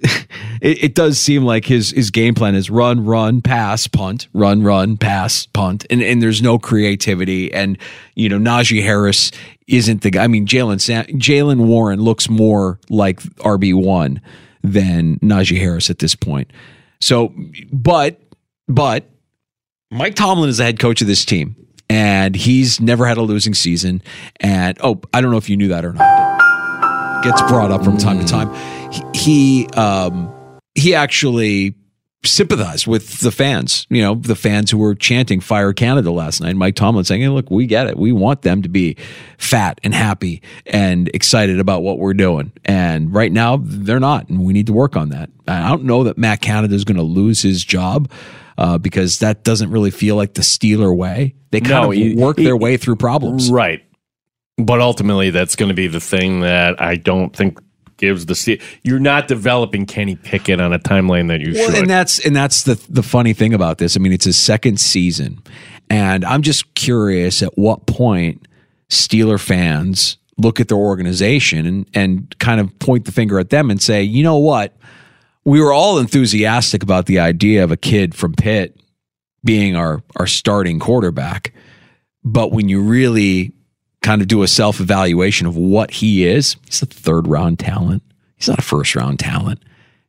it, 0.62 0.84
it 0.84 0.96
does 0.96 1.20
seem 1.20 1.44
like 1.44 1.66
his 1.66 1.92
his 1.92 2.10
game 2.10 2.34
plan 2.34 2.56
is 2.56 2.70
run, 2.70 3.06
run, 3.06 3.42
pass, 3.42 3.88
punt, 3.88 4.28
run, 4.34 4.64
run, 4.64 4.98
pass, 4.98 5.46
punt, 5.48 5.86
and 5.90 6.02
and 6.02 6.22
there's 6.22 6.42
no 6.42 6.58
creativity. 6.58 7.54
And 7.54 7.78
you 8.16 8.30
know, 8.30 8.38
Najee 8.38 8.82
Harris 8.82 9.32
isn't 9.68 10.02
the 10.02 10.12
guy. 10.12 10.24
I 10.24 10.28
mean, 10.28 10.48
Jalen 10.48 10.82
Sam- 10.82 11.06
Jaylen 11.06 11.68
Warren 11.68 12.02
looks 12.02 12.30
more 12.30 12.80
like 12.90 13.22
RB 13.40 13.74
one 13.74 14.22
than 14.64 15.20
Najee 15.20 15.60
Harris 15.60 15.90
at 15.90 16.00
this 16.00 16.16
point. 16.16 16.52
So, 17.00 17.34
but 17.72 18.20
but 18.68 19.10
Mike 19.92 20.16
Tomlin 20.16 20.50
is 20.50 20.58
the 20.58 20.64
head 20.64 20.80
coach 20.80 21.02
of 21.02 21.08
this 21.08 21.26
team, 21.26 21.56
and 21.90 22.36
he's 22.36 22.80
never 22.80 23.06
had 23.06 23.18
a 23.18 23.22
losing 23.22 23.54
season. 23.54 24.02
And 24.40 24.78
oh, 24.82 25.02
I 25.14 25.22
don't 25.22 25.32
know 25.32 25.38
if 25.38 25.50
you 25.50 25.58
knew 25.58 25.68
that 25.68 25.86
or 25.86 25.94
not. 25.94 27.24
Gets 27.24 27.42
brought 27.44 27.70
up 27.70 27.84
from 27.84 27.98
time 27.98 28.18
to 28.18 28.26
mm. 28.26 28.30
time. 28.30 28.81
He 28.92 29.04
he, 29.14 29.68
um, 29.76 30.32
he 30.76 30.94
actually 30.96 31.76
sympathized 32.24 32.86
with 32.86 33.20
the 33.22 33.32
fans. 33.32 33.88
You 33.90 34.02
know, 34.04 34.16
the 34.16 34.36
fans 34.36 34.70
who 34.72 34.78
were 34.78 34.94
chanting 34.96 35.40
"Fire 35.40 35.74
Canada" 35.74 36.12
last 36.12 36.42
night. 36.42 36.56
Mike 36.56 36.76
Tomlin 36.76 37.04
saying, 37.06 37.22
"Hey, 37.22 37.30
look, 37.30 37.50
we 37.50 37.66
get 37.66 37.88
it. 37.88 37.98
We 37.98 38.12
want 38.12 38.42
them 38.44 38.62
to 38.62 38.70
be 38.70 38.96
fat 39.38 39.80
and 39.84 39.94
happy 39.94 40.42
and 40.66 41.10
excited 41.14 41.60
about 41.60 41.84
what 41.84 42.00
we're 42.00 42.14
doing. 42.14 42.52
And 42.66 43.14
right 43.14 43.32
now, 43.32 43.60
they're 43.62 44.00
not, 44.00 44.30
and 44.30 44.44
we 44.44 44.54
need 44.54 44.68
to 44.68 44.74
work 44.74 44.96
on 44.96 45.10
that. 45.10 45.30
I 45.48 45.70
don't 45.70 45.84
know 45.86 46.04
that 46.04 46.18
Matt 46.18 46.42
Canada 46.42 46.76
is 46.76 46.84
going 46.84 46.98
to 46.98 47.04
lose 47.04 47.42
his 47.42 47.64
job." 47.64 48.10
Uh, 48.58 48.78
because 48.78 49.20
that 49.20 49.44
doesn't 49.44 49.72
really 49.72 49.90
feel 49.90 50.16
like 50.16 50.36
the 50.36 50.42
Steeler 50.44 50.96
way. 50.96 51.34
They 51.50 51.62
kind 51.62 51.72
No, 51.72 51.92
of 51.92 51.98
he- 51.98 52.14
work 52.16 52.38
he- 52.38 52.44
their 52.44 52.56
way 52.58 52.78
through 52.78 52.98
problems. 52.98 53.50
Right. 53.50 53.82
But 54.58 54.82
ultimately, 54.82 55.32
that's 55.32 55.56
going 55.56 55.70
to 55.70 55.74
be 55.74 55.88
the 55.88 56.02
thing 56.02 56.42
that 56.42 56.80
I 56.80 56.96
don't 56.98 57.36
think 57.36 57.58
gives 58.02 58.26
the 58.26 58.62
you're 58.84 59.00
not 59.00 59.28
developing 59.28 59.86
Kenny 59.86 60.16
Pickett 60.18 60.60
on 60.60 60.74
a 60.74 60.80
timeline 60.80 61.30
that 61.30 61.40
you 61.40 61.54
well, 61.54 61.70
should. 61.70 61.80
and 61.80 61.90
that's 61.90 62.20
and 62.26 62.36
that's 62.36 62.64
the 62.64 62.76
the 62.90 63.04
funny 63.04 63.32
thing 63.32 63.54
about 63.54 63.78
this. 63.78 63.96
I 63.96 64.00
mean, 64.00 64.12
it's 64.12 64.26
his 64.26 64.38
second 64.38 64.80
season, 64.80 65.42
and 65.90 66.26
I'm 66.26 66.42
just 66.42 66.74
curious 66.76 67.42
at 67.42 67.58
what 67.58 67.86
point 67.86 68.48
Steeler 68.90 69.40
fans 69.40 70.18
look 70.38 70.60
at 70.60 70.68
their 70.68 70.78
organization 70.78 71.66
and 71.66 71.86
and 71.94 72.40
kind 72.40 72.60
of 72.60 72.78
point 72.80 73.06
the 73.06 73.12
finger 73.12 73.40
at 73.40 73.52
them 73.52 73.70
and 73.70 73.82
say, 73.82 74.04
you 74.04 74.24
know 74.24 74.38
what, 74.38 74.76
we 75.46 75.62
were 75.62 75.72
all 75.72 76.00
enthusiastic 76.00 76.84
about 76.84 77.06
the 77.06 77.20
idea 77.20 77.64
of 77.64 77.72
a 77.72 77.78
kid 77.78 78.16
from 78.16 78.34
Pitt 78.34 78.78
being 79.46 79.76
our 79.76 80.04
our 80.18 80.28
starting 80.28 80.80
quarterback, 80.80 81.54
but 82.24 82.52
when 82.52 82.68
you 82.68 82.82
really 82.82 83.54
kind 84.02 84.22
of 84.22 84.28
do 84.28 84.44
a 84.44 84.48
self 84.48 84.80
evaluation 84.80 85.48
of 85.48 85.56
what 85.56 85.92
he 85.92 86.26
is, 86.26 86.56
he's 86.66 86.82
a 86.82 86.86
third 86.86 87.28
round 87.28 87.60
talent. 87.60 88.04
He's 88.36 88.48
not 88.48 88.60
a 88.60 88.64
first 88.64 88.96
round 88.96 89.20
talent. 89.20 89.62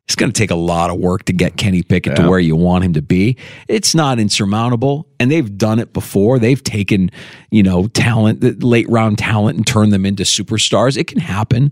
It's 0.05 0.15
going 0.15 0.31
to 0.31 0.37
take 0.37 0.51
a 0.51 0.55
lot 0.55 0.89
of 0.89 0.97
work 0.99 1.23
to 1.25 1.33
get 1.33 1.55
Kenny 1.55 1.81
Pickett 1.81 2.17
Yeah. 2.17 2.23
to 2.23 2.29
where 2.29 2.39
you 2.39 2.57
want 2.57 2.83
him 2.83 2.93
to 2.93 3.01
be. 3.01 3.37
It's 3.69 3.95
not 3.95 4.19
insurmountable, 4.19 5.07
and 5.17 5.31
they've 5.31 5.57
done 5.57 5.79
it 5.79 5.93
before. 5.93 6.39
They've 6.39 6.61
taken, 6.61 7.09
you 7.51 7.63
know, 7.63 7.87
talent, 7.87 8.61
late 8.63 8.89
round 8.89 9.17
talent, 9.17 9.55
and 9.57 9.65
turned 9.65 9.93
them 9.93 10.05
into 10.05 10.23
superstars. 10.23 10.97
It 10.97 11.05
can 11.07 11.19
happen 11.19 11.71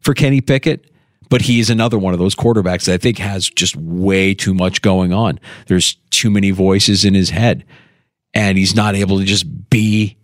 for 0.00 0.12
Kenny 0.12 0.42
Pickett, 0.42 0.90
but 1.30 1.40
he's 1.42 1.70
another 1.70 1.98
one 1.98 2.12
of 2.12 2.18
those 2.18 2.34
quarterbacks 2.34 2.84
that 2.84 2.94
I 2.94 2.98
think 2.98 3.16
has 3.18 3.48
just 3.48 3.74
way 3.76 4.34
too 4.34 4.52
much 4.52 4.82
going 4.82 5.14
on. 5.14 5.40
There's 5.68 5.94
too 6.10 6.28
many 6.28 6.50
voices 6.50 7.06
in 7.06 7.14
his 7.14 7.30
head, 7.30 7.64
and 8.34 8.58
he's 8.58 8.74
not 8.74 8.94
able 8.96 9.18
to 9.18 9.24
just 9.24 9.70
be 9.70 10.18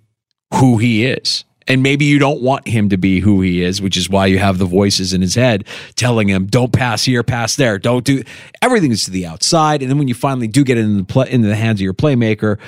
who 0.55 0.79
he 0.79 1.05
is. 1.07 1.45
And 1.67 1.83
maybe 1.83 2.07
you 2.07 2.19
don't 2.19 2.41
want 2.41 2.67
him 2.67 2.89
to 2.89 2.97
be 2.97 3.21
who 3.21 3.43
he 3.43 3.63
is, 3.63 3.83
which 3.83 3.99
is 3.99 4.09
why 4.09 4.25
you 4.25 4.39
have 4.39 4.57
the 4.57 4.65
voices 4.65 5.13
in 5.13 5.21
his 5.21 5.35
head 5.35 5.65
telling 5.97 6.27
him, 6.27 6.47
"Don't 6.47 6.73
pass 6.73 7.05
here, 7.05 7.23
pass 7.23 7.57
there, 7.57 7.79
don't 7.79 8.05
do." 8.05 8.23
Everything 8.63 8.91
is 8.91 9.05
to 9.05 9.11
the 9.11 9.27
outside, 9.27 9.83
and 9.83 9.91
then 9.91 9.99
when 9.99 10.09
you 10.09 10.15
finally 10.15 10.49
do 10.49 10.65
get 10.65 10.79
it 10.79 10.85
in 10.87 10.97
the 10.97 11.05
play, 11.05 11.31
into 11.31 11.47
the 11.47 11.55
hands 11.55 11.79
of 11.79 11.83
your 11.83 11.93
playmaker, 11.93 12.59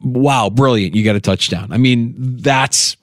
wow, 0.00 0.48
brilliant! 0.48 0.94
You 0.94 1.04
got 1.04 1.16
a 1.16 1.20
touchdown. 1.20 1.70
I 1.70 1.76
mean, 1.76 2.14
that's 2.16 2.96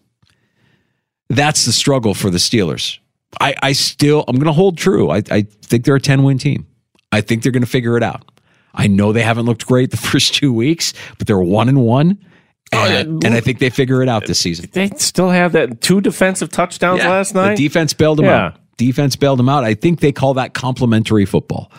that's 1.30 1.65
the 1.65 1.72
struggle 1.72 2.15
for 2.15 2.32
the 2.32 2.39
Steelers. 2.39 2.98
I, 3.39 3.56
I 3.62 3.72
still, 3.74 4.24
I'm 4.28 4.36
going 4.36 4.46
to 4.46 4.54
hold 4.54 4.78
true. 4.78 5.10
I, 5.10 5.24
I 5.32 5.41
think 5.63 5.86
they're 5.86 5.96
a 5.96 6.02
10 6.02 6.24
win 6.24 6.38
team. 6.38 6.67
I 7.12 7.22
think 7.22 7.43
they're 7.43 7.52
going 7.52 7.63
to 7.63 7.69
figure 7.69 7.98
it 7.98 8.04
out. 8.04 8.30
I 8.74 8.88
know 8.88 9.12
they 9.12 9.22
haven't 9.22 9.46
looked 9.46 9.67
great 9.67 9.91
the 9.91 9.98
first 10.12 10.36
two 10.36 10.54
weeks, 10.54 10.93
but 11.17 11.28
they're 11.28 11.39
one 11.39 11.69
and 11.69 11.82
one. 11.82 12.24
And, 12.75 13.23
and 13.23 13.33
I 13.33 13.39
think 13.41 13.59
they 13.59 13.69
figure 13.69 14.01
it 14.01 14.09
out 14.09 14.25
this 14.25 14.39
season. 14.39 14.69
they 14.73 14.89
still 14.97 15.29
have 15.29 15.51
that 15.53 15.81
two 15.81 16.01
defensive 16.01 16.49
touchdowns 16.49 16.99
Yeah, 16.99 17.09
last 17.09 17.33
night. 17.36 17.55
The 17.57 17.67
defense 17.67 17.93
bailed 17.93 18.17
them 18.19 18.25
Yeah. 18.25 18.45
out. 18.47 18.59
Defense 18.77 19.15
bailed 19.15 19.39
them 19.39 19.49
out. 19.49 19.63
I 19.63 19.73
think 19.75 19.99
they 19.99 20.12
call 20.12 20.33
that 20.36 20.53
complementary 20.53 21.25
football. 21.25 21.71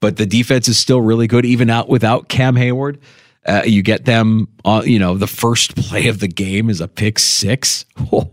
But 0.00 0.16
the 0.16 0.26
defense 0.26 0.68
is 0.68 0.78
still 0.78 1.00
really 1.00 1.26
good, 1.26 1.44
even 1.44 1.68
out 1.70 1.88
without 1.88 2.28
Cam 2.28 2.56
Hayward. 2.56 2.98
Uh, 3.46 3.62
you 3.64 3.82
get 3.82 4.04
them, 4.04 4.48
uh, 4.64 4.82
you 4.84 4.98
know, 4.98 5.16
the 5.16 5.26
first 5.26 5.74
play 5.76 6.08
of 6.08 6.20
the 6.20 6.28
game 6.28 6.70
is 6.70 6.80
a 6.80 6.88
pick 6.88 7.18
six. 7.18 7.84
Oh. 8.12 8.30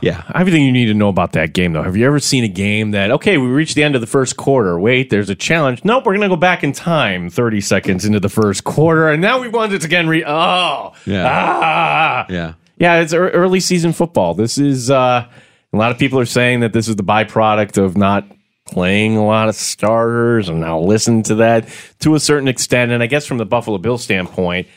Yeah. 0.00 0.22
Everything 0.34 0.64
you 0.64 0.72
need 0.72 0.86
to 0.86 0.94
know 0.94 1.08
about 1.08 1.32
that 1.32 1.52
game, 1.52 1.72
though. 1.72 1.82
Have 1.82 1.96
you 1.96 2.06
ever 2.06 2.20
seen 2.20 2.44
a 2.44 2.48
game 2.48 2.92
that, 2.92 3.10
okay, 3.10 3.38
we 3.38 3.48
reached 3.48 3.74
the 3.74 3.82
end 3.82 3.94
of 3.94 4.00
the 4.00 4.06
first 4.06 4.36
quarter. 4.36 4.78
Wait, 4.78 5.10
there's 5.10 5.30
a 5.30 5.34
challenge. 5.34 5.84
Nope, 5.84 6.06
we're 6.06 6.12
going 6.12 6.22
to 6.22 6.28
go 6.28 6.36
back 6.36 6.62
in 6.64 6.72
time 6.72 7.30
30 7.30 7.60
seconds 7.60 8.04
into 8.04 8.20
the 8.20 8.28
first 8.28 8.64
quarter. 8.64 9.08
And 9.10 9.20
now 9.20 9.40
we 9.40 9.48
want 9.48 9.72
it 9.72 9.84
again. 9.84 10.08
Re- 10.08 10.24
oh, 10.26 10.92
Yeah. 11.06 11.26
ah. 11.28 12.26
Yeah. 12.28 12.54
Yeah, 12.78 13.00
it's 13.00 13.12
early 13.12 13.58
season 13.60 13.92
football. 13.92 14.34
This 14.34 14.56
is, 14.56 14.90
uh, 14.90 15.26
a 15.72 15.76
lot 15.76 15.90
of 15.90 15.98
people 15.98 16.18
are 16.20 16.24
saying 16.26 16.60
that 16.60 16.72
this 16.72 16.86
is 16.88 16.96
the 16.96 17.02
byproduct 17.02 17.76
of 17.82 17.96
not 17.96 18.24
playing 18.66 19.16
a 19.16 19.24
lot 19.26 19.48
of 19.48 19.54
starters 19.54 20.48
and 20.48 20.60
now 20.60 20.78
listen 20.78 21.22
to 21.24 21.34
that 21.36 21.68
to 22.00 22.14
a 22.14 22.20
certain 22.20 22.46
extent. 22.48 22.92
And 22.92 23.02
I 23.02 23.06
guess 23.06 23.26
from 23.26 23.38
the 23.38 23.46
Buffalo 23.46 23.78
Bills 23.78 24.04
standpoint, 24.04 24.68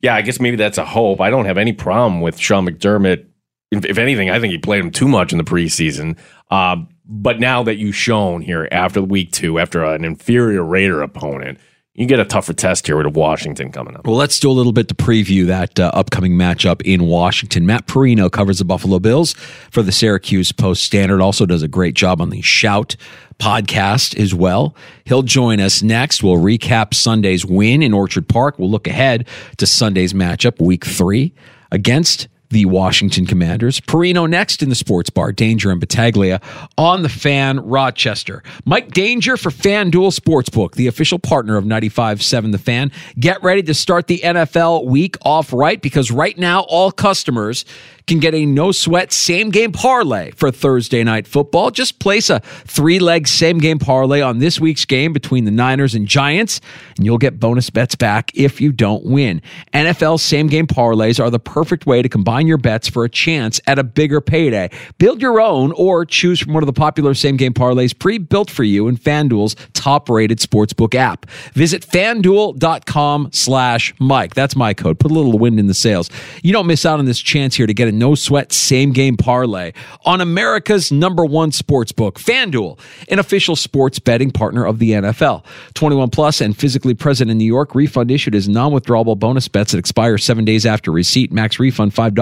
yeah, 0.00 0.14
I 0.14 0.22
guess 0.22 0.40
maybe 0.40 0.56
that's 0.56 0.78
a 0.78 0.84
hope. 0.84 1.20
I 1.20 1.28
don't 1.30 1.44
have 1.44 1.58
any 1.58 1.72
problem 1.74 2.20
with 2.22 2.38
Sean 2.38 2.66
McDermott. 2.66 3.26
If, 3.70 3.98
anything, 3.98 4.30
I 4.30 4.40
think 4.40 4.50
he 4.50 4.58
played 4.58 4.80
him 4.80 4.90
too 4.90 5.06
much 5.06 5.32
in 5.32 5.38
the 5.38 5.44
preseason. 5.44 6.18
Uh, 6.50 6.76
but 7.04 7.38
now 7.38 7.62
that 7.62 7.76
you've 7.76 7.96
shown 7.96 8.42
here 8.42 8.68
after 8.72 9.00
week 9.00 9.32
two, 9.32 9.58
after 9.58 9.84
an 9.84 10.04
inferior 10.04 10.64
Raider 10.64 11.02
opponent, 11.02 11.58
you 11.94 12.06
get 12.06 12.18
a 12.18 12.24
tougher 12.24 12.52
test 12.52 12.86
here 12.86 12.96
with 12.96 13.14
Washington 13.14 13.72
coming 13.72 13.96
up. 13.96 14.06
Well, 14.06 14.16
let's 14.16 14.40
do 14.40 14.50
a 14.50 14.52
little 14.52 14.72
bit 14.72 14.88
to 14.88 14.94
preview 14.94 15.46
that 15.46 15.78
uh, 15.78 15.90
upcoming 15.92 16.32
matchup 16.32 16.82
in 16.82 17.06
Washington. 17.06 17.66
Matt 17.66 17.86
Parrino 17.86 18.30
covers 18.30 18.58
the 18.58 18.64
Buffalo 18.64 18.98
Bills 18.98 19.34
for 19.70 19.82
the 19.82 19.92
Syracuse 19.92 20.52
Post 20.52 20.84
Standard. 20.84 21.20
Also 21.20 21.46
does 21.46 21.62
a 21.62 21.68
great 21.68 21.94
job 21.94 22.20
on 22.20 22.30
the 22.30 22.42
Shout 22.42 22.96
podcast 23.38 24.18
as 24.18 24.34
well. 24.34 24.76
He'll 25.04 25.22
join 25.22 25.60
us 25.60 25.82
next. 25.82 26.22
We'll 26.22 26.36
recap 26.36 26.94
Sunday's 26.94 27.44
win 27.44 27.82
in 27.82 27.92
Orchard 27.92 28.28
Park. 28.28 28.58
We'll 28.58 28.70
look 28.70 28.86
ahead 28.86 29.28
to 29.58 29.66
Sunday's 29.66 30.12
matchup, 30.12 30.60
week 30.60 30.84
three, 30.84 31.34
against 31.70 32.28
the 32.50 32.66
Washington 32.66 33.26
Commanders. 33.26 33.80
Parrino 33.80 34.26
next 34.26 34.62
in 34.62 34.68
the 34.68 34.74
sports 34.74 35.08
bar, 35.08 35.32
Danger 35.32 35.70
and 35.70 35.80
Battaglia 35.80 36.40
on 36.76 37.02
the 37.02 37.08
fan 37.08 37.60
Rochester. 37.60 38.42
Mike 38.64 38.90
Danger 38.92 39.36
for 39.36 39.50
FanDuel 39.50 40.18
Sportsbook, 40.18 40.74
the 40.74 40.86
official 40.86 41.18
partner 41.18 41.56
of 41.56 41.64
95.7 41.64 42.52
The 42.52 42.58
Fan. 42.58 42.92
Get 43.18 43.42
ready 43.42 43.62
to 43.62 43.74
start 43.74 44.08
the 44.08 44.18
NFL 44.18 44.86
week 44.86 45.16
off 45.24 45.52
right 45.52 45.80
because 45.80 46.10
right 46.10 46.36
now 46.36 46.62
all 46.62 46.90
customers 46.90 47.64
can 48.10 48.18
get 48.18 48.34
a 48.34 48.44
no 48.44 48.72
sweat 48.72 49.12
same 49.12 49.50
game 49.50 49.70
parlay 49.70 50.32
for 50.32 50.50
Thursday 50.50 51.04
night 51.04 51.28
football. 51.28 51.70
Just 51.70 52.00
place 52.00 52.28
a 52.28 52.40
three 52.40 52.98
leg 52.98 53.28
same 53.28 53.58
game 53.58 53.78
parlay 53.78 54.20
on 54.20 54.40
this 54.40 54.58
week's 54.58 54.84
game 54.84 55.12
between 55.12 55.44
the 55.44 55.52
Niners 55.52 55.94
and 55.94 56.08
Giants, 56.08 56.60
and 56.96 57.06
you'll 57.06 57.18
get 57.18 57.38
bonus 57.38 57.70
bets 57.70 57.94
back 57.94 58.32
if 58.34 58.60
you 58.60 58.72
don't 58.72 59.04
win. 59.04 59.40
NFL 59.72 60.18
same 60.18 60.48
game 60.48 60.66
parlays 60.66 61.22
are 61.22 61.30
the 61.30 61.38
perfect 61.38 61.86
way 61.86 62.02
to 62.02 62.08
combine 62.08 62.39
your 62.46 62.58
bets 62.58 62.88
for 62.88 63.04
a 63.04 63.08
chance 63.08 63.60
at 63.66 63.78
a 63.78 63.84
bigger 63.84 64.20
payday. 64.20 64.70
Build 64.98 65.22
your 65.22 65.40
own 65.40 65.72
or 65.72 66.04
choose 66.04 66.40
from 66.40 66.54
one 66.54 66.62
of 66.62 66.66
the 66.66 66.72
popular 66.72 67.14
same 67.14 67.36
game 67.36 67.54
parlays 67.54 67.96
pre 67.98 68.18
built 68.18 68.50
for 68.50 68.64
you 68.64 68.88
in 68.88 68.96
FanDuel's 68.96 69.56
top 69.72 70.08
rated 70.08 70.38
sportsbook 70.38 70.94
app. 70.94 71.28
Visit 71.54 71.86
fanduel.com 71.86 73.30
slash 73.32 73.94
Mike. 73.98 74.34
That's 74.34 74.56
my 74.56 74.74
code. 74.74 74.98
Put 74.98 75.10
a 75.10 75.14
little 75.14 75.38
wind 75.38 75.58
in 75.58 75.66
the 75.66 75.74
sails. 75.74 76.10
You 76.42 76.52
don't 76.52 76.66
miss 76.66 76.84
out 76.86 76.98
on 76.98 77.04
this 77.04 77.18
chance 77.18 77.54
here 77.54 77.66
to 77.66 77.74
get 77.74 77.88
a 77.88 77.92
no 77.92 78.14
sweat 78.14 78.52
same 78.52 78.92
game 78.92 79.16
parlay 79.16 79.72
on 80.04 80.20
America's 80.20 80.92
number 80.92 81.24
one 81.24 81.52
sports 81.52 81.92
book, 81.92 82.18
FanDuel, 82.18 82.78
an 83.08 83.18
official 83.18 83.56
sports 83.56 83.98
betting 83.98 84.30
partner 84.30 84.66
of 84.66 84.78
the 84.78 84.92
NFL. 84.92 85.44
21 85.74 86.10
plus 86.10 86.40
and 86.40 86.56
physically 86.56 86.94
present 86.94 87.30
in 87.30 87.38
New 87.38 87.44
York. 87.44 87.74
Refund 87.74 88.10
issued 88.10 88.34
as 88.34 88.48
non 88.48 88.72
withdrawable 88.72 89.18
bonus 89.18 89.48
bets 89.48 89.72
that 89.72 89.78
expire 89.78 90.18
seven 90.18 90.44
days 90.44 90.66
after 90.66 90.90
receipt. 90.90 91.32
Max 91.32 91.58
refund 91.58 91.92
$5 91.92 92.14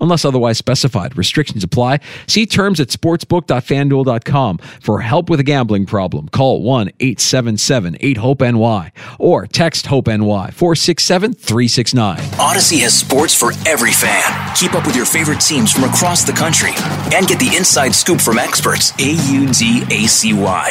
unless 0.00 0.24
otherwise 0.24 0.58
specified. 0.58 1.16
Restrictions 1.16 1.64
apply. 1.64 2.00
See 2.26 2.46
terms 2.46 2.80
at 2.80 2.88
sportsbook.fanduel.com. 2.88 4.58
For 4.58 5.00
help 5.00 5.30
with 5.30 5.40
a 5.40 5.44
gambling 5.44 5.86
problem, 5.86 6.28
call 6.28 6.62
1 6.62 6.88
877 7.00 7.96
8 8.00 8.16
HOPE 8.16 8.40
NY 8.40 8.92
or 9.18 9.46
text 9.46 9.86
HOPE 9.86 10.08
NY 10.08 10.50
467 10.52 11.34
369. 11.34 12.18
Audacy 12.18 12.80
has 12.80 12.98
sports 12.98 13.34
for 13.34 13.52
every 13.66 13.92
fan. 13.92 14.22
Keep 14.56 14.74
up 14.74 14.86
with 14.86 14.96
your 14.96 15.06
favorite 15.06 15.40
teams 15.40 15.72
from 15.72 15.84
across 15.84 16.24
the 16.24 16.32
country 16.32 16.72
and 17.14 17.26
get 17.26 17.38
the 17.38 17.56
inside 17.56 17.94
scoop 17.94 18.20
from 18.20 18.38
experts. 18.38 18.92
A 18.98 19.12
U 19.32 19.46
D 19.52 19.82
A 19.90 20.06
C 20.06 20.32
Y. 20.32 20.70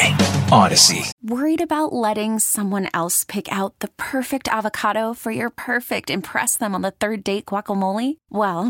Audacy. 0.50 1.10
Worried 1.22 1.60
about 1.60 1.92
letting 1.92 2.38
someone 2.38 2.88
else 2.94 3.24
pick 3.24 3.50
out 3.52 3.78
the 3.80 3.88
perfect 3.96 4.48
avocado 4.48 5.14
for 5.14 5.30
your 5.30 5.50
perfect 5.50 6.10
impress 6.10 6.56
them 6.56 6.74
on 6.74 6.82
the 6.82 6.90
third 6.90 7.22
date 7.24 7.46
guacamole? 7.46 8.16
Well, 8.30 8.69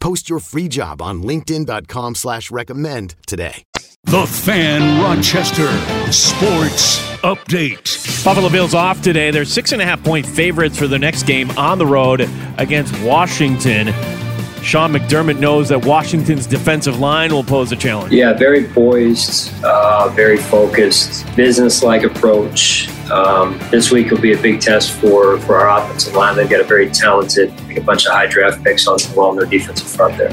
Post 0.00 0.30
your 0.30 0.40
free 0.40 0.66
job 0.66 1.00
on 1.02 1.22
LinkedIn.com 1.22 2.14
slash 2.14 2.50
recommend 2.50 3.14
today. 3.26 3.64
The 4.04 4.26
Fan 4.26 5.02
Rochester 5.02 5.68
Sports 6.10 6.98
Update. 7.18 8.24
Buffalo 8.24 8.48
Bills 8.48 8.74
off 8.74 9.02
today. 9.02 9.30
They're 9.30 9.44
six 9.44 9.72
and 9.72 9.82
a 9.82 9.84
half 9.84 10.02
point 10.02 10.24
favorites 10.24 10.78
for 10.78 10.86
the 10.86 10.98
next 10.98 11.24
game 11.24 11.50
on 11.52 11.78
the 11.78 11.86
road 11.86 12.28
against 12.56 12.98
Washington. 13.02 13.88
Sean 14.62 14.92
McDermott 14.92 15.38
knows 15.38 15.68
that 15.68 15.84
Washington's 15.84 16.46
defensive 16.46 16.98
line 16.98 17.32
will 17.32 17.44
pose 17.44 17.72
a 17.72 17.76
challenge. 17.76 18.12
Yeah, 18.12 18.32
very 18.32 18.64
poised, 18.64 19.52
uh, 19.64 20.08
very 20.10 20.36
focused, 20.38 21.24
business-like 21.36 22.02
approach. 22.02 22.88
Um, 23.10 23.58
this 23.70 23.90
week 23.90 24.10
will 24.10 24.20
be 24.20 24.32
a 24.32 24.40
big 24.40 24.60
test 24.60 24.92
for 24.92 25.38
for 25.40 25.56
our 25.56 25.82
offensive 25.82 26.14
line. 26.14 26.36
They've 26.36 26.48
got 26.48 26.60
a 26.60 26.64
very 26.64 26.88
talented, 26.90 27.52
a 27.76 27.80
bunch 27.80 28.06
of 28.06 28.12
high 28.12 28.26
draft 28.26 28.62
picks 28.62 28.86
on 28.86 28.98
the 28.98 29.12
well 29.16 29.28
on 29.28 29.36
their 29.36 29.46
defensive 29.46 29.88
front 29.88 30.16
there. 30.16 30.30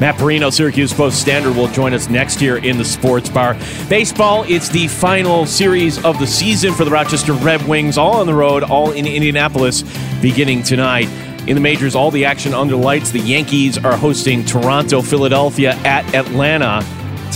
Matt 0.00 0.14
Parrino, 0.14 0.48
Syracuse 0.50 0.92
Post 0.92 1.20
Standard, 1.20 1.56
will 1.56 1.66
join 1.68 1.92
us 1.92 2.08
next 2.08 2.40
year 2.40 2.58
in 2.58 2.78
the 2.78 2.84
sports 2.84 3.28
bar. 3.28 3.56
Baseball, 3.88 4.44
it's 4.46 4.68
the 4.68 4.86
final 4.86 5.44
series 5.44 6.02
of 6.04 6.20
the 6.20 6.26
season 6.26 6.72
for 6.72 6.84
the 6.84 6.90
Rochester 6.90 7.32
Red 7.32 7.66
Wings, 7.66 7.98
all 7.98 8.14
on 8.14 8.26
the 8.26 8.34
road, 8.34 8.62
all 8.62 8.92
in 8.92 9.06
Indianapolis, 9.06 9.82
beginning 10.22 10.62
tonight. 10.62 11.08
In 11.48 11.54
the 11.54 11.60
majors, 11.60 11.96
all 11.96 12.12
the 12.12 12.26
action 12.26 12.54
under 12.54 12.76
lights. 12.76 13.10
The 13.10 13.18
Yankees 13.18 13.76
are 13.76 13.96
hosting 13.96 14.44
Toronto, 14.44 15.02
Philadelphia 15.02 15.72
at 15.84 16.14
Atlanta. 16.14 16.84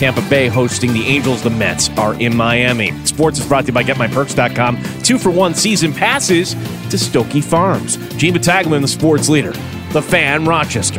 Tampa 0.03 0.29
Bay 0.29 0.49
hosting 0.49 0.93
the 0.93 1.07
Angels. 1.07 1.45
The 1.45 1.51
Mets 1.51 1.89
are 1.91 2.21
in 2.21 2.37
Miami. 2.37 2.91
Sports 3.07 3.39
is 3.39 3.47
brought 3.47 3.61
to 3.61 3.67
you 3.69 3.73
by 3.73 3.85
GetMyPerks.com. 3.85 4.83
Two 5.05 5.17
for 5.17 5.31
one 5.31 5.55
season 5.55 5.93
passes 5.93 6.55
to 6.55 6.97
Stokoe 6.97 7.41
Farms. 7.41 7.99
Gene 8.17 8.35
Battaglia, 8.35 8.81
the 8.81 8.89
sports 8.89 9.29
leader. 9.29 9.53
The 9.93 10.03
Fan, 10.03 10.45
Rochester. 10.45 10.99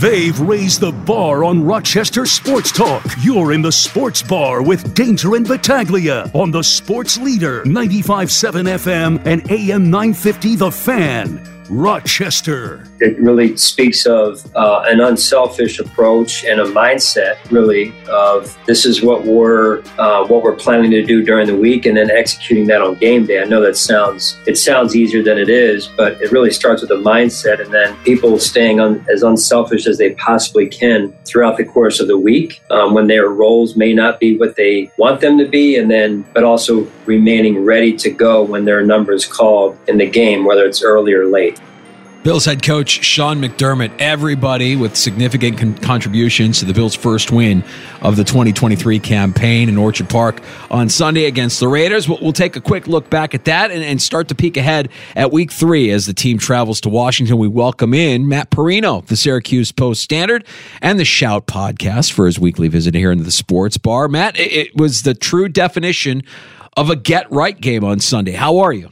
They've 0.00 0.40
raised 0.40 0.80
the 0.80 0.92
bar 0.92 1.44
on 1.44 1.62
Rochester 1.62 2.24
Sports 2.24 2.72
Talk. 2.72 3.04
You're 3.20 3.52
in 3.52 3.60
the 3.60 3.72
sports 3.72 4.22
bar 4.22 4.62
with 4.62 4.94
Danger 4.94 5.36
and 5.36 5.46
Battaglia 5.46 6.30
on 6.32 6.50
the 6.50 6.62
Sports 6.62 7.18
Leader 7.18 7.62
95.7 7.64 8.64
FM 8.64 9.26
and 9.26 9.50
AM 9.50 9.90
950 9.90 10.56
The 10.56 10.70
Fan. 10.70 11.55
Rochester. 11.70 12.86
It 13.00 13.18
really 13.20 13.56
speaks 13.56 14.06
of 14.06 14.44
uh, 14.56 14.84
an 14.86 15.00
unselfish 15.00 15.78
approach 15.78 16.44
and 16.44 16.60
a 16.60 16.64
mindset, 16.64 17.38
really, 17.50 17.92
of 18.08 18.56
this 18.66 18.84
is 18.84 19.02
what 19.02 19.24
we're 19.24 19.82
uh, 19.98 20.26
what 20.26 20.42
we're 20.42 20.56
planning 20.56 20.90
to 20.92 21.04
do 21.04 21.22
during 21.22 21.46
the 21.46 21.56
week, 21.56 21.86
and 21.86 21.96
then 21.96 22.10
executing 22.10 22.66
that 22.68 22.82
on 22.82 22.94
game 22.96 23.26
day. 23.26 23.40
I 23.40 23.44
know 23.44 23.60
that 23.60 23.76
sounds 23.76 24.36
it 24.46 24.56
sounds 24.56 24.96
easier 24.96 25.22
than 25.22 25.38
it 25.38 25.48
is, 25.48 25.88
but 25.96 26.20
it 26.20 26.32
really 26.32 26.50
starts 26.50 26.82
with 26.82 26.90
a 26.90 26.94
mindset, 26.94 27.60
and 27.60 27.72
then 27.72 27.96
people 28.04 28.38
staying 28.38 28.80
as 29.10 29.22
unselfish 29.22 29.86
as 29.86 29.98
they 29.98 30.14
possibly 30.14 30.66
can 30.66 31.12
throughout 31.24 31.56
the 31.56 31.64
course 31.64 32.00
of 32.00 32.08
the 32.08 32.18
week, 32.18 32.60
um, 32.70 32.94
when 32.94 33.06
their 33.06 33.28
roles 33.28 33.76
may 33.76 33.92
not 33.92 34.20
be 34.20 34.38
what 34.38 34.56
they 34.56 34.90
want 34.96 35.20
them 35.20 35.38
to 35.38 35.46
be, 35.46 35.76
and 35.76 35.90
then 35.90 36.24
but 36.32 36.44
also 36.44 36.86
remaining 37.06 37.64
ready 37.64 37.96
to 37.96 38.10
go 38.10 38.42
when 38.42 38.64
their 38.64 38.84
number 38.84 39.12
is 39.12 39.26
called 39.26 39.78
in 39.88 39.98
the 39.98 40.08
game, 40.08 40.44
whether 40.44 40.64
it's 40.64 40.82
early 40.82 41.12
or 41.12 41.26
late. 41.26 41.55
Bills 42.26 42.44
head 42.44 42.60
coach 42.60 43.04
Sean 43.04 43.40
McDermott, 43.40 43.92
everybody 44.00 44.74
with 44.74 44.96
significant 44.96 45.58
con- 45.58 45.78
contributions 45.78 46.58
to 46.58 46.64
the 46.64 46.74
Bills' 46.74 46.96
first 46.96 47.30
win 47.30 47.62
of 48.02 48.16
the 48.16 48.24
2023 48.24 48.98
campaign 48.98 49.68
in 49.68 49.78
Orchard 49.78 50.08
Park 50.08 50.42
on 50.68 50.88
Sunday 50.88 51.26
against 51.26 51.60
the 51.60 51.68
Raiders. 51.68 52.08
We'll, 52.08 52.18
we'll 52.20 52.32
take 52.32 52.56
a 52.56 52.60
quick 52.60 52.88
look 52.88 53.08
back 53.10 53.32
at 53.36 53.44
that 53.44 53.70
and, 53.70 53.80
and, 53.80 54.02
start 54.02 54.26
to 54.26 54.34
peek 54.34 54.56
ahead 54.56 54.88
at 55.14 55.30
week 55.30 55.52
three 55.52 55.88
as 55.92 56.06
the 56.06 56.12
team 56.12 56.36
travels 56.36 56.80
to 56.80 56.88
Washington. 56.88 57.38
We 57.38 57.46
welcome 57.46 57.94
in 57.94 58.26
Matt 58.26 58.50
Parrino, 58.50 59.02
the 59.02 59.14
Syracuse 59.14 59.70
Post 59.70 60.02
Standard, 60.02 60.44
and 60.82 60.98
the 60.98 61.04
Shout 61.04 61.46
podcast 61.46 62.10
for 62.10 62.26
his 62.26 62.40
weekly 62.40 62.66
visit 62.66 62.96
here 62.96 63.12
into 63.12 63.22
the 63.22 63.30
sports 63.30 63.78
bar. 63.78 64.08
Matt, 64.08 64.36
it, 64.36 64.52
it 64.52 64.76
was 64.76 65.02
the 65.02 65.14
true 65.14 65.48
definition 65.48 66.24
of 66.76 66.90
a 66.90 66.96
get 66.96 67.30
right 67.30 67.60
game 67.60 67.84
on 67.84 68.00
Sunday. 68.00 68.32
How 68.32 68.58
are 68.58 68.72
you? 68.72 68.90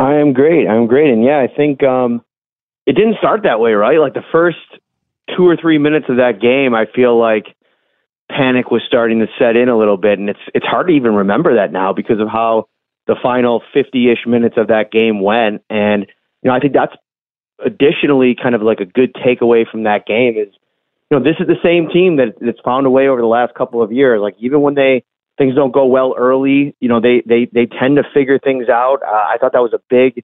I 0.00 0.14
am 0.14 0.32
great. 0.32 0.66
I'm 0.66 0.86
great. 0.86 1.12
And 1.12 1.22
yeah, 1.22 1.38
I 1.38 1.54
think 1.54 1.82
um, 1.82 2.24
it 2.86 2.94
didn't 2.94 3.18
start 3.18 3.42
that 3.42 3.60
way, 3.60 3.72
right? 3.72 3.98
Like 3.98 4.14
the 4.14 4.24
first 4.32 4.56
two 5.36 5.46
or 5.46 5.58
three 5.60 5.76
minutes 5.76 6.06
of 6.08 6.16
that 6.16 6.40
game, 6.40 6.74
I 6.74 6.86
feel 6.86 7.20
like 7.20 7.54
panic 8.30 8.70
was 8.70 8.80
starting 8.86 9.18
to 9.18 9.26
set 9.38 9.56
in 9.56 9.68
a 9.68 9.76
little 9.76 9.98
bit, 9.98 10.18
and 10.18 10.30
it's 10.30 10.40
it's 10.54 10.64
hard 10.64 10.86
to 10.86 10.94
even 10.94 11.14
remember 11.14 11.56
that 11.56 11.70
now 11.70 11.92
because 11.92 12.18
of 12.18 12.28
how 12.28 12.68
the 13.08 13.16
final 13.22 13.62
50-ish 13.76 14.26
minutes 14.26 14.54
of 14.56 14.68
that 14.68 14.90
game 14.90 15.20
went. 15.20 15.62
And 15.68 16.06
you 16.42 16.48
know, 16.48 16.54
I 16.54 16.60
think 16.60 16.72
that's 16.72 16.94
additionally 17.62 18.34
kind 18.42 18.54
of 18.54 18.62
like 18.62 18.80
a 18.80 18.86
good 18.86 19.14
takeaway 19.14 19.70
from 19.70 19.82
that 19.82 20.06
game 20.06 20.38
is, 20.38 20.48
you 21.10 21.18
know, 21.18 21.22
this 21.22 21.36
is 21.40 21.46
the 21.46 21.60
same 21.62 21.90
team 21.90 22.16
that 22.16 22.36
that's 22.40 22.60
found 22.64 22.86
a 22.86 22.90
way 22.90 23.08
over 23.08 23.20
the 23.20 23.26
last 23.26 23.54
couple 23.54 23.82
of 23.82 23.92
years. 23.92 24.22
Like 24.22 24.36
even 24.38 24.62
when 24.62 24.76
they 24.76 25.04
things 25.40 25.54
don't 25.54 25.72
go 25.72 25.86
well 25.86 26.14
early, 26.18 26.76
you 26.80 26.88
know, 26.88 27.00
they 27.00 27.22
they 27.26 27.48
they 27.52 27.66
tend 27.66 27.96
to 27.96 28.02
figure 28.12 28.38
things 28.38 28.68
out. 28.68 28.98
Uh, 29.02 29.10
I 29.10 29.38
thought 29.40 29.52
that 29.54 29.62
was 29.62 29.72
a 29.72 29.80
big 29.88 30.22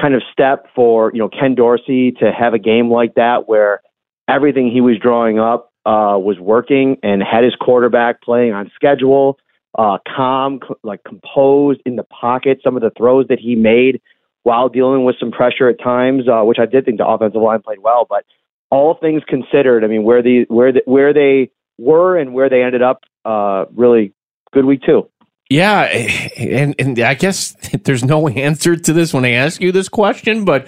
kind 0.00 0.14
of 0.14 0.22
step 0.32 0.66
for 0.74 1.12
you 1.14 1.20
know 1.20 1.28
Ken 1.28 1.54
Dorsey 1.54 2.10
to 2.18 2.32
have 2.32 2.54
a 2.54 2.58
game 2.58 2.90
like 2.90 3.14
that 3.14 3.48
where 3.48 3.80
everything 4.28 4.68
he 4.70 4.80
was 4.80 4.96
drawing 5.00 5.38
up 5.38 5.72
uh, 5.86 6.18
was 6.18 6.38
working 6.40 6.96
and 7.04 7.22
had 7.22 7.44
his 7.44 7.54
quarterback 7.54 8.20
playing 8.20 8.52
on 8.52 8.68
schedule, 8.74 9.38
uh, 9.78 9.98
calm, 10.16 10.58
like 10.82 11.04
composed 11.04 11.80
in 11.86 11.94
the 11.94 12.02
pocket. 12.02 12.58
Some 12.64 12.74
of 12.74 12.82
the 12.82 12.90
throws 12.98 13.28
that 13.28 13.38
he 13.38 13.54
made 13.54 14.00
while 14.42 14.68
dealing 14.68 15.04
with 15.04 15.14
some 15.20 15.30
pressure 15.30 15.68
at 15.68 15.80
times, 15.80 16.24
uh, 16.28 16.42
which 16.42 16.58
I 16.60 16.66
did 16.66 16.84
think 16.84 16.98
the 16.98 17.06
offensive 17.06 17.40
line 17.40 17.62
played 17.62 17.78
well. 17.78 18.06
But 18.10 18.24
all 18.70 18.94
things 19.00 19.22
considered, 19.28 19.84
I 19.84 19.86
mean, 19.86 20.02
where 20.02 20.20
the 20.20 20.46
where 20.48 20.72
the, 20.72 20.82
where 20.84 21.14
they 21.14 21.52
were 21.78 22.18
and 22.18 22.34
where 22.34 22.50
they 22.50 22.64
ended 22.64 22.82
up, 22.82 23.04
uh, 23.24 23.66
really 23.72 24.12
good 24.52 24.64
week 24.64 24.82
too. 24.82 25.08
Yeah, 25.50 25.88
eh, 25.90 26.28
and 26.36 26.74
and 26.78 26.98
I 26.98 27.14
guess 27.14 27.56
there's 27.84 28.04
no 28.04 28.28
answer 28.28 28.76
to 28.76 28.92
this 28.92 29.14
when 29.14 29.24
I 29.24 29.30
ask 29.30 29.60
you 29.60 29.72
this 29.72 29.88
question, 29.88 30.44
but 30.44 30.66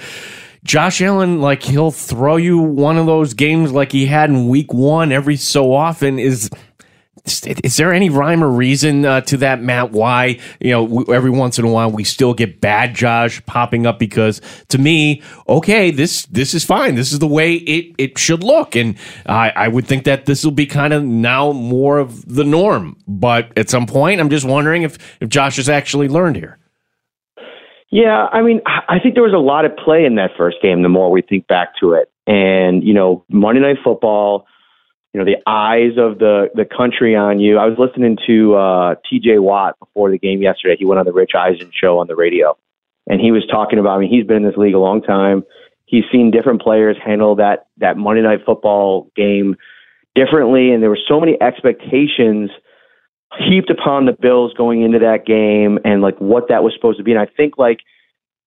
Josh 0.64 1.00
Allen, 1.00 1.40
like 1.40 1.62
he'll 1.62 1.90
throw 1.90 2.36
you 2.36 2.58
one 2.58 2.98
of 2.98 3.06
those 3.06 3.34
games 3.34 3.72
like 3.72 3.92
he 3.92 4.06
had 4.06 4.30
in 4.30 4.48
week 4.48 4.72
one 4.72 5.12
every 5.12 5.36
so 5.36 5.72
often. 5.72 6.18
Is 6.18 6.50
is 7.24 7.76
there 7.76 7.92
any 7.92 8.10
rhyme 8.10 8.42
or 8.42 8.50
reason 8.50 9.04
uh, 9.04 9.20
to 9.22 9.36
that, 9.38 9.60
Matt? 9.60 9.92
Why 9.92 10.38
you 10.60 10.70
know 10.70 11.02
every 11.04 11.30
once 11.30 11.58
in 11.58 11.64
a 11.64 11.70
while 11.70 11.90
we 11.90 12.04
still 12.04 12.34
get 12.34 12.60
bad 12.60 12.94
Josh 12.94 13.44
popping 13.46 13.86
up? 13.86 13.98
Because 13.98 14.40
to 14.68 14.78
me, 14.78 15.22
okay, 15.48 15.90
this 15.90 16.26
this 16.26 16.54
is 16.54 16.64
fine. 16.64 16.94
This 16.94 17.12
is 17.12 17.18
the 17.18 17.26
way 17.26 17.54
it 17.54 17.94
it 17.98 18.18
should 18.18 18.42
look, 18.42 18.74
and 18.74 18.96
I 19.26 19.50
I 19.50 19.68
would 19.68 19.86
think 19.86 20.04
that 20.04 20.26
this 20.26 20.44
will 20.44 20.52
be 20.52 20.66
kind 20.66 20.92
of 20.92 21.04
now 21.04 21.52
more 21.52 21.98
of 21.98 22.26
the 22.34 22.44
norm. 22.44 22.96
But 23.06 23.56
at 23.56 23.68
some 23.68 23.86
point, 23.86 24.20
I'm 24.20 24.30
just 24.30 24.46
wondering 24.46 24.82
if 24.82 24.98
if 25.20 25.28
Josh 25.28 25.56
has 25.56 25.68
actually 25.68 26.08
learned 26.08 26.36
here. 26.36 26.58
Yeah, 27.90 28.28
I 28.32 28.42
mean, 28.42 28.60
I 28.66 29.00
think 29.00 29.14
there 29.14 29.24
was 29.24 29.34
a 29.34 29.38
lot 29.38 29.64
of 29.64 29.76
play 29.76 30.04
in 30.04 30.14
that 30.14 30.30
first 30.38 30.58
game. 30.62 30.82
The 30.82 30.88
more 30.88 31.10
we 31.10 31.22
think 31.22 31.48
back 31.48 31.72
to 31.80 31.92
it, 31.92 32.10
and 32.26 32.84
you 32.84 32.94
know, 32.94 33.24
Monday 33.28 33.60
Night 33.60 33.78
Football 33.82 34.46
you 35.12 35.18
know 35.18 35.24
the 35.24 35.38
eyes 35.46 35.92
of 35.96 36.18
the 36.18 36.50
the 36.54 36.64
country 36.64 37.16
on 37.16 37.40
you. 37.40 37.58
I 37.58 37.66
was 37.66 37.78
listening 37.78 38.16
to 38.26 38.54
uh, 38.54 38.94
T.J. 39.08 39.38
Watt 39.38 39.78
before 39.78 40.10
the 40.10 40.18
game 40.18 40.42
yesterday. 40.42 40.76
He 40.78 40.84
went 40.84 41.00
on 41.00 41.06
the 41.06 41.12
Rich 41.12 41.32
Eisen 41.34 41.70
show 41.74 41.98
on 41.98 42.06
the 42.06 42.14
radio, 42.14 42.56
and 43.08 43.20
he 43.20 43.32
was 43.32 43.44
talking 43.46 43.78
about. 43.78 43.96
I 43.96 44.00
mean, 44.00 44.10
he's 44.10 44.26
been 44.26 44.38
in 44.38 44.44
this 44.44 44.56
league 44.56 44.74
a 44.74 44.78
long 44.78 45.02
time. 45.02 45.44
He's 45.86 46.04
seen 46.12 46.30
different 46.30 46.62
players 46.62 46.96
handle 47.04 47.34
that 47.36 47.66
that 47.78 47.96
Monday 47.96 48.22
Night 48.22 48.44
Football 48.46 49.10
game 49.16 49.56
differently, 50.14 50.72
and 50.72 50.82
there 50.82 50.90
were 50.90 50.98
so 51.08 51.18
many 51.18 51.40
expectations 51.42 52.50
heaped 53.38 53.70
upon 53.70 54.06
the 54.06 54.12
Bills 54.12 54.52
going 54.54 54.82
into 54.82 55.00
that 55.00 55.26
game, 55.26 55.78
and 55.84 56.02
like 56.02 56.18
what 56.18 56.48
that 56.48 56.62
was 56.62 56.72
supposed 56.74 56.98
to 56.98 57.04
be. 57.04 57.10
And 57.10 57.20
I 57.20 57.26
think 57.26 57.58
like 57.58 57.80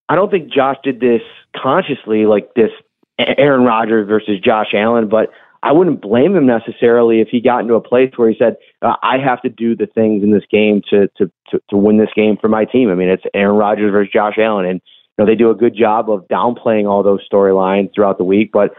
I 0.07 0.15
don't 0.15 0.31
think 0.31 0.49
Josh 0.49 0.77
did 0.81 1.01
this 1.01 1.21
consciously, 1.55 2.25
like 2.25 2.53
this 2.53 2.71
Aaron 3.19 3.63
Rodgers 3.63 4.07
versus 4.07 4.39
Josh 4.39 4.73
Allen, 4.73 5.09
but 5.09 5.29
I 5.63 5.71
wouldn't 5.71 6.01
blame 6.01 6.35
him 6.35 6.45
necessarily 6.45 7.21
if 7.21 7.29
he 7.29 7.39
got 7.39 7.61
into 7.61 7.75
a 7.75 7.81
place 7.81 8.11
where 8.17 8.29
he 8.29 8.35
said, 8.37 8.57
uh, 8.81 8.95
"I 9.01 9.17
have 9.17 9.41
to 9.43 9.49
do 9.49 9.77
the 9.77 9.87
things 9.87 10.21
in 10.21 10.31
this 10.31 10.43
game 10.51 10.81
to, 10.89 11.07
to 11.17 11.31
to 11.49 11.61
to 11.69 11.77
win 11.77 11.97
this 11.97 12.13
game 12.13 12.37
for 12.39 12.49
my 12.49 12.65
team." 12.65 12.89
I 12.89 12.95
mean, 12.95 13.07
it's 13.07 13.23
Aaron 13.33 13.55
Rodgers 13.55 13.91
versus 13.91 14.11
Josh 14.11 14.37
Allen, 14.37 14.65
and 14.65 14.81
you 14.83 15.23
know 15.23 15.25
they 15.25 15.35
do 15.35 15.49
a 15.49 15.55
good 15.55 15.73
job 15.73 16.11
of 16.11 16.27
downplaying 16.27 16.87
all 16.87 17.01
those 17.01 17.25
storylines 17.31 17.95
throughout 17.95 18.17
the 18.17 18.25
week. 18.25 18.51
But 18.51 18.73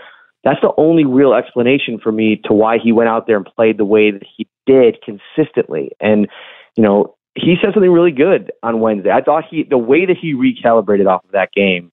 that's 0.45 0.61
the 0.61 0.73
only 0.77 1.07
real 1.07 1.33
explanation 1.33 1.99
for 1.99 2.13
me 2.13 2.39
to 2.45 2.53
why 2.53 2.77
he 2.77 2.93
went 2.93 3.09
out 3.09 3.27
there 3.27 3.39
and 3.39 3.47
played 3.47 3.79
the 3.79 3.87
way 3.87 4.11
that 4.11 4.23
he 4.37 4.47
did 4.67 4.99
consistently. 5.03 5.91
And 6.01 6.29
you 6.77 6.83
know, 6.83 7.17
he 7.35 7.57
said 7.63 7.73
something 7.73 7.91
really 7.91 8.13
good 8.13 8.53
on 8.63 8.81
Wednesday. 8.81 9.11
I 9.11 9.23
thought 9.23 9.45
he 9.51 9.63
the 9.63 9.79
way 9.79 10.05
that 10.05 10.19
he 10.21 10.35
recalibrated 10.35 11.09
off 11.09 11.25
of 11.25 11.33
that 11.33 11.51
game 11.53 11.91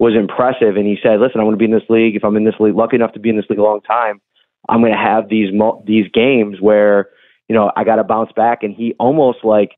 was 0.00 0.14
impressive. 0.18 0.74
And 0.74 0.84
he 0.84 0.98
said, 1.00 1.20
"Listen, 1.20 1.38
I'm 1.38 1.46
going 1.46 1.52
to 1.52 1.58
be 1.58 1.66
in 1.66 1.70
this 1.70 1.88
league. 1.88 2.16
If 2.16 2.24
I'm 2.24 2.36
in 2.36 2.44
this 2.44 2.58
league, 2.58 2.74
lucky 2.74 2.96
enough 2.96 3.12
to 3.12 3.20
be 3.20 3.30
in 3.30 3.36
this 3.36 3.46
league 3.48 3.60
a 3.60 3.62
long 3.62 3.82
time, 3.82 4.20
I'm 4.68 4.80
going 4.80 4.92
to 4.92 4.98
have 4.98 5.28
these 5.28 5.50
these 5.84 6.06
games 6.12 6.60
where 6.60 7.10
you 7.48 7.54
know 7.54 7.72
I 7.76 7.84
got 7.84 7.96
to 7.96 8.04
bounce 8.04 8.32
back." 8.32 8.62
And 8.62 8.74
he 8.74 8.94
almost 8.98 9.38
like 9.44 9.72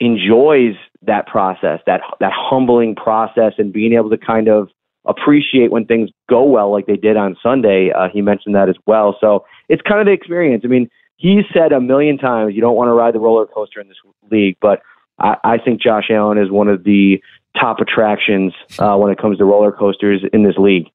enjoys 0.00 0.74
that 1.02 1.26
process, 1.26 1.80
that 1.86 2.00
that 2.20 2.32
humbling 2.34 2.94
process, 2.94 3.54
and 3.58 3.72
being 3.72 3.92
able 3.92 4.10
to 4.10 4.18
kind 4.18 4.48
of 4.48 4.68
appreciate 5.06 5.70
when 5.70 5.86
things 5.86 6.10
go 6.28 6.42
well, 6.44 6.70
like 6.70 6.86
they 6.86 6.96
did 6.96 7.16
on 7.16 7.36
Sunday. 7.42 7.90
Uh, 7.96 8.08
he 8.12 8.20
mentioned 8.20 8.54
that 8.54 8.68
as 8.68 8.76
well. 8.86 9.16
So 9.20 9.44
it's 9.68 9.82
kind 9.82 10.00
of 10.00 10.06
the 10.06 10.12
experience. 10.12 10.62
I 10.64 10.68
mean, 10.68 10.90
he 11.16 11.42
said 11.52 11.72
a 11.72 11.80
million 11.80 12.18
times, 12.18 12.54
you 12.54 12.60
don't 12.60 12.76
want 12.76 12.88
to 12.88 12.92
ride 12.92 13.14
the 13.14 13.20
roller 13.20 13.46
coaster 13.46 13.80
in 13.80 13.88
this 13.88 13.96
league, 14.30 14.56
but 14.60 14.82
I, 15.18 15.36
I 15.44 15.58
think 15.58 15.80
Josh 15.80 16.10
Allen 16.10 16.38
is 16.38 16.50
one 16.50 16.68
of 16.68 16.84
the 16.84 17.22
top 17.58 17.80
attractions 17.80 18.52
uh, 18.78 18.96
when 18.96 19.10
it 19.10 19.18
comes 19.18 19.38
to 19.38 19.44
roller 19.44 19.72
coasters 19.72 20.22
in 20.32 20.42
this 20.42 20.56
league. 20.58 20.88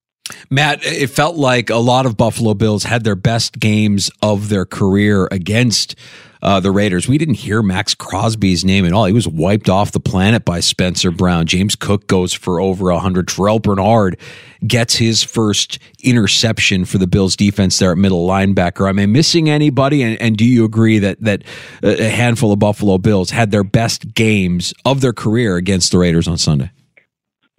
Matt, 0.50 0.84
it 0.84 1.08
felt 1.08 1.36
like 1.36 1.70
a 1.70 1.76
lot 1.76 2.06
of 2.06 2.16
Buffalo 2.16 2.54
Bills 2.54 2.84
had 2.84 3.04
their 3.04 3.16
best 3.16 3.58
games 3.58 4.10
of 4.20 4.48
their 4.48 4.64
career 4.64 5.28
against 5.30 5.94
uh, 6.42 6.58
the 6.58 6.72
Raiders. 6.72 7.08
We 7.08 7.18
didn't 7.18 7.34
hear 7.34 7.62
Maxx 7.62 7.94
Crosby's 7.94 8.64
name 8.64 8.84
at 8.84 8.92
all. 8.92 9.04
He 9.04 9.12
was 9.12 9.28
wiped 9.28 9.68
off 9.68 9.92
the 9.92 10.00
planet 10.00 10.44
by 10.44 10.60
Spencer 10.60 11.12
Brown. 11.12 11.46
James 11.46 11.76
Cook 11.76 12.08
goes 12.08 12.32
for 12.32 12.60
over 12.60 12.92
100. 12.92 13.28
Terrel 13.28 13.62
Bernard 13.62 14.18
gets 14.66 14.96
his 14.96 15.22
first 15.22 15.78
interception 16.02 16.84
for 16.84 16.98
the 16.98 17.06
Bills 17.06 17.36
defense 17.36 17.78
there 17.78 17.92
at 17.92 17.98
middle 17.98 18.26
linebacker. 18.26 18.88
Am 18.88 18.98
I 18.98 19.06
missing 19.06 19.48
anybody? 19.48 20.02
And, 20.02 20.20
and 20.20 20.36
do 20.36 20.44
you 20.44 20.64
agree 20.64 20.98
that, 20.98 21.20
that 21.20 21.44
a 21.82 22.08
handful 22.08 22.52
of 22.52 22.58
Buffalo 22.58 22.98
Bills 22.98 23.30
had 23.30 23.52
their 23.52 23.64
best 23.64 24.12
games 24.14 24.74
of 24.84 25.00
their 25.00 25.12
career 25.12 25.56
against 25.56 25.92
the 25.92 25.98
Raiders 25.98 26.26
on 26.26 26.38
Sunday? 26.38 26.70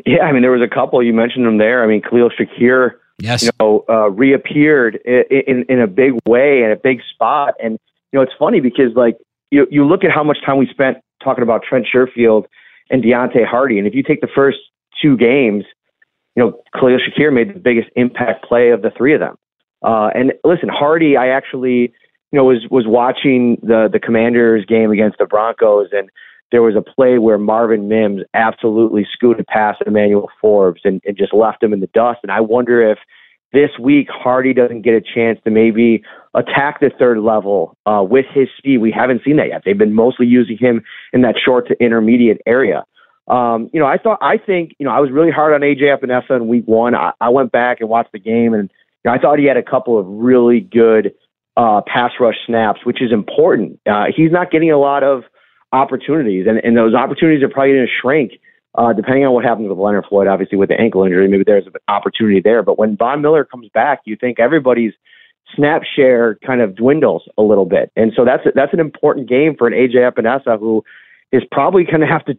Yeah, 0.05 0.23
I 0.23 0.31
mean, 0.31 0.41
there 0.41 0.51
was 0.51 0.61
a 0.61 0.73
couple. 0.73 1.01
You 1.01 1.13
mentioned 1.13 1.45
them 1.45 1.57
there. 1.57 1.83
I 1.83 1.87
mean, 1.87 2.01
Khalil 2.01 2.29
Shakir, 2.29 2.91
yes. 3.19 3.43
you 3.43 3.49
know, 3.59 3.85
uh, 3.89 4.09
reappeared 4.09 4.99
in, 5.05 5.23
in, 5.47 5.65
in 5.69 5.79
a 5.79 5.87
big 5.87 6.13
way 6.27 6.63
and 6.63 6.71
a 6.71 6.75
big 6.75 6.99
spot. 7.13 7.53
And 7.63 7.79
you 8.11 8.19
know, 8.19 8.21
it's 8.21 8.33
funny 8.37 8.59
because 8.59 8.93
like 8.95 9.17
you 9.51 9.67
you 9.71 9.85
look 9.85 10.03
at 10.03 10.11
how 10.11 10.23
much 10.23 10.37
time 10.45 10.57
we 10.57 10.67
spent 10.67 10.97
talking 11.23 11.43
about 11.43 11.63
Trent 11.63 11.87
Sherfield 11.93 12.45
and 12.89 13.03
Deonte 13.03 13.45
Harty. 13.45 13.77
and 13.77 13.87
if 13.87 13.95
you 13.95 14.03
take 14.03 14.21
the 14.21 14.27
first 14.27 14.57
two 15.01 15.15
games, 15.15 15.63
you 16.35 16.43
know, 16.43 16.61
Khalil 16.73 16.99
Shakir 16.99 17.31
made 17.31 17.55
the 17.55 17.59
biggest 17.59 17.89
impact 17.95 18.45
play 18.45 18.71
of 18.71 18.81
the 18.81 18.91
three 18.95 19.13
of 19.13 19.19
them. 19.19 19.35
Uh, 19.83 20.09
and 20.15 20.33
listen, 20.43 20.69
Harty, 20.69 21.17
I 21.17 21.27
actually, 21.27 21.93
you 22.31 22.39
know, 22.39 22.45
was 22.45 22.65
was 22.69 22.85
watching 22.87 23.57
the 23.61 23.89
the 23.91 23.99
Commanders 23.99 24.65
game 24.65 24.91
against 24.91 25.17
the 25.17 25.25
Broncos, 25.25 25.89
and 25.91 26.09
there 26.51 26.61
was 26.61 26.75
a 26.75 26.81
play 26.81 27.17
where 27.17 27.37
Marvin 27.37 27.87
Mims 27.87 28.21
absolutely 28.33 29.07
scooted 29.11 29.47
past 29.47 29.81
Emmanuel 29.85 30.29
Forbes 30.39 30.81
and, 30.83 31.01
and 31.05 31.17
just 31.17 31.33
left 31.33 31.63
him 31.63 31.73
in 31.73 31.79
the 31.79 31.89
dust. 31.93 32.19
And 32.23 32.31
I 32.31 32.41
wonder 32.41 32.87
if 32.87 32.99
this 33.53 33.71
week 33.79 34.07
Harty 34.09 34.53
doesn't 34.53 34.81
get 34.81 34.93
a 34.93 35.01
chance 35.01 35.39
to 35.45 35.51
maybe 35.51 36.03
attack 36.33 36.79
the 36.79 36.91
third 36.97 37.19
level 37.19 37.77
uh, 37.85 38.03
with 38.07 38.25
his 38.33 38.47
speed. 38.57 38.79
We 38.79 38.91
haven't 38.91 39.21
seen 39.23 39.37
that 39.37 39.47
yet. 39.49 39.61
They've 39.63 39.77
been 39.77 39.93
mostly 39.93 40.25
using 40.25 40.57
him 40.57 40.83
in 41.13 41.21
that 41.21 41.35
short 41.43 41.67
to 41.67 41.83
intermediate 41.83 42.41
area. 42.45 42.83
Um, 43.27 43.69
you 43.71 43.79
know, 43.79 43.85
I 43.85 43.97
thought, 43.97 44.17
I 44.21 44.37
think, 44.37 44.75
you 44.79 44.85
know, 44.85 44.91
I 44.91 44.99
was 44.99 45.11
really 45.11 45.31
hard 45.31 45.53
on 45.53 45.61
AJ 45.61 45.83
Epenesa 45.83 46.35
in 46.35 46.47
week 46.47 46.65
one. 46.65 46.93
I, 46.93 47.13
I 47.21 47.29
went 47.29 47.51
back 47.51 47.77
and 47.79 47.89
watched 47.89 48.11
the 48.11 48.19
game, 48.19 48.53
and 48.53 48.69
you 49.03 49.09
know, 49.09 49.13
I 49.13 49.19
thought 49.19 49.39
he 49.39 49.45
had 49.45 49.55
a 49.55 49.63
couple 49.63 49.97
of 49.97 50.05
really 50.07 50.59
good 50.59 51.13
uh, 51.55 51.81
pass 51.85 52.11
rush 52.19 52.35
snaps, 52.45 52.81
which 52.83 53.01
is 53.01 53.11
important. 53.11 53.79
Uh, 53.89 54.05
he's 54.13 54.31
not 54.31 54.51
getting 54.51 54.71
a 54.71 54.77
lot 54.77 55.03
of 55.03 55.23
opportunities, 55.73 56.45
and, 56.47 56.59
and 56.59 56.77
those 56.77 56.93
opportunities 56.93 57.43
are 57.43 57.49
probably 57.49 57.73
going 57.73 57.85
to 57.85 57.91
shrink 58.01 58.39
uh, 58.75 58.93
depending 58.93 59.25
on 59.25 59.33
what 59.33 59.45
happens 59.45 59.69
with 59.69 59.77
Leonard 59.77 60.05
Floyd, 60.09 60.27
obviously 60.27 60.57
with 60.57 60.69
the 60.69 60.79
ankle 60.79 61.03
injury, 61.03 61.27
maybe 61.27 61.43
there's 61.45 61.67
an 61.67 61.73
opportunity 61.87 62.41
there. 62.41 62.63
But 62.63 62.79
when 62.79 62.97
Von 62.97 63.21
Miller 63.21 63.45
comes 63.45 63.69
back, 63.73 64.01
you 64.05 64.15
think 64.15 64.39
everybody's 64.39 64.93
snap 65.55 65.83
share 65.83 66.35
kind 66.45 66.61
of 66.61 66.75
dwindles 66.75 67.23
a 67.37 67.43
little 67.43 67.65
bit, 67.65 67.91
and 67.95 68.11
so 68.15 68.25
that's 68.25 68.43
that's 68.55 68.73
an 68.73 68.79
important 68.79 69.29
game 69.29 69.55
for 69.57 69.67
an 69.67 69.73
AJ 69.73 70.11
Epenesa 70.11 70.59
who 70.59 70.83
is 71.31 71.43
probably 71.51 71.83
going 71.83 72.01
to 72.01 72.07
have 72.07 72.25
to, 72.25 72.37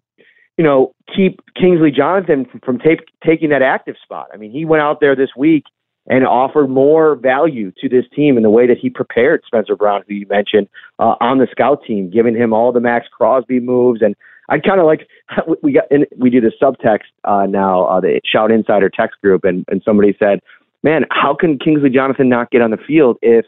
you 0.56 0.64
know, 0.64 0.92
keep 1.14 1.40
Kingsley 1.54 1.90
Jonathan 1.90 2.46
from, 2.64 2.78
take, 2.78 3.00
taking 3.24 3.50
that 3.50 3.60
active 3.60 3.96
spot. 4.02 4.28
I 4.32 4.36
mean, 4.36 4.52
he 4.52 4.64
went 4.64 4.82
out 4.82 5.00
there 5.00 5.16
this 5.16 5.30
week 5.36 5.64
and 6.06 6.26
offered 6.26 6.68
more 6.68 7.16
value 7.16 7.72
to 7.80 7.88
this 7.88 8.04
team 8.14 8.36
in 8.36 8.42
the 8.42 8.50
way 8.50 8.66
that 8.66 8.78
he 8.78 8.90
prepared 8.90 9.42
Spencer 9.46 9.74
Brown, 9.74 10.02
who 10.06 10.14
you 10.14 10.26
mentioned, 10.26 10.68
uh, 10.98 11.14
on 11.20 11.38
the 11.38 11.46
scout 11.50 11.82
team, 11.86 12.10
giving 12.10 12.34
him 12.34 12.52
all 12.52 12.72
the 12.72 12.80
Maxx 12.80 13.08
Crosby 13.08 13.60
moves 13.60 14.02
and 14.02 14.14
I 14.48 14.58
kind 14.58 14.80
of 14.80 14.86
like 14.86 15.08
we 15.62 15.72
got 15.72 15.84
and 15.90 16.06
we 16.18 16.30
do 16.30 16.40
the 16.40 16.52
subtext 16.60 17.10
uh, 17.24 17.46
now, 17.46 17.84
uh, 17.84 18.00
the 18.00 18.20
Shout 18.24 18.50
Insider 18.50 18.90
text 18.90 19.20
group, 19.20 19.44
and 19.44 19.64
and 19.68 19.82
somebody 19.84 20.14
said, 20.18 20.40
"Man, 20.82 21.04
how 21.10 21.34
can 21.34 21.58
Kingsley 21.58 21.90
Jonathan 21.90 22.28
not 22.28 22.50
get 22.50 22.62
on 22.62 22.70
the 22.70 22.76
field 22.76 23.16
if 23.22 23.46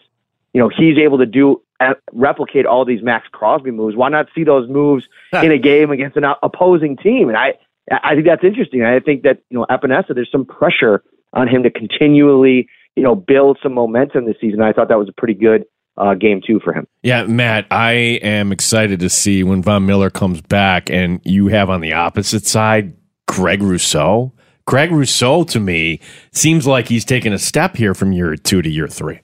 you 0.52 0.60
know 0.60 0.68
he's 0.68 0.98
able 0.98 1.18
to 1.18 1.26
do 1.26 1.62
uh, 1.80 1.94
replicate 2.12 2.66
all 2.66 2.84
these 2.84 3.02
Maxx 3.02 3.28
Crosby 3.30 3.70
moves? 3.70 3.96
Why 3.96 4.08
not 4.08 4.28
see 4.34 4.44
those 4.44 4.68
moves 4.68 5.06
in 5.32 5.52
a 5.52 5.58
game 5.58 5.90
against 5.90 6.16
an 6.16 6.24
opposing 6.42 6.96
team?" 6.96 7.28
And 7.28 7.36
I 7.36 7.54
I 7.90 8.14
think 8.14 8.26
that's 8.26 8.44
interesting. 8.44 8.82
I 8.82 9.00
think 9.00 9.22
that 9.22 9.40
you 9.50 9.58
know 9.58 9.66
Epenesa, 9.70 10.14
there's 10.14 10.32
some 10.32 10.46
pressure 10.46 11.02
on 11.32 11.48
him 11.48 11.62
to 11.62 11.70
continually 11.70 12.68
you 12.96 13.02
know 13.02 13.14
build 13.14 13.58
some 13.62 13.74
momentum 13.74 14.26
this 14.26 14.36
season. 14.40 14.60
I 14.62 14.72
thought 14.72 14.88
that 14.88 14.98
was 14.98 15.08
a 15.08 15.12
pretty 15.12 15.34
good 15.34 15.64
uh, 15.96 16.14
game 16.14 16.40
two 16.46 16.60
for 16.60 16.72
him. 16.72 16.86
Yeah, 17.02 17.24
Matt, 17.24 17.66
I 17.70 17.92
am 18.22 18.52
excited 18.52 19.00
to 19.00 19.08
see 19.08 19.42
when 19.42 19.62
Von 19.62 19.86
Miller 19.86 20.10
comes 20.10 20.40
back 20.40 20.90
and 20.90 21.20
you 21.24 21.48
have 21.48 21.70
on 21.70 21.80
the 21.80 21.92
opposite 21.92 22.46
side 22.46 22.94
Greg 23.26 23.62
Rousseau. 23.62 24.32
Greg 24.66 24.90
Rousseau 24.90 25.44
to 25.44 25.60
me 25.60 26.00
seems 26.32 26.66
like 26.66 26.88
he's 26.88 27.04
taken 27.04 27.32
a 27.32 27.38
step 27.38 27.76
here 27.76 27.94
from 27.94 28.12
year 28.12 28.36
two 28.36 28.62
to 28.62 28.68
year 28.68 28.88
three. 28.88 29.20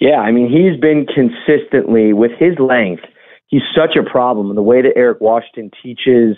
Yeah, 0.00 0.18
I 0.18 0.32
mean, 0.32 0.48
he's 0.50 0.80
been 0.80 1.06
consistently 1.06 2.12
with 2.12 2.32
his 2.38 2.58
length. 2.58 3.04
He's 3.46 3.62
such 3.76 3.96
a 3.96 4.02
problem. 4.02 4.48
And 4.48 4.56
the 4.56 4.62
way 4.62 4.82
that 4.82 4.92
Eric 4.96 5.20
Washington 5.20 5.70
teaches 5.82 6.36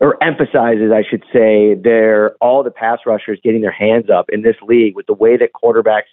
or 0.00 0.22
emphasizes, 0.22 0.90
I 0.92 1.02
should 1.08 1.24
say, 1.32 1.74
their 1.74 2.34
all 2.40 2.62
the 2.62 2.70
pass 2.70 3.00
rushers 3.06 3.38
getting 3.42 3.62
their 3.62 3.72
hands 3.72 4.10
up 4.10 4.26
in 4.30 4.42
this 4.42 4.56
league 4.62 4.96
with 4.96 5.06
the 5.06 5.14
way 5.14 5.36
that 5.36 5.50
quarterbacks 5.52 6.10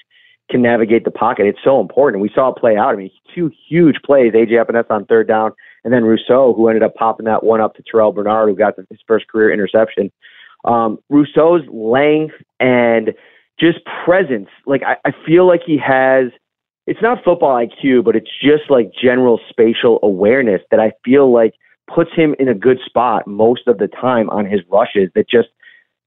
can 0.50 0.62
navigate 0.62 1.06
the 1.06 1.12
pocket. 1.12 1.46
It's 1.46 1.63
so 1.63 1.80
important. 1.80 2.22
We 2.22 2.30
saw 2.34 2.50
it 2.50 2.58
play 2.58 2.76
out. 2.76 2.94
I 2.94 2.96
mean, 2.96 3.12
two 3.34 3.52
huge 3.67 3.98
plays, 4.06 4.34
AJ 4.34 4.63
Epenesa 4.63 4.91
on 4.91 5.06
third 5.06 5.28
down, 5.28 5.54
and 5.84 5.94
then 5.94 6.04
Rousseau, 6.04 6.54
who 6.54 6.67
ended 6.67 6.84
up 6.84 6.94
popping 6.96 7.26
that 7.26 7.44
one 7.44 7.62
up 7.62 7.76
to 7.76 7.84
Terrel 7.84 8.13
Bernard, 8.13 8.50
who 8.50 8.56
got 8.56 8.76
his 8.89 9.00
first 9.08 9.28
career 9.28 9.52
interception. 9.52 10.12
Um, 10.65 11.00
Rousseau's 11.10 11.63
length 11.72 12.36
and 12.60 13.13
just 13.60 13.80
presence, 14.06 14.50
like 14.65 14.84
I, 14.84 14.98
I 15.06 15.12
feel 15.26 15.48
like 15.48 15.62
he 15.65 15.78
has. 15.78 16.32
It's 16.88 17.02
not 17.02 17.24
football 17.24 17.56
IQ, 17.56 18.04
but 18.04 18.15
it's 18.15 18.30
just 18.41 18.70
like 18.70 18.91
general 19.02 19.39
spatial 19.50 20.00
awareness 20.02 20.62
that 20.72 20.80
I 20.80 20.91
feel 21.06 21.32
like 21.32 21.54
puts 21.93 22.12
him 22.15 22.36
in 22.39 22.47
a 22.47 22.54
good 22.54 22.80
spot 22.86 23.27
most 23.27 23.67
of 23.67 23.77
the 23.77 23.88
time 23.88 24.30
on 24.30 24.45
his 24.45 24.62
rushes. 24.69 25.10
That 25.15 25.30
just 25.30 25.49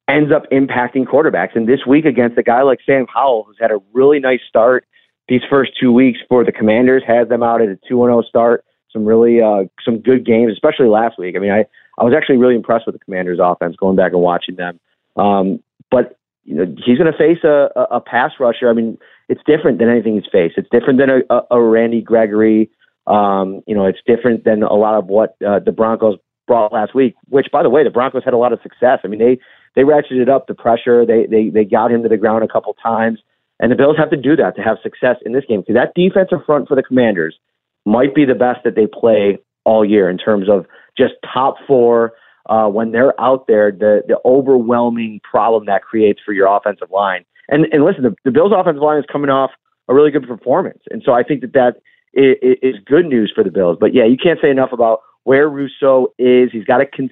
ends 0.09 0.33
up 0.33 0.45
impacting 0.51 1.07
quarterbacks. 1.07 1.55
And 1.55 1.69
this 1.69 1.81
week 1.87 2.05
against 2.05 2.39
a 2.39 2.43
guy 2.43 2.63
like 2.63 2.79
Sam 2.85 3.07
Howell, 3.13 3.45
who's 3.47 3.57
had 3.61 3.71
a 3.71 3.79
really 3.93 4.21
nice 4.21 4.41
start 4.49 4.87
these 5.29 5.41
first 5.49 5.73
two 5.81 5.93
weeks 5.93 6.19
for 6.29 6.45
the 6.45 6.53
Commanders, 6.53 7.03
has 7.07 7.29
them 7.29 7.43
out 7.43 7.63
at 7.63 7.69
a 7.69 7.79
2 7.89 7.97
0 7.97 8.23
start. 8.23 8.65
Some 8.93 9.05
really 9.05 9.41
uh, 9.41 9.65
some 9.85 9.99
good 10.01 10.25
games, 10.25 10.53
especially 10.53 10.87
last 10.87 11.19
week. 11.19 11.35
I 11.37 11.41
mean, 11.41 11.51
I, 11.51 11.65
I 11.99 12.05
was 12.05 12.15
actually 12.17 12.37
really 12.37 12.55
impressed 12.55 12.87
with 12.87 12.95
the 12.95 13.05
Commanders' 13.05 13.41
offense 13.43 13.77
going 13.77 13.97
back 13.97 14.13
and 14.13 14.21
watching 14.21 14.57
them. 14.57 14.79
Um, 15.17 15.61
but 15.91 16.19
you 16.45 16.55
know, 16.55 16.67
he's 16.85 16.99
going 16.99 17.11
to 17.11 17.19
face 17.19 17.43
a, 17.43 17.71
a, 17.75 17.97
a 17.97 18.01
pass 18.01 18.33
rusher. 18.39 18.69
I 18.69 18.75
mean, 18.75 18.99
it's 19.29 19.41
different 19.47 19.79
than 19.79 19.89
anything 19.89 20.15
he's 20.15 20.31
faced. 20.31 20.59
It's 20.59 20.69
different 20.71 20.99
than 20.99 21.11
a, 21.11 21.35
a, 21.35 21.59
a 21.59 21.63
Randy 21.63 22.03
Gregory. 22.03 22.71
Um, 23.07 23.63
you 23.67 23.75
know, 23.75 23.87
it's 23.87 23.99
different 24.07 24.45
than 24.45 24.63
a 24.63 24.75
lot 24.75 24.95
of 24.95 25.07
what 25.07 25.37
uh, 25.47 25.61
the 25.61 25.73
Broncos 25.73 26.17
brought 26.47 26.73
last 26.73 26.95
week. 26.95 27.15
Which, 27.29 27.47
by 27.53 27.63
the 27.63 27.71
way, 27.71 27.85
the 27.85 27.91
Broncos 27.91 28.25
had 28.25 28.35
a 28.35 28.39
lot 28.39 28.53
of 28.53 28.61
success. 28.63 29.01
I 29.05 29.09
mean, 29.09 29.19
they 29.19 29.39
they 29.75 29.83
ratcheted 29.83 30.29
up 30.29 30.47
the 30.47 30.55
pressure. 30.55 31.05
They 31.05 31.27
they 31.27 31.51
they 31.51 31.65
got 31.65 31.93
him 31.93 32.03
to 32.03 32.09
the 32.09 32.17
ground 32.17 32.45
a 32.45 32.49
couple 32.49 32.75
times, 32.75 33.19
and 33.61 33.71
the 33.71 33.77
Bills 33.77 33.97
have 33.99 34.11
to 34.11 34.17
do 34.17 34.37
that 34.37 34.57
to 34.57 34.63
have 34.63 34.79
success 34.83 35.17
in 35.25 35.33
this 35.33 35.45
game 35.49 35.61
because 35.61 35.75
that 35.75 35.93
defensive 35.95 36.45
front 36.47 36.69
for 36.69 36.75
the 36.77 36.83
Commanders 36.83 37.39
might 37.85 38.15
be 38.15 38.25
the 38.25 38.35
best 38.35 38.61
that 38.65 38.75
they 38.75 38.87
play 38.87 39.39
all 39.65 39.85
year 39.85 40.09
in 40.09 40.19
terms 40.19 40.49
of 40.49 40.67
just 40.97 41.15
top 41.33 41.57
four. 41.67 42.13
Uh, 42.47 42.69
when 42.69 42.93
they're 42.93 43.19
out 43.21 43.47
there, 43.47 43.71
the 43.71 44.03
the 44.07 44.19
overwhelming 44.25 45.21
problem 45.29 45.65
that 45.67 45.83
creates 45.83 46.21
for 46.25 46.33
your 46.33 46.47
offensive 46.47 46.91
line. 46.91 47.25
And 47.49 47.67
and 47.73 47.85
listen, 47.85 48.03
the, 48.03 48.15
the 48.25 48.31
Bills' 48.31 48.53
offensive 48.55 48.83
line 48.83 48.99
is 48.99 49.05
coming 49.11 49.31
off 49.31 49.51
a 49.89 49.95
really 49.95 50.11
good 50.11 50.27
performance. 50.27 50.81
And 50.91 51.03
so 51.05 51.13
I 51.13 51.23
think 51.23 51.41
that 51.43 51.53
that 51.55 51.77
is, 52.15 52.59
is 52.63 52.75
good 52.87 53.07
news 53.07 53.33
for 53.35 53.45
the 53.45 53.51
Bills. 53.51 53.77
But 53.81 53.95
yeah, 53.95 54.05
you 54.05 54.17
can't 54.17 54.39
say 54.43 54.51
enough 54.51 54.73
about 54.73 55.01
where 55.25 55.49
Rousseau 55.49 56.13
is. 56.19 56.51
He's 56.53 56.65
got 56.65 56.79
to 56.79 56.87
con- 56.87 57.11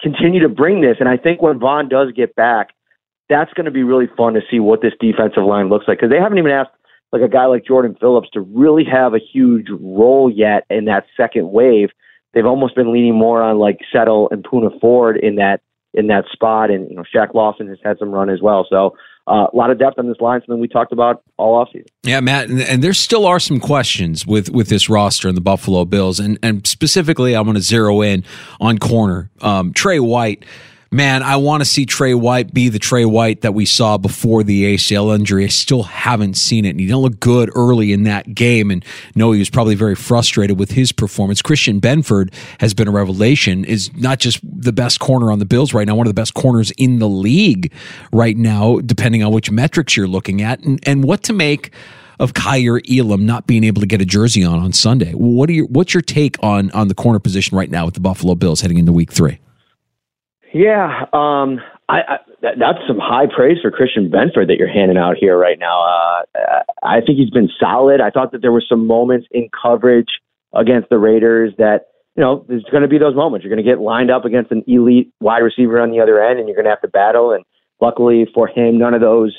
continue 0.00 0.40
to 0.40 0.48
bring 0.48 0.80
this. 0.80 0.96
And 1.00 1.08
I 1.08 1.16
think 1.16 1.42
when 1.42 1.58
Von 1.58 1.88
does 1.88 2.12
get 2.12 2.34
back, 2.34 2.70
that's 3.28 3.52
going 3.54 3.64
to 3.64 3.70
be 3.70 3.82
really 3.82 4.08
fun 4.16 4.34
to 4.34 4.40
see 4.50 4.60
what 4.60 4.82
this 4.82 4.92
defensive 5.00 5.44
line 5.44 5.68
looks 5.68 5.86
like 5.88 5.98
because 5.98 6.10
they 6.10 6.20
haven't 6.20 6.38
even 6.38 6.50
asked 6.50 6.70
like 7.12 7.22
a 7.22 7.28
guy 7.28 7.46
like 7.46 7.64
Jordan 7.64 7.96
Phillips 7.98 8.28
to 8.32 8.40
really 8.40 8.84
have 8.84 9.14
a 9.14 9.18
huge 9.18 9.66
role 9.70 10.30
yet 10.30 10.64
in 10.70 10.84
that 10.84 11.06
second 11.16 11.50
wave. 11.50 11.90
They've 12.34 12.46
almost 12.46 12.74
been 12.74 12.92
leaning 12.92 13.14
more 13.14 13.42
on 13.42 13.58
like 13.58 13.78
Settle 13.92 14.28
and 14.30 14.44
Poona 14.44 14.78
Ford 14.80 15.16
in 15.16 15.36
that 15.36 15.60
in 15.94 16.08
that 16.08 16.26
spot, 16.30 16.70
and 16.70 16.88
you 16.90 16.96
know 16.96 17.04
Shaq 17.14 17.34
Lawson 17.34 17.68
has 17.68 17.78
had 17.82 17.98
some 17.98 18.10
run 18.10 18.28
as 18.28 18.42
well. 18.42 18.66
So 18.68 18.96
uh, 19.26 19.46
a 19.52 19.56
lot 19.56 19.70
of 19.70 19.78
depth 19.78 19.98
on 19.98 20.06
this 20.08 20.20
line, 20.20 20.40
something 20.40 20.60
we 20.60 20.68
talked 20.68 20.92
about 20.92 21.22
all 21.36 21.64
offseason. 21.64 21.86
Yeah, 22.04 22.20
Matt, 22.20 22.48
and, 22.48 22.60
and 22.60 22.82
there 22.82 22.92
still 22.92 23.26
are 23.26 23.40
some 23.40 23.60
questions 23.60 24.26
with 24.26 24.50
with 24.50 24.68
this 24.68 24.88
roster 24.88 25.28
and 25.28 25.36
the 25.36 25.42
Buffalo 25.42 25.84
Bills, 25.84 26.20
and 26.20 26.38
and 26.42 26.66
specifically, 26.66 27.34
I 27.34 27.40
want 27.40 27.56
to 27.56 27.62
zero 27.62 28.02
in 28.02 28.24
on 28.60 28.78
corner 28.78 29.30
um, 29.40 29.72
Tre 29.72 29.98
White 29.98 30.44
man, 30.96 31.22
I 31.22 31.36
want 31.36 31.60
to 31.60 31.64
see 31.66 31.84
Tre 31.84 32.14
White 32.14 32.54
be 32.54 32.70
the 32.70 32.78
Tre 32.78 33.04
White 33.04 33.42
that 33.42 33.52
we 33.52 33.66
saw 33.66 33.98
before 33.98 34.42
the 34.42 34.74
ACL 34.74 35.14
injury. 35.14 35.44
I 35.44 35.48
still 35.48 35.82
haven't 35.82 36.34
seen 36.34 36.64
it. 36.64 36.70
And 36.70 36.80
he 36.80 36.86
didn't 36.86 37.02
look 37.02 37.20
good 37.20 37.50
early 37.54 37.92
in 37.92 38.04
that 38.04 38.34
game. 38.34 38.70
And 38.70 38.84
no, 39.14 39.32
he 39.32 39.38
was 39.38 39.50
probably 39.50 39.74
very 39.74 39.94
frustrated 39.94 40.58
with 40.58 40.70
his 40.70 40.92
performance. 40.92 41.42
Christian 41.42 41.80
Benford 41.80 42.32
has 42.60 42.72
been 42.72 42.88
a 42.88 42.90
revelation, 42.90 43.64
is 43.64 43.94
not 43.94 44.18
just 44.18 44.40
the 44.42 44.72
best 44.72 44.98
corner 44.98 45.30
on 45.30 45.38
the 45.38 45.44
Bills 45.44 45.74
right 45.74 45.86
now, 45.86 45.94
one 45.94 46.06
of 46.06 46.10
the 46.10 46.20
best 46.20 46.32
corners 46.34 46.70
in 46.72 46.98
the 46.98 47.08
league 47.08 47.72
right 48.10 48.36
now, 48.36 48.78
depending 48.78 49.22
on 49.22 49.32
which 49.32 49.50
metrics 49.50 49.96
you're 49.96 50.08
looking 50.08 50.40
at. 50.40 50.60
And, 50.60 50.80
and 50.88 51.04
what 51.04 51.22
to 51.24 51.34
make 51.34 51.72
of 52.18 52.32
Kaiir 52.32 52.80
Elam 52.90 53.26
not 53.26 53.46
being 53.46 53.62
able 53.64 53.82
to 53.82 53.86
get 53.86 54.00
a 54.00 54.06
jersey 54.06 54.42
on 54.42 54.58
on 54.58 54.72
Sunday. 54.72 55.12
What 55.12 55.50
are 55.50 55.52
your, 55.52 55.66
what's 55.66 55.92
your 55.92 56.00
take 56.00 56.42
on 56.42 56.70
on 56.70 56.88
the 56.88 56.94
corner 56.94 57.18
position 57.18 57.58
right 57.58 57.70
now 57.70 57.84
with 57.84 57.92
the 57.92 58.00
Buffalo 58.00 58.34
Bills 58.34 58.62
heading 58.62 58.78
into 58.78 58.90
week 58.90 59.12
three? 59.12 59.38
Yeah, 60.56 61.04
um, 61.12 61.60
I, 61.90 62.00
I, 62.00 62.16
that's 62.40 62.78
some 62.88 62.98
high 62.98 63.26
praise 63.26 63.58
for 63.60 63.70
Christian 63.70 64.10
Benford 64.10 64.46
that 64.46 64.56
you're 64.58 64.72
handing 64.72 64.96
out 64.96 65.16
here 65.20 65.36
right 65.36 65.58
now. 65.58 65.82
Uh, 65.82 66.62
I 66.82 67.02
think 67.02 67.18
he's 67.18 67.28
been 67.28 67.50
solid. 67.60 68.00
I 68.00 68.08
thought 68.08 68.32
that 68.32 68.40
there 68.40 68.52
were 68.52 68.64
some 68.66 68.86
moments 68.86 69.26
in 69.32 69.50
coverage 69.50 70.08
against 70.54 70.88
the 70.88 70.96
Raiders 70.96 71.52
that 71.58 71.88
you 72.16 72.22
know 72.22 72.46
there's 72.48 72.64
going 72.70 72.80
to 72.80 72.88
be 72.88 72.96
those 72.96 73.14
moments. 73.14 73.44
You're 73.44 73.54
going 73.54 73.62
to 73.62 73.70
get 73.70 73.80
lined 73.80 74.10
up 74.10 74.24
against 74.24 74.50
an 74.50 74.64
elite 74.66 75.12
wide 75.20 75.40
receiver 75.40 75.78
on 75.78 75.90
the 75.90 76.00
other 76.00 76.24
end, 76.24 76.38
and 76.38 76.48
you're 76.48 76.56
going 76.56 76.64
to 76.64 76.70
have 76.70 76.80
to 76.80 76.88
battle. 76.88 77.32
And 77.32 77.44
luckily 77.82 78.26
for 78.32 78.48
him, 78.48 78.78
none 78.78 78.94
of 78.94 79.02
those 79.02 79.36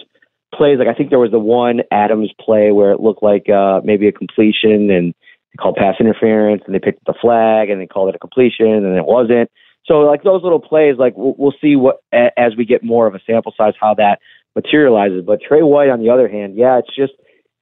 plays. 0.54 0.78
Like 0.78 0.88
I 0.88 0.94
think 0.94 1.10
there 1.10 1.18
was 1.18 1.32
the 1.32 1.40
one 1.40 1.82
Adams 1.92 2.30
play 2.40 2.72
where 2.72 2.92
it 2.92 3.00
looked 3.00 3.24
like 3.24 3.50
uh, 3.50 3.82
maybe 3.84 4.08
a 4.08 4.12
completion, 4.12 4.92
and 4.92 5.16
they 5.16 5.58
called 5.60 5.78
pass 5.78 5.96
interference, 6.00 6.62
and 6.68 6.76
they 6.76 6.80
picked 6.80 7.00
up 7.00 7.16
the 7.16 7.20
flag, 7.20 7.72
and 7.72 7.82
they 7.82 7.88
called 7.88 8.10
it 8.10 8.16
a 8.16 8.20
completion, 8.20 8.68
and 8.68 8.96
it 8.96 9.06
wasn't. 9.08 9.50
So 9.88 10.00
like 10.02 10.24
those 10.24 10.44
little 10.44 10.60
plays, 10.60 10.96
like 10.98 11.14
we'll, 11.16 11.36
we'll 11.38 11.54
see 11.62 11.76
what 11.76 12.02
as 12.12 12.56
we 12.58 12.66
get 12.66 12.84
more 12.84 13.08
of 13.08 13.16
a 13.16 13.20
sample 13.26 13.54
size 13.58 13.74
how 13.80 13.94
that 13.96 14.20
materializes. 14.56 15.24
But 15.26 15.40
Tre 15.48 15.62
White, 15.62 15.90
on 15.90 16.02
the 16.02 16.10
other 16.10 16.28
hand, 16.28 16.56
yeah, 16.56 16.78
it's 16.80 16.96
just 16.96 17.14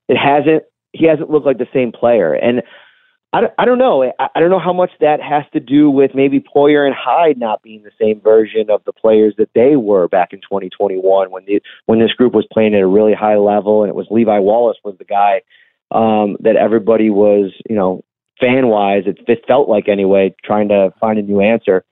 it 0.07 0.17
hasn't 0.17 0.63
he 0.93 1.05
hasn't 1.05 1.29
looked 1.29 1.45
like 1.45 1.57
the 1.57 1.67
same 1.73 1.91
player, 1.91 2.33
and 2.33 2.63
I 3.33 3.41
don't, 3.41 3.53
I 3.59 3.65
don't 3.65 3.77
know. 3.77 4.01
I, 4.17 4.29
I 4.33 4.39
don't 4.39 4.49
know 4.49 4.59
how 4.59 4.71
much 4.71 4.91
that 5.01 5.21
has 5.21 5.43
to 5.51 5.59
do 5.59 5.91
with 5.91 6.11
maybe 6.15 6.39
Poyer 6.39 6.85
and 6.85 6.95
Hyde 6.97 7.37
not 7.37 7.61
being 7.61 7.83
the 7.83 7.91
same 7.99 8.21
version 8.21 8.69
of 8.69 8.81
the 8.85 8.93
players 8.93 9.35
that 9.37 9.49
they 9.53 9.75
were 9.75 10.07
back 10.07 10.31
in 10.31 10.39
2021 10.39 11.31
when 11.31 11.43
the 11.45 11.61
when 11.85 11.99
this 11.99 12.13
group 12.13 12.33
was 12.33 12.47
playing 12.51 12.73
at 12.73 12.81
a 12.81 12.87
really 12.87 13.13
high 13.13 13.35
level, 13.35 13.83
and 13.83 13.89
it 13.89 13.95
was 13.95 14.07
Levi 14.09 14.39
Wallace 14.39 14.77
was 14.83 14.97
the 14.97 15.05
guy 15.05 15.41
um, 15.91 16.37
that 16.39 16.55
everybody 16.55 17.09
was, 17.09 17.51
you 17.69 17.75
know, 17.75 18.03
fan 18.39 18.67
wise, 18.67 19.03
it, 19.05 19.19
it 19.27 19.43
felt 19.47 19.69
like 19.69 19.87
anyway, 19.87 20.33
trying 20.43 20.69
to 20.69 20.91
find 20.99 21.19
a 21.19 21.21
new 21.21 21.41
answer. 21.41 21.83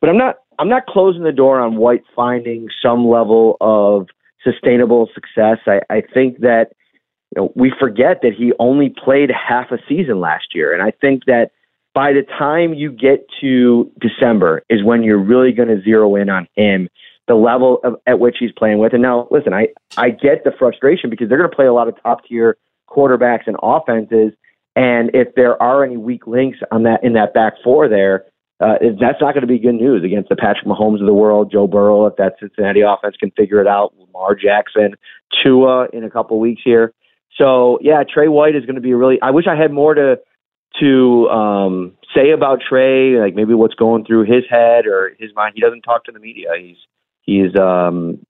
But 0.00 0.10
I'm 0.10 0.18
not 0.18 0.36
I'm 0.58 0.68
not 0.68 0.86
closing 0.86 1.22
the 1.22 1.32
door 1.32 1.60
on 1.60 1.76
White 1.76 2.02
finding 2.14 2.68
some 2.82 3.06
level 3.06 3.56
of 3.60 4.08
sustainable 4.44 5.08
success. 5.14 5.58
I, 5.66 5.80
I 5.90 6.02
think 6.02 6.40
that 6.40 6.72
you 7.34 7.42
know, 7.42 7.52
we 7.54 7.72
forget 7.78 8.20
that 8.22 8.32
he 8.34 8.52
only 8.58 8.90
played 8.90 9.30
half 9.30 9.70
a 9.70 9.78
season 9.88 10.20
last 10.20 10.54
year, 10.54 10.72
and 10.72 10.82
I 10.82 10.90
think 10.90 11.24
that 11.26 11.52
by 11.94 12.12
the 12.12 12.22
time 12.22 12.74
you 12.74 12.92
get 12.92 13.26
to 13.40 13.90
December 14.00 14.62
is 14.68 14.82
when 14.82 15.02
you're 15.02 15.22
really 15.22 15.52
going 15.52 15.68
to 15.68 15.82
zero 15.82 16.14
in 16.16 16.28
on 16.28 16.46
him, 16.54 16.88
the 17.26 17.34
level 17.34 17.78
of, 17.84 17.94
at 18.06 18.18
which 18.18 18.36
he's 18.38 18.52
playing 18.52 18.78
with. 18.78 18.92
And 18.92 19.02
now, 19.02 19.28
listen, 19.30 19.52
I 19.54 19.68
I 19.96 20.10
get 20.10 20.44
the 20.44 20.52
frustration 20.58 21.10
because 21.10 21.28
they're 21.28 21.38
going 21.38 21.50
to 21.50 21.56
play 21.56 21.66
a 21.66 21.72
lot 21.72 21.88
of 21.88 21.94
top 22.02 22.24
tier 22.26 22.56
quarterbacks 22.88 23.46
and 23.46 23.56
offenses, 23.62 24.32
and 24.74 25.10
if 25.14 25.34
there 25.36 25.60
are 25.62 25.84
any 25.84 25.96
weak 25.96 26.26
links 26.26 26.58
on 26.72 26.82
that 26.84 27.04
in 27.04 27.12
that 27.14 27.32
back 27.34 27.54
four 27.62 27.88
there, 27.88 28.24
uh, 28.60 28.74
that's 29.00 29.20
not 29.20 29.32
going 29.32 29.40
to 29.40 29.46
be 29.46 29.58
good 29.58 29.74
news 29.74 30.04
against 30.04 30.28
the 30.28 30.36
Patrick 30.36 30.66
Mahomes 30.66 31.00
of 31.00 31.06
the 31.06 31.14
world, 31.14 31.50
Joe 31.50 31.66
Burrow, 31.66 32.06
if 32.06 32.16
that 32.16 32.34
Cincinnati 32.38 32.82
offense 32.82 33.16
can 33.18 33.30
figure 33.30 33.60
it 33.60 33.66
out, 33.66 33.94
Lamar 33.98 34.34
Jackson, 34.34 34.94
Tua 35.42 35.88
in 35.92 36.04
a 36.04 36.10
couple 36.10 36.38
weeks 36.38 36.60
here. 36.64 36.92
So 37.36 37.78
yeah, 37.80 38.02
Tre 38.02 38.28
White 38.28 38.54
is 38.54 38.66
going 38.66 38.74
to 38.74 38.82
be 38.82 38.92
really. 38.92 39.20
I 39.22 39.30
wish 39.30 39.46
I 39.46 39.56
had 39.56 39.72
more 39.72 39.94
to 39.94 40.18
to 40.80 41.28
um, 41.30 41.92
say 42.14 42.30
about 42.30 42.60
Tre, 42.68 43.18
like 43.18 43.34
maybe 43.34 43.54
what's 43.54 43.74
going 43.74 44.04
through 44.04 44.24
his 44.24 44.44
head 44.48 44.86
or 44.86 45.12
his 45.18 45.30
mind. 45.34 45.52
He 45.54 45.62
doesn't 45.62 45.82
talk 45.82 46.04
to 46.04 46.12
the 46.12 46.20
media. 46.20 46.48
He's 46.58 46.76
he's 47.22 47.56
um, 47.58 48.24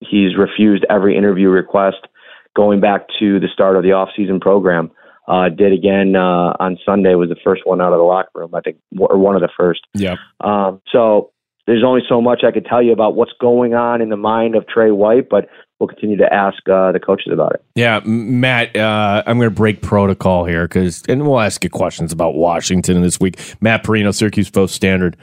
he's 0.00 0.36
refused 0.36 0.84
every 0.88 1.16
interview 1.16 1.48
request 1.48 2.06
going 2.54 2.80
back 2.80 3.06
to 3.18 3.40
the 3.40 3.48
start 3.52 3.76
of 3.76 3.82
the 3.82 3.92
off 3.92 4.10
season 4.16 4.38
program. 4.38 4.90
Uh, 5.26 5.48
did 5.48 5.72
again 5.72 6.14
uh, 6.16 6.52
on 6.60 6.78
Sunday. 6.84 7.14
Was 7.14 7.30
the 7.30 7.36
first 7.42 7.62
one 7.64 7.80
out 7.80 7.92
of 7.92 7.98
the 7.98 8.04
locker 8.04 8.30
room, 8.34 8.54
I 8.54 8.60
think, 8.60 8.76
or 8.98 9.16
one 9.16 9.34
of 9.34 9.40
the 9.40 9.48
first. 9.56 9.80
Yeah. 9.94 10.16
Um, 10.40 10.82
so 10.92 11.30
there's 11.66 11.84
only 11.84 12.02
so 12.08 12.20
much 12.20 12.42
I 12.46 12.50
could 12.50 12.66
tell 12.66 12.82
you 12.82 12.92
about 12.92 13.14
what's 13.14 13.32
going 13.40 13.74
on 13.74 14.02
in 14.02 14.10
the 14.10 14.16
mind 14.16 14.54
of 14.54 14.66
Tre 14.66 14.90
White, 14.90 15.28
but 15.30 15.48
we'll 15.80 15.88
continue 15.88 16.16
to 16.18 16.32
ask 16.32 16.58
uh, 16.68 16.92
the 16.92 17.00
coaches 17.00 17.32
about 17.32 17.54
it. 17.54 17.64
Yeah, 17.74 18.00
Matt, 18.04 18.76
uh, 18.76 19.22
I'm 19.26 19.38
going 19.38 19.50
to 19.50 19.54
break 19.54 19.80
protocol 19.80 20.44
here 20.44 20.68
because, 20.68 21.02
and 21.08 21.26
we'll 21.26 21.40
ask 21.40 21.64
you 21.64 21.70
questions 21.70 22.12
about 22.12 22.34
Washington 22.34 23.00
this 23.00 23.18
week. 23.18 23.40
Matt 23.60 23.84
Parrino, 23.84 24.10
Syracuse 24.10 24.50
Post 24.50 24.74
Standard. 24.74 25.16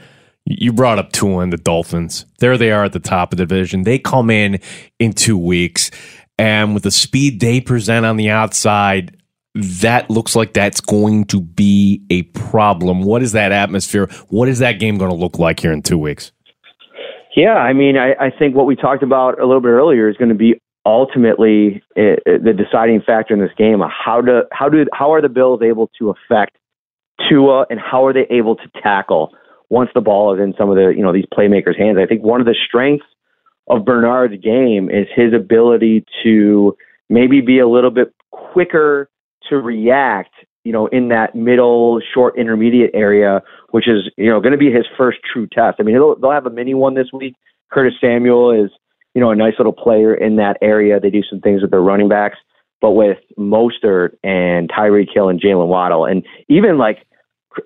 You 0.44 0.72
brought 0.72 0.98
up 0.98 1.12
Tua 1.12 1.38
and 1.38 1.52
the 1.52 1.56
Dolphins. 1.56 2.26
There 2.40 2.58
they 2.58 2.72
are 2.72 2.84
at 2.84 2.92
the 2.92 2.98
top 2.98 3.32
of 3.32 3.38
the 3.38 3.46
division. 3.46 3.84
They 3.84 4.00
come 4.00 4.28
in 4.28 4.58
in 4.98 5.12
two 5.12 5.38
weeks, 5.38 5.92
and 6.36 6.74
with 6.74 6.82
the 6.82 6.90
speed 6.90 7.38
they 7.38 7.60
present 7.60 8.04
on 8.04 8.16
the 8.16 8.30
outside, 8.30 9.16
that 9.54 10.08
looks 10.08 10.34
like 10.34 10.52
that's 10.54 10.80
going 10.80 11.26
to 11.26 11.40
be 11.40 12.02
a 12.10 12.22
problem. 12.22 13.02
What 13.02 13.22
is 13.22 13.32
that 13.32 13.52
atmosphere? 13.52 14.08
What 14.28 14.48
is 14.48 14.60
that 14.60 14.72
game 14.72 14.96
going 14.96 15.10
to 15.10 15.16
look 15.16 15.38
like 15.38 15.60
here 15.60 15.72
in 15.72 15.82
two 15.82 15.98
weeks? 15.98 16.32
Yeah, 17.36 17.54
I 17.54 17.72
mean, 17.72 17.96
I, 17.96 18.12
I 18.20 18.30
think 18.30 18.54
what 18.54 18.66
we 18.66 18.76
talked 18.76 19.02
about 19.02 19.38
a 19.38 19.46
little 19.46 19.60
bit 19.60 19.68
earlier 19.68 20.08
is 20.08 20.16
going 20.16 20.28
to 20.28 20.34
be 20.34 20.60
ultimately 20.84 21.82
uh, 21.96 22.16
the 22.26 22.54
deciding 22.56 23.00
factor 23.02 23.32
in 23.34 23.40
this 23.40 23.52
game. 23.56 23.80
How 23.80 24.20
do 24.20 24.42
how 24.52 24.68
do 24.68 24.84
how 24.92 25.12
are 25.12 25.22
the 25.22 25.28
Bills 25.28 25.60
able 25.62 25.90
to 25.98 26.10
affect 26.10 26.56
Tua, 27.28 27.66
and 27.70 27.78
how 27.80 28.04
are 28.04 28.12
they 28.12 28.26
able 28.30 28.56
to 28.56 28.70
tackle 28.82 29.32
once 29.70 29.90
the 29.94 30.00
ball 30.00 30.34
is 30.34 30.40
in 30.40 30.54
some 30.58 30.68
of 30.70 30.76
the 30.76 30.92
you 30.94 31.02
know 31.02 31.12
these 31.12 31.26
playmakers' 31.32 31.78
hands? 31.78 31.98
I 31.98 32.06
think 32.06 32.22
one 32.22 32.40
of 32.40 32.46
the 32.46 32.56
strengths 32.66 33.06
of 33.68 33.84
Bernard's 33.84 34.42
game 34.42 34.90
is 34.90 35.06
his 35.14 35.32
ability 35.32 36.04
to 36.24 36.76
maybe 37.08 37.40
be 37.40 37.60
a 37.60 37.68
little 37.68 37.90
bit 37.90 38.12
quicker 38.30 39.08
to 39.48 39.56
react, 39.56 40.34
you 40.64 40.72
know, 40.72 40.86
in 40.88 41.08
that 41.08 41.34
middle, 41.34 42.00
short, 42.14 42.38
intermediate 42.38 42.90
area, 42.94 43.42
which 43.70 43.88
is, 43.88 44.10
you 44.16 44.30
know, 44.30 44.40
going 44.40 44.52
to 44.52 44.58
be 44.58 44.70
his 44.70 44.86
first 44.96 45.18
true 45.32 45.46
test. 45.46 45.76
I 45.80 45.82
mean, 45.82 45.94
they'll 45.94 46.30
have 46.30 46.46
a 46.46 46.50
mini 46.50 46.74
one 46.74 46.94
this 46.94 47.08
week. 47.12 47.34
Curtis 47.70 47.94
Samuel 48.00 48.50
is, 48.50 48.70
you 49.14 49.20
know, 49.20 49.30
a 49.30 49.36
nice 49.36 49.54
little 49.58 49.72
player 49.72 50.14
in 50.14 50.36
that 50.36 50.56
area. 50.62 51.00
They 51.00 51.10
do 51.10 51.22
some 51.28 51.40
things 51.40 51.62
with 51.62 51.70
their 51.70 51.80
running 51.80 52.08
backs, 52.08 52.38
but 52.80 52.92
with 52.92 53.18
Mostert 53.38 54.16
and 54.22 54.70
Tyreek 54.70 55.08
Hill 55.12 55.28
and 55.28 55.40
Jaylen 55.40 55.68
Waddle, 55.68 56.04
and 56.04 56.24
even 56.48 56.78
like 56.78 57.06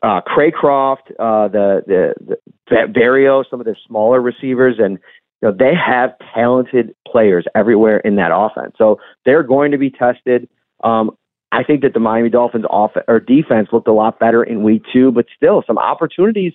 uh, 0.02 0.20
Cracraft, 0.22 1.10
uh, 1.18 1.48
the 1.48 1.82
the, 1.86 2.36
the 2.68 2.92
Barrio, 2.92 3.44
some 3.48 3.60
of 3.60 3.66
the 3.66 3.76
smaller 3.86 4.20
receivers, 4.20 4.76
and 4.78 4.98
you 5.42 5.48
know 5.48 5.52
they 5.56 5.72
have 5.74 6.14
talented 6.34 6.94
players 7.06 7.44
everywhere 7.54 7.98
in 7.98 8.16
that 8.16 8.30
offense. 8.32 8.74
So 8.78 8.98
they're 9.24 9.42
going 9.42 9.72
to 9.72 9.78
be 9.78 9.90
tested. 9.90 10.48
Um, 10.84 11.16
I 11.52 11.62
think 11.62 11.82
that 11.82 11.94
the 11.94 12.00
Miami 12.00 12.28
Dolphins 12.28 12.64
off 12.68 12.92
or 13.08 13.20
defense 13.20 13.68
looked 13.72 13.88
a 13.88 13.92
lot 13.92 14.18
better 14.18 14.42
in 14.42 14.62
week 14.62 14.82
two, 14.92 15.12
but 15.12 15.26
still 15.36 15.62
some 15.66 15.78
opportunities 15.78 16.52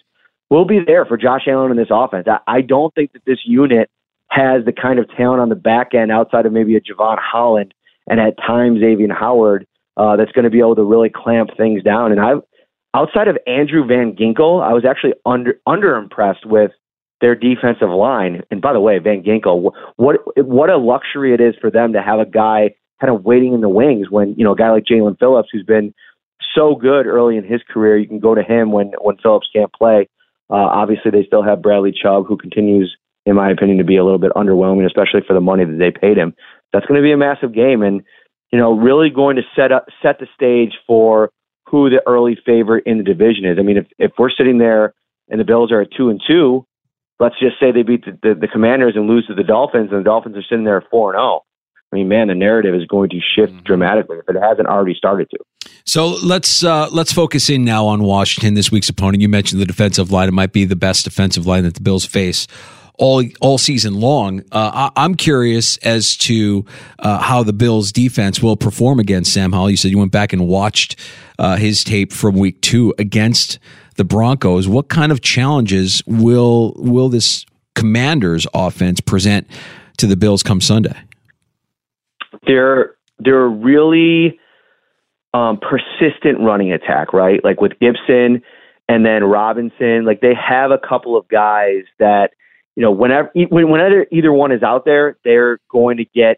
will 0.49 0.65
be 0.65 0.79
there 0.85 1.05
for 1.05 1.17
Josh 1.17 1.47
Allen 1.47 1.71
in 1.71 1.77
this 1.77 1.87
offense. 1.89 2.27
I, 2.27 2.39
I 2.47 2.61
don't 2.61 2.93
think 2.93 3.13
that 3.13 3.25
this 3.25 3.39
unit 3.45 3.89
has 4.27 4.63
the 4.65 4.73
kind 4.73 4.99
of 4.99 5.09
talent 5.15 5.41
on 5.41 5.49
the 5.49 5.55
back 5.55 5.93
end 5.93 6.11
outside 6.11 6.45
of 6.45 6.53
maybe 6.53 6.75
a 6.75 6.81
Jevon 6.81 7.17
Holland 7.19 7.73
and 8.07 8.19
at 8.19 8.37
times 8.37 8.79
Xavier 8.79 9.13
Howard 9.13 9.67
uh, 9.97 10.15
that's 10.15 10.31
going 10.31 10.43
to 10.45 10.49
be 10.49 10.59
able 10.59 10.75
to 10.75 10.83
really 10.83 11.09
clamp 11.09 11.51
things 11.57 11.83
down. 11.83 12.11
And 12.11 12.21
I, 12.21 12.33
outside 12.93 13.27
of 13.27 13.37
Andrew 13.47 13.85
Van 13.85 14.15
Ginkel, 14.15 14.63
I 14.63 14.73
was 14.73 14.85
actually 14.85 15.13
under 15.25 15.59
under 15.65 15.95
impressed 15.95 16.45
with 16.45 16.71
their 17.19 17.35
defensive 17.35 17.89
line. 17.89 18.41
And 18.51 18.61
by 18.61 18.73
the 18.73 18.79
way, 18.79 18.99
Van 18.99 19.23
Ginkel, 19.23 19.71
what 19.97 20.17
what 20.37 20.69
a 20.69 20.77
luxury 20.77 21.33
it 21.33 21.41
is 21.41 21.55
for 21.59 21.69
them 21.69 21.93
to 21.93 22.01
have 22.01 22.19
a 22.19 22.25
guy 22.25 22.75
kind 23.01 23.13
of 23.13 23.25
waiting 23.25 23.53
in 23.53 23.61
the 23.61 23.69
wings 23.69 24.09
when 24.09 24.35
you 24.37 24.45
know 24.45 24.53
a 24.53 24.55
guy 24.55 24.69
like 24.69 24.85
Jaelan 24.85 25.17
Phillips, 25.19 25.49
who's 25.51 25.65
been 25.65 25.93
so 26.55 26.75
good 26.75 27.07
early 27.07 27.35
in 27.35 27.43
his 27.43 27.61
career, 27.67 27.97
you 27.97 28.07
can 28.07 28.19
go 28.19 28.35
to 28.35 28.43
him 28.43 28.71
when 28.71 28.91
when 29.01 29.17
Phillips 29.17 29.49
can't 29.53 29.73
play. 29.73 30.07
Uh, 30.49 30.55
obviously, 30.55 31.11
they 31.11 31.25
still 31.25 31.43
have 31.43 31.61
Bradley 31.61 31.91
Chubb, 31.91 32.27
who 32.27 32.37
continues, 32.37 32.95
in 33.25 33.35
my 33.35 33.49
opinion, 33.49 33.77
to 33.79 33.83
be 33.83 33.97
a 33.97 34.03
little 34.03 34.19
bit 34.19 34.33
underwhelming, 34.33 34.85
especially 34.85 35.21
for 35.25 35.33
the 35.33 35.41
money 35.41 35.65
that 35.65 35.77
they 35.77 35.91
paid 35.91 36.17
him. 36.17 36.35
That's 36.73 36.85
going 36.85 37.01
to 37.01 37.03
be 37.03 37.11
a 37.11 37.17
massive 37.17 37.53
game, 37.53 37.81
and 37.81 38.03
you 38.51 38.59
know, 38.59 38.77
really 38.77 39.09
going 39.09 39.37
to 39.37 39.43
set 39.55 39.71
up 39.71 39.87
set 40.03 40.19
the 40.19 40.27
stage 40.35 40.73
for 40.85 41.31
who 41.67 41.89
the 41.89 42.01
early 42.05 42.37
favorite 42.45 42.83
in 42.85 42.97
the 42.97 43.03
division 43.03 43.45
is. 43.45 43.57
I 43.57 43.63
mean, 43.63 43.77
if 43.77 43.87
if 43.97 44.11
we're 44.19 44.29
sitting 44.29 44.59
there 44.59 44.93
and 45.29 45.39
the 45.39 45.45
Bills 45.45 45.71
are 45.71 45.81
at 45.81 45.91
two 45.95 46.09
and 46.09 46.21
two, 46.27 46.65
let's 47.19 47.39
just 47.39 47.59
say 47.59 47.71
they 47.71 47.83
beat 47.83 48.05
the, 48.05 48.17
the, 48.21 48.35
the 48.41 48.47
Commanders 48.47 48.93
and 48.95 49.07
lose 49.07 49.25
to 49.27 49.33
the 49.33 49.43
Dolphins, 49.43 49.89
and 49.91 50.01
the 50.01 50.03
Dolphins 50.03 50.35
are 50.35 50.43
sitting 50.43 50.65
there 50.65 50.77
at 50.77 50.89
four 50.91 51.13
and 51.13 51.17
zero. 51.17 51.41
I 51.91 51.97
mean, 51.97 52.07
man, 52.07 52.27
the 52.27 52.35
narrative 52.35 52.73
is 52.73 52.85
going 52.85 53.09
to 53.09 53.19
shift 53.35 53.53
mm-hmm. 53.53 53.63
dramatically 53.63 54.17
if 54.17 54.29
it 54.33 54.39
hasn't 54.39 54.67
already 54.67 54.95
started 54.95 55.29
to. 55.31 55.71
So 55.83 56.15
let's 56.23 56.63
uh, 56.63 56.87
let's 56.91 57.11
focus 57.11 57.49
in 57.49 57.65
now 57.65 57.85
on 57.85 58.03
Washington, 58.03 58.53
this 58.53 58.71
week's 58.71 58.89
opponent. 58.89 59.21
You 59.21 59.29
mentioned 59.29 59.61
the 59.61 59.65
defensive 59.65 60.11
line; 60.11 60.29
it 60.29 60.33
might 60.33 60.53
be 60.53 60.63
the 60.65 60.75
best 60.75 61.03
defensive 61.03 61.45
line 61.45 61.63
that 61.63 61.73
the 61.73 61.81
Bills 61.81 62.05
face 62.05 62.47
all 62.97 63.23
all 63.41 63.57
season 63.57 63.99
long. 63.99 64.41
Uh, 64.51 64.91
I, 64.95 65.05
am 65.05 65.15
curious 65.15 65.77
as 65.77 66.15
to 66.17 66.65
uh, 66.99 67.19
how 67.19 67.43
the 67.43 67.51
Bills' 67.51 67.91
defense 67.91 68.41
will 68.41 68.55
perform 68.55 68.99
against 68.99 69.33
Sam 69.33 69.51
Howell. 69.51 69.71
You 69.71 69.77
said 69.77 69.91
you 69.91 69.97
went 69.97 70.11
back 70.11 70.33
and 70.33 70.47
watched 70.47 70.97
uh, 71.39 71.57
his 71.57 71.83
tape 71.83 72.13
from 72.13 72.35
Week 72.35 72.61
Two 72.61 72.93
against 72.99 73.59
the 73.95 74.03
Broncos. 74.03 74.67
What 74.67 74.87
kind 74.87 75.11
of 75.11 75.21
challenges 75.21 76.03
will 76.05 76.73
will 76.77 77.09
this 77.09 77.45
Commanders' 77.75 78.47
offense 78.53 79.01
present 79.01 79.47
to 79.97 80.07
the 80.07 80.15
Bills 80.15 80.43
come 80.43 80.61
Sunday? 80.61 80.95
They're 82.45 82.95
they're 83.19 83.47
really 83.47 84.39
um, 85.33 85.59
persistent 85.59 86.39
running 86.41 86.71
attack, 86.71 87.13
right? 87.13 87.43
Like 87.43 87.61
with 87.61 87.73
Gibson 87.79 88.41
and 88.89 89.05
then 89.05 89.23
Robinson, 89.23 90.05
like 90.05 90.21
they 90.21 90.33
have 90.33 90.71
a 90.71 90.77
couple 90.77 91.15
of 91.15 91.27
guys 91.27 91.83
that 91.99 92.31
you 92.75 92.83
know, 92.83 92.91
whenever 92.91 93.29
whenever 93.35 94.05
either 94.11 94.31
one 94.31 94.51
is 94.51 94.63
out 94.63 94.85
there, 94.85 95.17
they're 95.23 95.59
going 95.69 95.97
to 95.97 96.05
get 96.05 96.37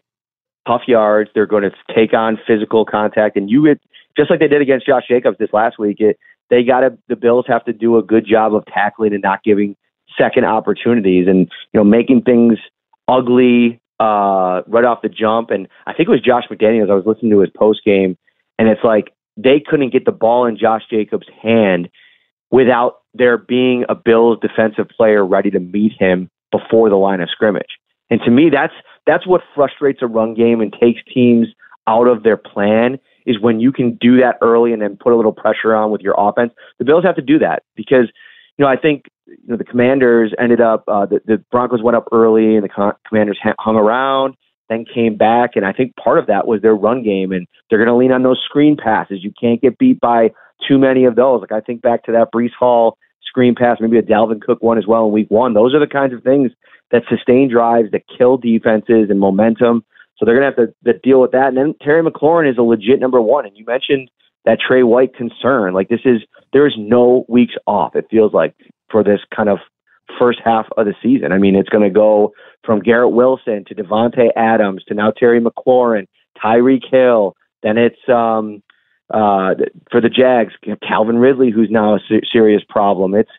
tough 0.66 0.82
yards. 0.86 1.30
They're 1.34 1.46
going 1.46 1.62
to 1.62 1.70
take 1.94 2.12
on 2.12 2.38
physical 2.46 2.84
contact, 2.84 3.36
and 3.36 3.48
you 3.48 3.62
would 3.62 3.80
just 4.16 4.30
like 4.30 4.40
they 4.40 4.48
did 4.48 4.62
against 4.62 4.86
Josh 4.86 5.04
Jacobs 5.08 5.38
this 5.38 5.52
last 5.52 5.78
week. 5.78 5.98
It, 6.00 6.18
they 6.50 6.62
got 6.62 6.80
to 6.80 6.98
the 7.08 7.16
Bills 7.16 7.46
have 7.48 7.64
to 7.66 7.72
do 7.72 7.96
a 7.98 8.02
good 8.02 8.26
job 8.26 8.54
of 8.54 8.64
tackling 8.66 9.12
and 9.12 9.22
not 9.22 9.42
giving 9.44 9.76
second 10.18 10.44
opportunities, 10.44 11.28
and 11.28 11.50
you 11.72 11.80
know, 11.80 11.84
making 11.84 12.22
things 12.22 12.58
ugly 13.06 13.80
uh, 14.00 14.62
right 14.66 14.84
off 14.84 15.02
the 15.02 15.08
jump. 15.08 15.50
And 15.50 15.68
I 15.86 15.92
think 15.92 16.08
it 16.08 16.12
was 16.12 16.20
Josh 16.20 16.44
McDaniels. 16.50 16.90
I 16.90 16.94
was 16.94 17.06
listening 17.06 17.32
to 17.32 17.40
his 17.40 17.50
post 17.56 17.80
game, 17.84 18.16
and 18.58 18.68
it's 18.68 18.84
like 18.84 19.12
they 19.36 19.62
couldn't 19.64 19.92
get 19.92 20.04
the 20.04 20.12
ball 20.12 20.46
in 20.46 20.56
Josh 20.56 20.82
Jacobs' 20.90 21.26
hand 21.42 21.88
without 22.50 22.98
there 23.14 23.38
being 23.38 23.84
a 23.88 23.94
Bills 23.94 24.38
defensive 24.40 24.88
player 24.96 25.24
ready 25.24 25.50
to 25.50 25.60
meet 25.60 25.92
him 25.98 26.30
before 26.50 26.88
the 26.88 26.96
line 26.96 27.20
of 27.20 27.28
scrimmage. 27.30 27.78
And 28.10 28.20
to 28.24 28.30
me, 28.30 28.50
that's 28.50 28.74
that's 29.06 29.26
what 29.26 29.42
frustrates 29.54 30.00
a 30.02 30.06
run 30.06 30.34
game 30.34 30.60
and 30.60 30.72
takes 30.72 31.00
teams 31.12 31.48
out 31.86 32.06
of 32.06 32.22
their 32.22 32.36
plan 32.36 32.98
is 33.26 33.40
when 33.40 33.60
you 33.60 33.72
can 33.72 33.96
do 34.00 34.18
that 34.18 34.36
early 34.42 34.72
and 34.72 34.80
then 34.80 34.96
put 34.96 35.12
a 35.12 35.16
little 35.16 35.32
pressure 35.32 35.74
on 35.74 35.90
with 35.90 36.00
your 36.00 36.14
offense. 36.16 36.52
The 36.78 36.84
Bills 36.84 37.04
have 37.04 37.16
to 37.16 37.22
do 37.22 37.38
that 37.38 37.62
because 37.74 38.10
you 38.58 38.64
know 38.64 38.70
I 38.70 38.76
think 38.76 39.04
you 39.26 39.36
know 39.46 39.56
the 39.56 39.64
Commanders 39.64 40.32
ended 40.38 40.60
up 40.60 40.84
uh, 40.88 41.06
the, 41.06 41.20
the 41.26 41.44
Broncos 41.50 41.82
went 41.82 41.96
up 41.96 42.06
early 42.12 42.56
and 42.56 42.64
the 42.64 42.94
Commanders 43.08 43.38
hung 43.58 43.76
around, 43.76 44.34
then 44.68 44.84
came 44.92 45.16
back, 45.16 45.52
and 45.56 45.64
I 45.64 45.72
think 45.72 45.96
part 45.96 46.18
of 46.18 46.26
that 46.26 46.46
was 46.46 46.62
their 46.62 46.74
run 46.74 47.02
game 47.02 47.32
and 47.32 47.46
they're 47.68 47.78
going 47.78 47.88
to 47.88 47.96
lean 47.96 48.12
on 48.12 48.22
those 48.22 48.40
screen 48.44 48.76
passes. 48.76 49.22
You 49.22 49.32
can't 49.40 49.60
get 49.60 49.78
beat 49.78 50.00
by 50.00 50.30
too 50.66 50.78
many 50.78 51.04
of 51.04 51.16
those. 51.16 51.40
Like 51.40 51.52
I 51.52 51.60
think 51.60 51.82
back 51.82 52.04
to 52.04 52.12
that 52.12 52.28
Breece 52.34 52.54
Hall 52.58 52.96
screen 53.34 53.54
pass, 53.54 53.78
maybe 53.80 53.98
a 53.98 54.02
Dalvin 54.02 54.40
Cook 54.40 54.62
one 54.62 54.78
as 54.78 54.86
well 54.86 55.06
in 55.06 55.12
week 55.12 55.30
one. 55.30 55.54
Those 55.54 55.74
are 55.74 55.80
the 55.80 55.86
kinds 55.86 56.14
of 56.14 56.22
things 56.22 56.52
that 56.92 57.02
sustain 57.08 57.50
drives, 57.50 57.90
that 57.90 58.02
kill 58.16 58.36
defenses 58.36 59.10
and 59.10 59.18
momentum. 59.18 59.84
So 60.16 60.24
they're 60.24 60.38
going 60.38 60.52
to 60.52 60.60
have 60.60 60.68
to, 60.68 60.92
to 60.92 60.98
deal 61.00 61.20
with 61.20 61.32
that. 61.32 61.48
And 61.48 61.56
then 61.56 61.74
Terry 61.82 62.02
McLaurin 62.02 62.50
is 62.50 62.58
a 62.58 62.62
legit 62.62 63.00
number 63.00 63.20
one. 63.20 63.46
And 63.46 63.56
you 63.56 63.64
mentioned 63.64 64.08
that 64.44 64.58
Tre 64.66 64.82
White 64.82 65.14
concern. 65.14 65.74
Like 65.74 65.88
this 65.88 66.00
is, 66.04 66.22
there 66.52 66.66
is 66.66 66.74
no 66.76 67.24
weeks 67.28 67.54
off, 67.66 67.96
it 67.96 68.06
feels 68.10 68.32
like, 68.32 68.54
for 68.90 69.02
this 69.02 69.20
kind 69.34 69.48
of 69.48 69.58
first 70.18 70.40
half 70.44 70.66
of 70.76 70.86
the 70.86 70.94
season. 71.02 71.32
I 71.32 71.38
mean, 71.38 71.56
it's 71.56 71.68
going 71.68 71.84
to 71.84 71.94
go 71.94 72.32
from 72.64 72.80
Garrett 72.80 73.12
Wilson 73.12 73.64
to 73.66 73.74
Davante 73.74 74.28
Adams 74.36 74.84
to 74.84 74.94
now 74.94 75.10
Terry 75.10 75.40
McLaurin, 75.40 76.06
Tyreek 76.42 76.82
Hill. 76.90 77.36
Then 77.62 77.78
it's 77.78 78.08
um, 78.08 78.62
uh, 79.12 79.54
for 79.90 80.00
the 80.00 80.10
Jags, 80.10 80.52
Calvin 80.86 81.18
Ridley, 81.18 81.50
who's 81.50 81.70
now 81.70 81.96
a 81.96 82.00
serious 82.30 82.62
problem. 82.68 83.14
It's 83.14 83.30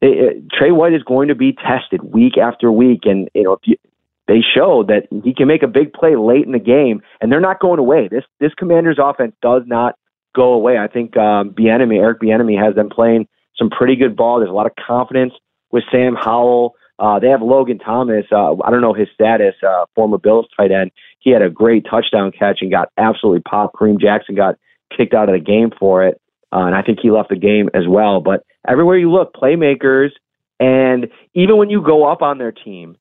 it, 0.00 0.06
it, 0.06 0.44
Tre 0.52 0.70
White 0.70 0.92
is 0.92 1.02
going 1.02 1.28
to 1.28 1.34
be 1.34 1.52
tested 1.52 2.02
week 2.02 2.38
after 2.38 2.70
week, 2.70 3.00
and 3.04 3.28
you 3.34 3.44
know 3.44 3.52
if 3.54 3.60
you, 3.64 3.76
they 4.28 4.40
show 4.40 4.84
that 4.84 5.08
he 5.24 5.34
can 5.34 5.48
make 5.48 5.62
a 5.62 5.68
big 5.68 5.92
play 5.92 6.16
late 6.16 6.44
in 6.44 6.52
the 6.52 6.58
game, 6.58 7.00
and 7.20 7.30
they're 7.30 7.40
not 7.40 7.60
going 7.60 7.78
away. 7.78 8.08
This 8.08 8.24
this 8.40 8.52
Commanders 8.54 8.98
offense 9.02 9.34
does 9.42 9.62
not 9.66 9.96
go 10.36 10.52
away. 10.52 10.78
I 10.78 10.86
think 10.86 11.16
um, 11.16 11.50
Bieniemy, 11.50 11.98
Eric 11.98 12.20
Bieniemy, 12.20 12.62
has 12.62 12.74
them 12.74 12.90
playing 12.90 13.26
some 13.56 13.70
pretty 13.70 13.96
good 13.96 14.14
ball. 14.14 14.38
There's 14.38 14.50
a 14.50 14.54
lot 14.54 14.66
of 14.66 14.72
confidence 14.76 15.32
with 15.72 15.84
Sam 15.90 16.14
Howell. 16.14 16.74
Uh, 16.98 17.18
they 17.18 17.28
have 17.28 17.42
Logan 17.42 17.78
Thomas. 17.78 18.26
Uh, 18.30 18.54
I 18.62 18.70
don't 18.70 18.80
know 18.80 18.94
his 18.94 19.08
status. 19.12 19.54
Uh, 19.66 19.86
former 19.94 20.18
Bills 20.18 20.46
tight 20.56 20.70
end. 20.70 20.90
He 21.20 21.30
had 21.30 21.42
a 21.42 21.50
great 21.50 21.86
touchdown 21.90 22.30
catch 22.30 22.58
and 22.60 22.70
got 22.70 22.90
absolutely 22.96 23.40
popped. 23.40 23.76
Kareem 23.76 24.00
Jackson 24.00 24.34
got 24.34 24.56
kicked 24.96 25.14
out 25.14 25.28
of 25.28 25.34
the 25.34 25.44
game 25.44 25.70
for 25.78 26.04
it. 26.06 26.20
Uh, 26.52 26.66
and 26.66 26.74
I 26.74 26.82
think 26.82 27.00
he 27.02 27.10
left 27.10 27.30
the 27.30 27.36
game 27.36 27.68
as 27.74 27.82
well. 27.88 28.20
But 28.20 28.44
everywhere 28.68 28.96
you 28.96 29.10
look, 29.10 29.34
playmakers, 29.34 30.10
and 30.60 31.08
even 31.34 31.56
when 31.56 31.70
you 31.70 31.82
go 31.82 32.10
up 32.10 32.22
on 32.22 32.38
their 32.38 32.52
team, 32.52 32.96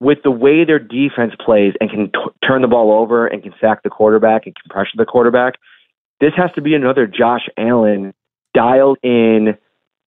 with 0.00 0.18
the 0.24 0.30
way 0.30 0.64
their 0.64 0.78
defense 0.78 1.34
plays 1.44 1.74
and 1.80 1.90
can 1.90 2.06
t- 2.06 2.46
turn 2.46 2.62
the 2.62 2.68
ball 2.68 2.90
over 2.90 3.26
and 3.26 3.42
can 3.42 3.52
sack 3.60 3.82
the 3.82 3.90
quarterback 3.90 4.46
and 4.46 4.54
can 4.54 4.68
pressure 4.70 4.96
the 4.96 5.04
quarterback, 5.04 5.54
this 6.20 6.32
has 6.36 6.50
to 6.54 6.60
be 6.60 6.74
another 6.74 7.06
Josh 7.06 7.48
Allen 7.56 8.14
dialed 8.54 8.98
in, 9.02 9.56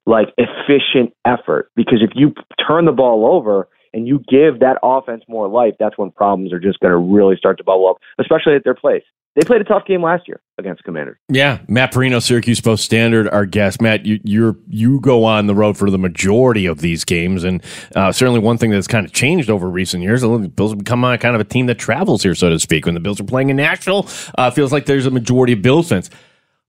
like 0.05 0.29
efficient 0.37 1.13
effort. 1.25 1.71
Because 1.75 2.01
if 2.01 2.11
you 2.15 2.33
turn 2.65 2.85
the 2.85 2.91
ball 2.91 3.25
over 3.25 3.67
and 3.93 4.07
you 4.07 4.19
give 4.29 4.59
that 4.59 4.77
offense 4.83 5.23
more 5.27 5.47
life, 5.47 5.73
that's 5.79 5.97
when 5.97 6.11
problems 6.11 6.51
are 6.53 6.59
just 6.59 6.79
going 6.79 6.91
to 6.91 6.97
really 6.97 7.35
start 7.35 7.57
to 7.57 7.63
bubble 7.63 7.89
up, 7.89 7.97
especially 8.19 8.55
at 8.55 8.63
their 8.63 8.75
place 8.75 9.03
they 9.35 9.41
played 9.43 9.61
a 9.61 9.63
tough 9.63 9.85
game 9.85 10.03
last 10.03 10.27
year 10.27 10.39
against 10.57 10.83
Commanders. 10.83 11.17
Yeah, 11.27 11.59
Matt 11.67 11.91
Parrino, 11.91 12.19
Syracuse 12.19 12.61
Post 12.61 12.85
Standard, 12.85 13.27
our 13.29 13.45
guest. 13.45 13.81
Matt, 13.81 14.05
you 14.05 14.19
you 14.23 14.61
you 14.69 14.99
go 14.99 15.23
on 15.23 15.47
the 15.47 15.55
road 15.55 15.77
for 15.77 15.89
the 15.89 15.97
majority 15.97 16.65
of 16.65 16.79
these 16.79 17.03
games, 17.03 17.43
and 17.43 17.63
uh, 17.95 18.11
certainly 18.11 18.39
one 18.39 18.57
thing 18.57 18.69
that's 18.69 18.87
kind 18.87 19.05
of 19.05 19.11
changed 19.11 19.49
over 19.49 19.69
recent 19.69 20.03
years. 20.03 20.21
The 20.21 20.51
Bills 20.55 20.71
have 20.71 20.79
become 20.79 21.03
a, 21.03 21.17
kind 21.17 21.35
of 21.35 21.41
a 21.41 21.45
team 21.45 21.65
that 21.67 21.79
travels 21.79 22.21
here, 22.23 22.35
so 22.35 22.49
to 22.49 22.59
speak. 22.59 22.85
When 22.85 22.93
the 22.93 23.01
Bills 23.01 23.19
are 23.19 23.25
playing 23.25 23.49
in 23.49 23.55
Nashville, 23.55 24.07
uh, 24.37 24.51
feels 24.51 24.71
like 24.71 24.85
there's 24.85 25.05
a 25.05 25.11
majority 25.11 25.53
of 25.53 25.61
Bills 25.61 25.89
fans. 25.89 26.09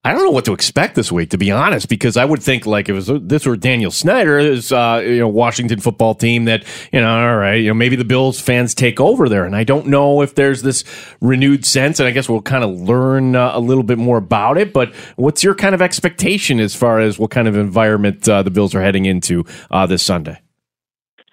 I 0.06 0.12
don't 0.12 0.22
know 0.22 0.30
what 0.30 0.44
to 0.44 0.52
expect 0.52 0.96
this 0.96 1.10
week, 1.10 1.30
to 1.30 1.38
be 1.38 1.50
honest, 1.50 1.88
because 1.88 2.18
I 2.18 2.26
would 2.26 2.42
think 2.42 2.66
like 2.66 2.90
if 2.90 2.90
it 2.90 3.10
was 3.10 3.22
this 3.22 3.46
or 3.46 3.56
Daniel 3.56 3.90
Snyder, 3.90 4.38
is 4.38 4.70
uh, 4.70 5.02
you 5.02 5.18
know 5.18 5.28
Washington 5.28 5.80
football 5.80 6.14
team 6.14 6.44
that 6.44 6.64
you 6.92 7.00
know, 7.00 7.08
all 7.08 7.36
right, 7.36 7.54
you 7.54 7.68
know 7.68 7.74
maybe 7.74 7.96
the 7.96 8.04
Bills 8.04 8.38
fans 8.38 8.74
take 8.74 9.00
over 9.00 9.30
there, 9.30 9.46
and 9.46 9.56
I 9.56 9.64
don't 9.64 9.86
know 9.86 10.20
if 10.20 10.34
there's 10.34 10.60
this 10.60 10.84
renewed 11.22 11.64
sense, 11.64 12.00
and 12.00 12.06
I 12.06 12.10
guess 12.10 12.28
we'll 12.28 12.42
kind 12.42 12.64
of 12.64 12.78
learn 12.78 13.34
uh, 13.34 13.52
a 13.54 13.60
little 13.60 13.82
bit 13.82 13.96
more 13.96 14.18
about 14.18 14.58
it. 14.58 14.74
But 14.74 14.94
what's 15.16 15.42
your 15.42 15.54
kind 15.54 15.74
of 15.74 15.80
expectation 15.80 16.60
as 16.60 16.74
far 16.74 17.00
as 17.00 17.18
what 17.18 17.30
kind 17.30 17.48
of 17.48 17.56
environment 17.56 18.28
uh, 18.28 18.42
the 18.42 18.50
Bills 18.50 18.74
are 18.74 18.82
heading 18.82 19.06
into 19.06 19.46
uh, 19.70 19.86
this 19.86 20.02
Sunday? 20.02 20.38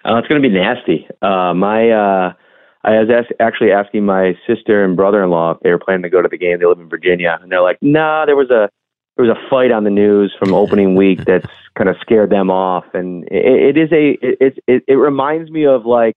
Uh, 0.02 0.16
it's 0.16 0.28
going 0.28 0.40
to 0.40 0.48
be 0.48 0.54
nasty. 0.54 1.06
Uh, 1.20 1.52
my 1.52 2.34
I 2.84 2.98
was 3.00 3.08
ask, 3.10 3.30
actually 3.38 3.70
asking 3.70 4.04
my 4.04 4.34
sister 4.46 4.84
and 4.84 4.96
brother-in-law 4.96 5.52
if 5.52 5.60
they 5.60 5.70
were 5.70 5.78
planning 5.78 6.02
to 6.02 6.10
go 6.10 6.20
to 6.20 6.28
the 6.28 6.38
game. 6.38 6.58
They 6.58 6.66
live 6.66 6.80
in 6.80 6.88
Virginia, 6.88 7.38
and 7.40 7.50
they're 7.50 7.62
like, 7.62 7.78
"Nah, 7.80 8.26
there 8.26 8.36
was 8.36 8.50
a 8.50 8.68
there 9.16 9.26
was 9.26 9.36
a 9.36 9.48
fight 9.50 9.70
on 9.70 9.84
the 9.84 9.90
news 9.90 10.34
from 10.38 10.52
opening 10.52 10.94
week 10.96 11.24
that's 11.24 11.46
kind 11.76 11.88
of 11.88 11.96
scared 12.00 12.30
them 12.30 12.50
off." 12.50 12.84
And 12.92 13.24
it, 13.24 13.76
it 13.76 13.78
is 13.78 13.92
a 13.92 14.18
it, 14.20 14.58
it 14.66 14.84
it 14.88 14.94
reminds 14.94 15.50
me 15.50 15.66
of 15.66 15.86
like 15.86 16.16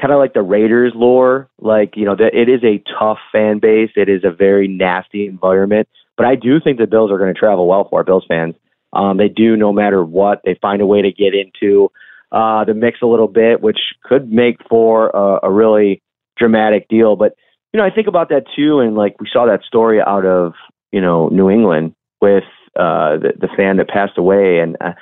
kind 0.00 0.12
of 0.12 0.18
like 0.18 0.34
the 0.34 0.42
Raiders 0.42 0.92
lore. 0.96 1.48
Like 1.60 1.96
you 1.96 2.04
know, 2.04 2.16
that 2.16 2.34
it 2.34 2.48
is 2.48 2.64
a 2.64 2.82
tough 2.98 3.18
fan 3.30 3.60
base. 3.60 3.90
It 3.94 4.08
is 4.08 4.24
a 4.24 4.30
very 4.30 4.66
nasty 4.66 5.26
environment. 5.26 5.88
But 6.16 6.26
I 6.26 6.34
do 6.34 6.60
think 6.60 6.78
the 6.78 6.86
Bills 6.86 7.10
are 7.10 7.18
going 7.18 7.32
to 7.32 7.38
travel 7.38 7.66
well 7.66 7.88
for 7.88 8.00
our 8.00 8.04
Bills 8.04 8.24
fans. 8.28 8.54
Um, 8.92 9.16
they 9.16 9.28
do, 9.28 9.56
no 9.56 9.72
matter 9.72 10.04
what. 10.04 10.40
They 10.44 10.56
find 10.60 10.80
a 10.80 10.86
way 10.86 11.02
to 11.02 11.10
get 11.10 11.34
into 11.34 11.90
uh, 12.34 12.64
the 12.64 12.74
mix 12.74 12.98
a 13.00 13.06
little 13.06 13.28
bit, 13.28 13.62
which 13.62 13.78
could 14.02 14.30
make 14.30 14.56
for 14.68 15.10
a, 15.10 15.46
a 15.46 15.52
really 15.52 16.02
dramatic 16.36 16.88
deal. 16.88 17.14
But 17.14 17.36
you 17.72 17.78
know, 17.78 17.86
I 17.86 17.90
think 17.90 18.08
about 18.08 18.28
that 18.30 18.44
too, 18.56 18.80
and 18.80 18.96
like 18.96 19.20
we 19.20 19.28
saw 19.32 19.46
that 19.46 19.62
story 19.62 20.00
out 20.00 20.26
of 20.26 20.54
you 20.90 21.00
know 21.00 21.28
New 21.28 21.48
England 21.48 21.94
with 22.20 22.44
uh, 22.76 23.18
the 23.18 23.32
the 23.40 23.48
fan 23.56 23.76
that 23.76 23.88
passed 23.88 24.18
away, 24.18 24.58
and 24.58 24.76
uh, 24.80 24.94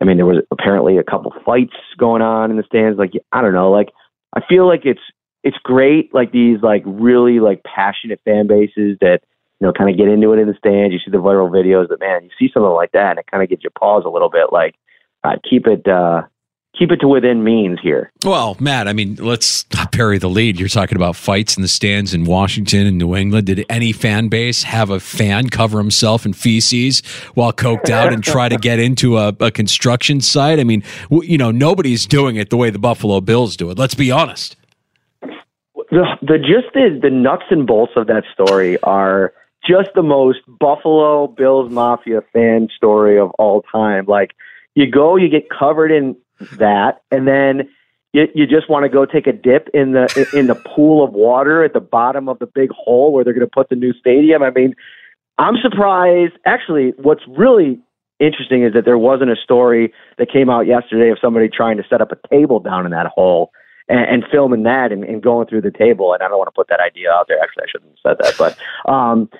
I 0.00 0.04
mean 0.04 0.16
there 0.16 0.26
was 0.26 0.42
apparently 0.50 0.98
a 0.98 1.04
couple 1.04 1.32
fights 1.46 1.76
going 1.96 2.22
on 2.22 2.50
in 2.50 2.56
the 2.56 2.64
stands. 2.64 2.98
Like 2.98 3.12
I 3.30 3.40
don't 3.40 3.54
know, 3.54 3.70
like 3.70 3.90
I 4.34 4.40
feel 4.48 4.66
like 4.66 4.82
it's 4.84 5.00
it's 5.44 5.58
great. 5.62 6.12
Like 6.12 6.32
these 6.32 6.58
like 6.60 6.82
really 6.84 7.38
like 7.38 7.62
passionate 7.62 8.20
fan 8.24 8.48
bases 8.48 8.98
that 9.00 9.20
you 9.60 9.66
know 9.66 9.72
kind 9.72 9.90
of 9.90 9.96
get 9.96 10.08
into 10.08 10.32
it 10.32 10.40
in 10.40 10.48
the 10.48 10.58
stands. 10.58 10.92
You 10.92 10.98
see 10.98 11.12
the 11.12 11.18
viral 11.18 11.52
videos, 11.52 11.88
but 11.88 12.00
man, 12.00 12.24
you 12.24 12.30
see 12.36 12.50
something 12.52 12.68
like 12.72 12.90
that, 12.92 13.10
and 13.10 13.20
it 13.20 13.30
kind 13.30 13.44
of 13.44 13.48
gives 13.48 13.62
you 13.62 13.70
pause 13.70 14.02
a 14.04 14.10
little 14.10 14.30
bit. 14.30 14.50
Like 14.50 14.74
uh, 15.22 15.36
keep 15.48 15.68
it. 15.68 15.86
uh 15.86 16.22
keep 16.78 16.90
it 16.90 16.96
to 16.96 17.08
within 17.08 17.44
means 17.44 17.78
here. 17.82 18.10
Well, 18.24 18.56
Matt, 18.58 18.88
I 18.88 18.92
mean, 18.92 19.16
let's 19.16 19.66
not 19.74 19.92
bury 19.92 20.18
the 20.18 20.28
lead. 20.28 20.58
You're 20.58 20.68
talking 20.68 20.96
about 20.96 21.16
fights 21.16 21.56
in 21.56 21.62
the 21.62 21.68
stands 21.68 22.14
in 22.14 22.24
Washington 22.24 22.86
and 22.86 22.96
New 22.96 23.14
England. 23.14 23.46
Did 23.46 23.66
any 23.68 23.92
fan 23.92 24.28
base 24.28 24.62
have 24.62 24.90
a 24.90 25.00
fan 25.00 25.50
cover 25.50 25.78
himself 25.78 26.24
in 26.24 26.32
feces 26.32 27.00
while 27.34 27.52
coked 27.52 27.90
out 27.90 28.12
and 28.12 28.24
try 28.24 28.48
to 28.48 28.56
get 28.56 28.78
into 28.78 29.18
a, 29.18 29.34
a 29.40 29.50
construction 29.50 30.20
site? 30.20 30.58
I 30.58 30.64
mean, 30.64 30.82
w- 31.10 31.30
you 31.30 31.38
know, 31.38 31.50
nobody's 31.50 32.06
doing 32.06 32.36
it 32.36 32.50
the 32.50 32.56
way 32.56 32.70
the 32.70 32.78
Buffalo 32.78 33.20
Bills 33.20 33.56
do 33.56 33.70
it. 33.70 33.78
Let's 33.78 33.94
be 33.94 34.10
honest. 34.10 34.56
The, 35.90 36.04
the 36.22 36.38
just 36.38 36.72
the, 36.72 36.98
the 37.02 37.10
nuts 37.10 37.44
and 37.50 37.66
bolts 37.66 37.92
of 37.96 38.06
that 38.06 38.22
story 38.32 38.80
are 38.82 39.34
just 39.68 39.90
the 39.94 40.02
most 40.02 40.38
Buffalo 40.46 41.26
Bills 41.26 41.70
Mafia 41.70 42.22
fan 42.32 42.68
story 42.74 43.18
of 43.18 43.30
all 43.38 43.62
time. 43.62 44.06
Like, 44.06 44.30
you 44.74 44.90
go, 44.90 45.16
you 45.16 45.28
get 45.28 45.50
covered 45.50 45.90
in 45.90 46.16
that, 46.58 47.02
and 47.10 47.26
then 47.26 47.68
you, 48.12 48.26
you 48.34 48.46
just 48.46 48.68
want 48.68 48.84
to 48.84 48.88
go 48.88 49.06
take 49.06 49.26
a 49.26 49.32
dip 49.32 49.68
in 49.72 49.92
the 49.92 50.28
in 50.34 50.46
the 50.46 50.54
pool 50.54 51.04
of 51.04 51.12
water 51.12 51.62
at 51.64 51.72
the 51.72 51.80
bottom 51.80 52.28
of 52.28 52.38
the 52.38 52.46
big 52.46 52.70
hole 52.70 53.12
where 53.12 53.22
they're 53.24 53.32
going 53.32 53.46
to 53.46 53.50
put 53.52 53.68
the 53.68 53.76
new 53.76 53.92
stadium. 53.92 54.42
I 54.42 54.50
mean, 54.50 54.74
I'm 55.38 55.56
surprised. 55.62 56.34
Actually, 56.44 56.92
what's 56.98 57.22
really 57.28 57.80
interesting 58.18 58.64
is 58.64 58.72
that 58.74 58.84
there 58.84 58.98
wasn't 58.98 59.30
a 59.30 59.36
story 59.36 59.92
that 60.18 60.30
came 60.30 60.50
out 60.50 60.66
yesterday 60.66 61.10
of 61.10 61.18
somebody 61.20 61.48
trying 61.48 61.76
to 61.76 61.84
set 61.88 62.00
up 62.00 62.12
a 62.12 62.28
table 62.28 62.60
down 62.60 62.84
in 62.84 62.92
that 62.92 63.06
hole 63.06 63.50
and, 63.88 64.00
and 64.00 64.24
filming 64.30 64.64
that 64.64 64.92
and, 64.92 65.04
and 65.04 65.22
going 65.22 65.46
through 65.46 65.62
the 65.62 65.70
table. 65.70 66.12
And 66.12 66.22
I 66.22 66.28
don't 66.28 66.38
want 66.38 66.48
to 66.48 66.56
put 66.56 66.68
that 66.68 66.80
idea 66.80 67.10
out 67.10 67.26
there. 67.28 67.38
Actually, 67.40 67.64
I 67.64 67.70
shouldn't 67.70 67.90
have 68.04 68.16
said 68.18 68.24
that, 68.24 68.34
but 68.38 68.90
um, 68.92 69.30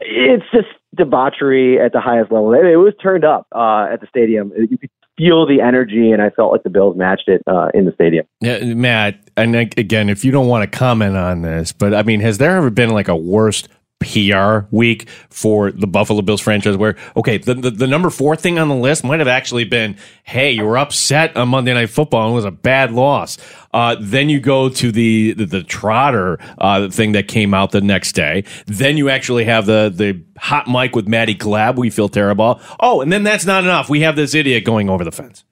it's 0.00 0.44
just 0.52 0.68
debauchery 0.94 1.80
at 1.80 1.92
the 1.92 2.00
highest 2.00 2.32
level. 2.32 2.52
It, 2.54 2.64
it 2.64 2.76
was 2.76 2.94
turned 3.02 3.24
up 3.24 3.46
uh, 3.52 3.88
at 3.92 4.00
the 4.00 4.06
stadium. 4.08 4.52
You 4.56 4.78
could 4.78 4.90
feel 5.16 5.46
the 5.46 5.60
energy, 5.60 6.10
and 6.10 6.22
I 6.22 6.30
felt 6.30 6.52
like 6.52 6.62
the 6.62 6.70
Bills 6.70 6.96
matched 6.96 7.28
it 7.28 7.42
uh, 7.46 7.68
in 7.74 7.84
the 7.84 7.92
stadium. 7.92 8.26
Yeah, 8.40 8.62
Matt, 8.74 9.18
and 9.36 9.54
again, 9.54 10.08
if 10.08 10.24
you 10.24 10.32
don't 10.32 10.48
want 10.48 10.70
to 10.70 10.78
comment 10.78 11.16
on 11.16 11.42
this, 11.42 11.72
but 11.72 11.94
I 11.94 12.02
mean, 12.02 12.20
has 12.20 12.38
there 12.38 12.56
ever 12.56 12.70
been 12.70 12.90
like 12.90 13.08
a 13.08 13.16
worst 13.16 13.68
PR 14.02 14.66
week 14.74 15.08
for 15.30 15.70
the 15.72 15.86
Buffalo 15.86 16.22
Bills 16.22 16.40
franchise 16.40 16.76
where, 16.76 16.96
okay, 17.16 17.38
the, 17.38 17.54
the, 17.54 17.70
the, 17.70 17.86
number 17.86 18.10
four 18.10 18.36
thing 18.36 18.58
on 18.58 18.68
the 18.68 18.74
list 18.74 19.04
might 19.04 19.20
have 19.20 19.28
actually 19.28 19.64
been, 19.64 19.96
hey, 20.24 20.50
you 20.50 20.64
were 20.64 20.78
upset 20.78 21.36
on 21.36 21.48
Monday 21.48 21.72
Night 21.72 21.90
Football 21.90 22.26
and 22.26 22.32
it 22.32 22.34
was 22.34 22.44
a 22.44 22.50
bad 22.50 22.92
loss. 22.92 23.38
Uh, 23.72 23.96
then 24.00 24.28
you 24.28 24.40
go 24.40 24.68
to 24.68 24.92
the, 24.92 25.32
the, 25.32 25.46
the 25.46 25.62
Trotter 25.62 26.38
uh, 26.58 26.88
thing 26.90 27.12
that 27.12 27.28
came 27.28 27.54
out 27.54 27.70
the 27.70 27.80
next 27.80 28.12
day. 28.12 28.44
Then 28.66 28.96
you 28.96 29.08
actually 29.08 29.44
have 29.44 29.66
the, 29.66 29.92
the 29.94 30.22
hot 30.38 30.68
mic 30.68 30.94
with 30.94 31.08
Maddy 31.08 31.34
Glab. 31.34 31.76
We 31.76 31.90
feel 31.90 32.08
terrible. 32.08 32.60
Oh, 32.80 33.00
and 33.00 33.12
then 33.12 33.22
that's 33.22 33.46
not 33.46 33.64
enough. 33.64 33.88
We 33.88 34.00
have 34.02 34.16
this 34.16 34.34
idiot 34.34 34.64
going 34.64 34.90
over 34.90 35.04
the 35.04 35.12
fence. 35.12 35.44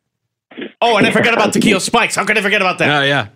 Oh, 0.82 0.96
and 0.96 1.06
I 1.06 1.10
forgot 1.10 1.34
about 1.34 1.52
Takeo 1.52 1.78
Spikes. 1.78 2.14
How 2.14 2.24
could 2.24 2.36
I 2.36 2.42
forget 2.42 2.60
about 2.60 2.78
that? 2.78 3.02
Oh, 3.02 3.04
yeah. 3.04 3.28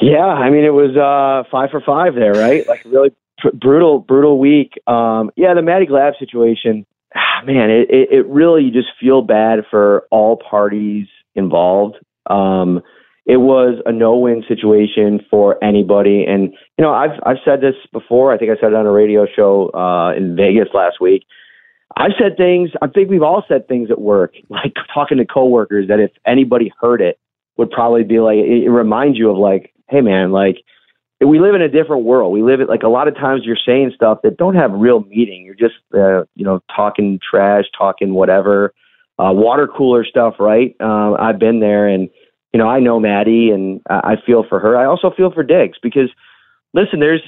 Yeah, 0.00 0.26
I 0.26 0.50
mean 0.50 0.64
it 0.64 0.72
was 0.72 0.96
uh, 0.96 1.48
five 1.50 1.70
for 1.70 1.80
five 1.80 2.14
there, 2.14 2.32
right? 2.32 2.66
Like 2.68 2.84
really 2.84 3.10
brutal, 3.60 4.00
brutal 4.00 4.38
week. 4.38 4.74
Um, 4.86 5.30
yeah, 5.36 5.54
the 5.54 5.62
Maddy 5.62 5.86
Glab 5.86 6.18
situation, 6.18 6.86
ah, 7.14 7.44
man, 7.44 7.70
it, 7.70 7.90
it, 7.90 8.08
it 8.10 8.26
really 8.26 8.64
you 8.64 8.70
just 8.70 8.88
feel 9.00 9.22
bad 9.22 9.60
for 9.70 10.06
all 10.10 10.36
parties 10.36 11.06
involved. 11.34 11.96
Um, 12.28 12.82
it 13.26 13.36
was 13.36 13.80
a 13.84 13.92
no-win 13.92 14.42
situation 14.48 15.20
for 15.30 15.62
anybody, 15.62 16.24
and 16.26 16.54
you 16.78 16.82
know 16.82 16.92
I've 16.92 17.20
I've 17.26 17.36
said 17.44 17.60
this 17.60 17.74
before. 17.92 18.32
I 18.32 18.38
think 18.38 18.50
I 18.50 18.58
said 18.58 18.72
it 18.72 18.74
on 18.74 18.86
a 18.86 18.90
radio 18.90 19.26
show 19.26 19.70
uh, 19.74 20.16
in 20.16 20.34
Vegas 20.34 20.68
last 20.72 20.96
week. 20.98 21.24
I've 21.94 22.12
said 22.18 22.38
things. 22.38 22.70
I 22.80 22.86
think 22.86 23.10
we've 23.10 23.22
all 23.22 23.44
said 23.46 23.68
things 23.68 23.90
at 23.90 24.00
work, 24.00 24.32
like 24.48 24.72
talking 24.94 25.18
to 25.18 25.26
coworkers, 25.26 25.88
that 25.88 26.00
if 26.00 26.10
anybody 26.26 26.72
heard 26.80 27.02
it, 27.02 27.18
would 27.58 27.70
probably 27.70 28.02
be 28.02 28.18
like 28.18 28.38
it, 28.38 28.64
it 28.64 28.70
reminds 28.70 29.18
you 29.18 29.30
of 29.30 29.36
like, 29.36 29.74
hey 29.90 30.00
man, 30.00 30.32
like 30.32 30.56
we 31.20 31.40
live 31.40 31.54
in 31.54 31.62
a 31.62 31.68
different 31.68 32.04
world. 32.04 32.32
We 32.32 32.42
live 32.42 32.60
it 32.60 32.68
like 32.68 32.82
a 32.82 32.88
lot 32.88 33.08
of 33.08 33.14
times 33.14 33.42
you're 33.44 33.56
saying 33.66 33.92
stuff 33.94 34.20
that 34.22 34.36
don't 34.36 34.54
have 34.54 34.70
real 34.72 35.00
meaning. 35.00 35.44
You're 35.44 35.54
just 35.54 35.74
uh, 35.94 36.24
you 36.36 36.44
know 36.44 36.60
talking 36.74 37.18
trash, 37.28 37.64
talking 37.76 38.14
whatever, 38.14 38.72
uh, 39.18 39.32
water 39.32 39.66
cooler 39.66 40.04
stuff, 40.04 40.34
right? 40.38 40.76
Uh, 40.80 41.14
I've 41.14 41.38
been 41.38 41.58
there, 41.58 41.88
and 41.88 42.08
you 42.52 42.58
know 42.58 42.68
I 42.68 42.78
know 42.78 43.00
Maddy, 43.00 43.50
and 43.50 43.80
I 43.90 44.14
feel 44.24 44.44
for 44.48 44.60
her. 44.60 44.76
I 44.76 44.84
also 44.84 45.10
feel 45.10 45.32
for 45.32 45.42
Diggs 45.42 45.78
because 45.82 46.10
listen, 46.72 47.00
there's 47.00 47.22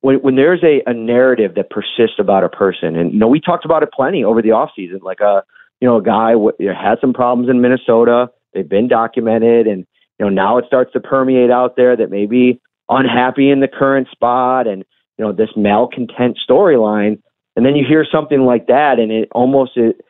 when 0.00 0.16
when 0.16 0.36
there's 0.36 0.62
a, 0.62 0.82
a 0.88 0.94
narrative 0.94 1.54
that 1.56 1.68
persists 1.68 2.18
about 2.18 2.44
a 2.44 2.48
person, 2.48 2.96
and 2.96 3.12
you 3.12 3.18
know 3.18 3.28
we 3.28 3.40
talked 3.40 3.66
about 3.66 3.82
it 3.82 3.90
plenty 3.92 4.24
over 4.24 4.40
the 4.40 4.52
off 4.52 4.70
season, 4.74 5.00
like 5.02 5.20
a 5.20 5.42
you 5.80 5.88
know 5.88 5.96
a 5.96 6.02
guy 6.02 6.32
w- 6.32 6.56
had 6.60 6.96
some 7.00 7.12
problems 7.12 7.50
in 7.50 7.60
Minnesota. 7.60 8.30
They've 8.54 8.68
been 8.68 8.88
documented, 8.88 9.66
and 9.66 9.86
you 10.18 10.24
know 10.24 10.30
now 10.30 10.56
it 10.56 10.64
starts 10.66 10.94
to 10.94 11.00
permeate 11.00 11.50
out 11.50 11.76
there 11.76 11.94
that 11.94 12.10
maybe 12.10 12.58
unhappy 12.88 13.50
in 13.50 13.60
the 13.60 13.68
current 13.68 14.08
spot 14.10 14.66
and 14.66 14.84
you 15.18 15.24
know 15.24 15.32
this 15.32 15.50
malcontent 15.56 16.38
storyline. 16.48 17.20
And 17.56 17.64
then 17.64 17.76
you 17.76 17.84
hear 17.86 18.04
something 18.10 18.40
like 18.40 18.66
that 18.66 18.98
and 18.98 19.12
it 19.12 19.28
almost 19.32 19.76
it 19.76 20.00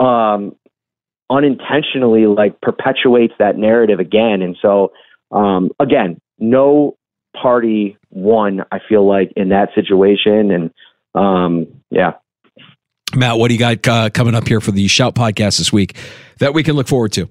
um 0.00 0.56
unintentionally 1.30 2.26
like 2.26 2.60
perpetuates 2.60 3.34
that 3.38 3.56
narrative 3.56 3.98
again. 3.98 4.42
And 4.42 4.56
so 4.60 4.92
um 5.30 5.70
again 5.80 6.20
no 6.38 6.96
party 7.40 7.96
won 8.10 8.62
i 8.70 8.78
feel 8.88 9.06
like 9.06 9.32
in 9.36 9.50
that 9.50 9.70
situation. 9.74 10.50
And 10.50 10.70
um 11.14 11.66
yeah. 11.90 12.14
Matt 13.14 13.38
what 13.38 13.48
do 13.48 13.54
you 13.54 13.60
got 13.60 13.86
uh, 13.86 14.10
coming 14.10 14.34
up 14.34 14.48
here 14.48 14.60
for 14.60 14.70
the 14.70 14.88
shout 14.88 15.14
podcast 15.14 15.58
this 15.58 15.72
week 15.72 15.96
that 16.38 16.54
we 16.54 16.62
can 16.62 16.76
look 16.76 16.88
forward 16.88 17.12
to 17.12 17.28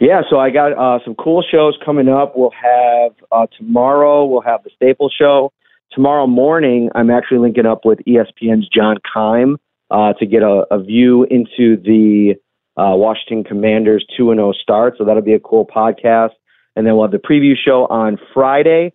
yeah, 0.00 0.22
so 0.30 0.38
I 0.38 0.50
got 0.50 0.72
uh, 0.72 0.98
some 1.04 1.14
cool 1.14 1.42
shows 1.42 1.78
coming 1.84 2.08
up. 2.08 2.32
We'll 2.34 2.52
have 2.52 3.12
uh, 3.30 3.46
tomorrow, 3.58 4.24
we'll 4.24 4.40
have 4.40 4.62
the 4.64 4.70
Staples 4.74 5.14
Show. 5.16 5.52
Tomorrow 5.92 6.26
morning, 6.26 6.88
I'm 6.94 7.10
actually 7.10 7.38
linking 7.38 7.66
up 7.66 7.84
with 7.84 7.98
ESPN's 8.06 8.68
John 8.68 8.96
Keim 9.12 9.58
uh, 9.90 10.14
to 10.14 10.26
get 10.26 10.42
a, 10.42 10.64
a, 10.70 10.82
view 10.82 11.24
into 11.24 11.76
the 11.76 12.34
uh, 12.76 12.96
Washington 12.96 13.44
Commanders 13.44 14.06
2 14.16 14.32
0 14.32 14.52
start. 14.52 14.94
So 14.96 15.04
that'll 15.04 15.22
be 15.22 15.34
a 15.34 15.40
cool 15.40 15.66
podcast. 15.66 16.30
And 16.76 16.86
then 16.86 16.94
we'll 16.94 17.04
have 17.04 17.12
the 17.12 17.18
preview 17.18 17.54
show 17.56 17.86
on 17.86 18.18
Friday. 18.32 18.92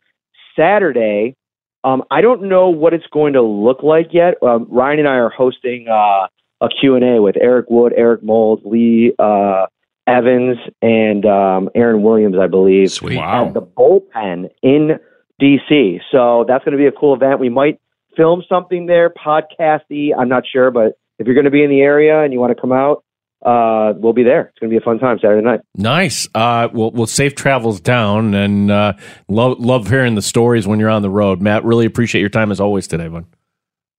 Saturday, 0.57 1.35
um, 1.83 2.03
I 2.09 2.21
don't 2.21 2.43
know 2.43 2.69
what 2.69 2.93
it's 2.93 3.05
going 3.11 3.33
to 3.33 3.41
look 3.41 3.83
like 3.83 4.07
yet. 4.11 4.41
Um, 4.41 4.67
Ryan 4.71 4.99
and 4.99 5.07
I 5.07 5.15
are 5.15 5.29
hosting 5.29 5.87
uh, 5.87 6.27
a 6.61 6.69
Q&A 6.79 7.21
with 7.21 7.35
Eric 7.39 7.67
Wood, 7.69 7.93
Eric 7.95 8.23
Moulds, 8.23 8.63
Lee 8.65 9.13
uh, 9.19 9.65
Evans 10.07 10.57
and 10.81 11.25
um, 11.25 11.69
Aaron 11.75 12.01
Williams, 12.03 12.35
I 12.39 12.47
believe, 12.47 12.91
Sweet. 12.91 13.17
at 13.17 13.53
the 13.53 13.61
bullpen 13.61 14.49
in 14.61 14.99
DC. 15.41 15.99
So 16.11 16.45
that's 16.47 16.63
going 16.63 16.73
to 16.73 16.77
be 16.77 16.87
a 16.87 16.91
cool 16.91 17.15
event. 17.15 17.39
We 17.39 17.49
might 17.49 17.79
film 18.15 18.43
something 18.47 18.85
there, 18.85 19.09
podcasty. 19.09 20.11
I'm 20.17 20.29
not 20.29 20.43
sure, 20.51 20.71
but 20.71 20.97
if 21.19 21.25
you're 21.25 21.35
going 21.35 21.45
to 21.45 21.51
be 21.51 21.63
in 21.63 21.69
the 21.69 21.81
area 21.81 22.21
and 22.21 22.33
you 22.33 22.39
want 22.39 22.55
to 22.55 22.59
come 22.59 22.71
out, 22.71 23.03
uh, 23.45 23.93
we'll 23.97 24.13
be 24.13 24.23
there. 24.23 24.47
It's 24.47 24.59
going 24.59 24.71
to 24.71 24.73
be 24.73 24.77
a 24.77 24.85
fun 24.85 24.97
time 24.97 25.19
Saturday 25.19 25.43
night. 25.43 25.61
Nice. 25.75 26.27
Uh, 26.33 26.69
well, 26.73 26.91
well, 26.91 27.05
safe 27.05 27.35
travels 27.35 27.79
down, 27.79 28.33
and 28.33 28.71
uh, 28.71 28.93
love 29.27 29.59
love 29.59 29.87
hearing 29.87 30.15
the 30.15 30.21
stories 30.23 30.65
when 30.65 30.79
you're 30.79 30.89
on 30.89 31.03
the 31.03 31.11
road. 31.11 31.41
Matt, 31.41 31.63
really 31.63 31.85
appreciate 31.85 32.21
your 32.21 32.29
time 32.29 32.51
as 32.51 32.59
always 32.59 32.87
today, 32.87 33.07
bud. 33.07 33.25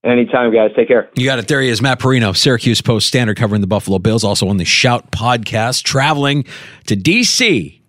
Anytime, 0.03 0.53
guys. 0.53 0.71
Take 0.75 0.87
care. 0.87 1.09
You 1.15 1.25
got 1.25 1.39
it. 1.39 1.47
There 1.47 1.61
he 1.61 1.69
is, 1.69 1.81
Matt 1.81 1.99
Parrino, 1.99 2.31
Syracuse 2.31 2.81
Post 2.81 3.07
Standard, 3.07 3.35
covering 3.37 3.61
the 3.61 3.67
Buffalo 3.67 3.99
Bills, 3.99 4.23
also 4.23 4.47
on 4.47 4.57
the 4.57 4.65
Shout 4.65 5.11
podcast, 5.11 5.83
traveling 5.83 6.45
to 6.85 6.95
D.C. 6.95 7.81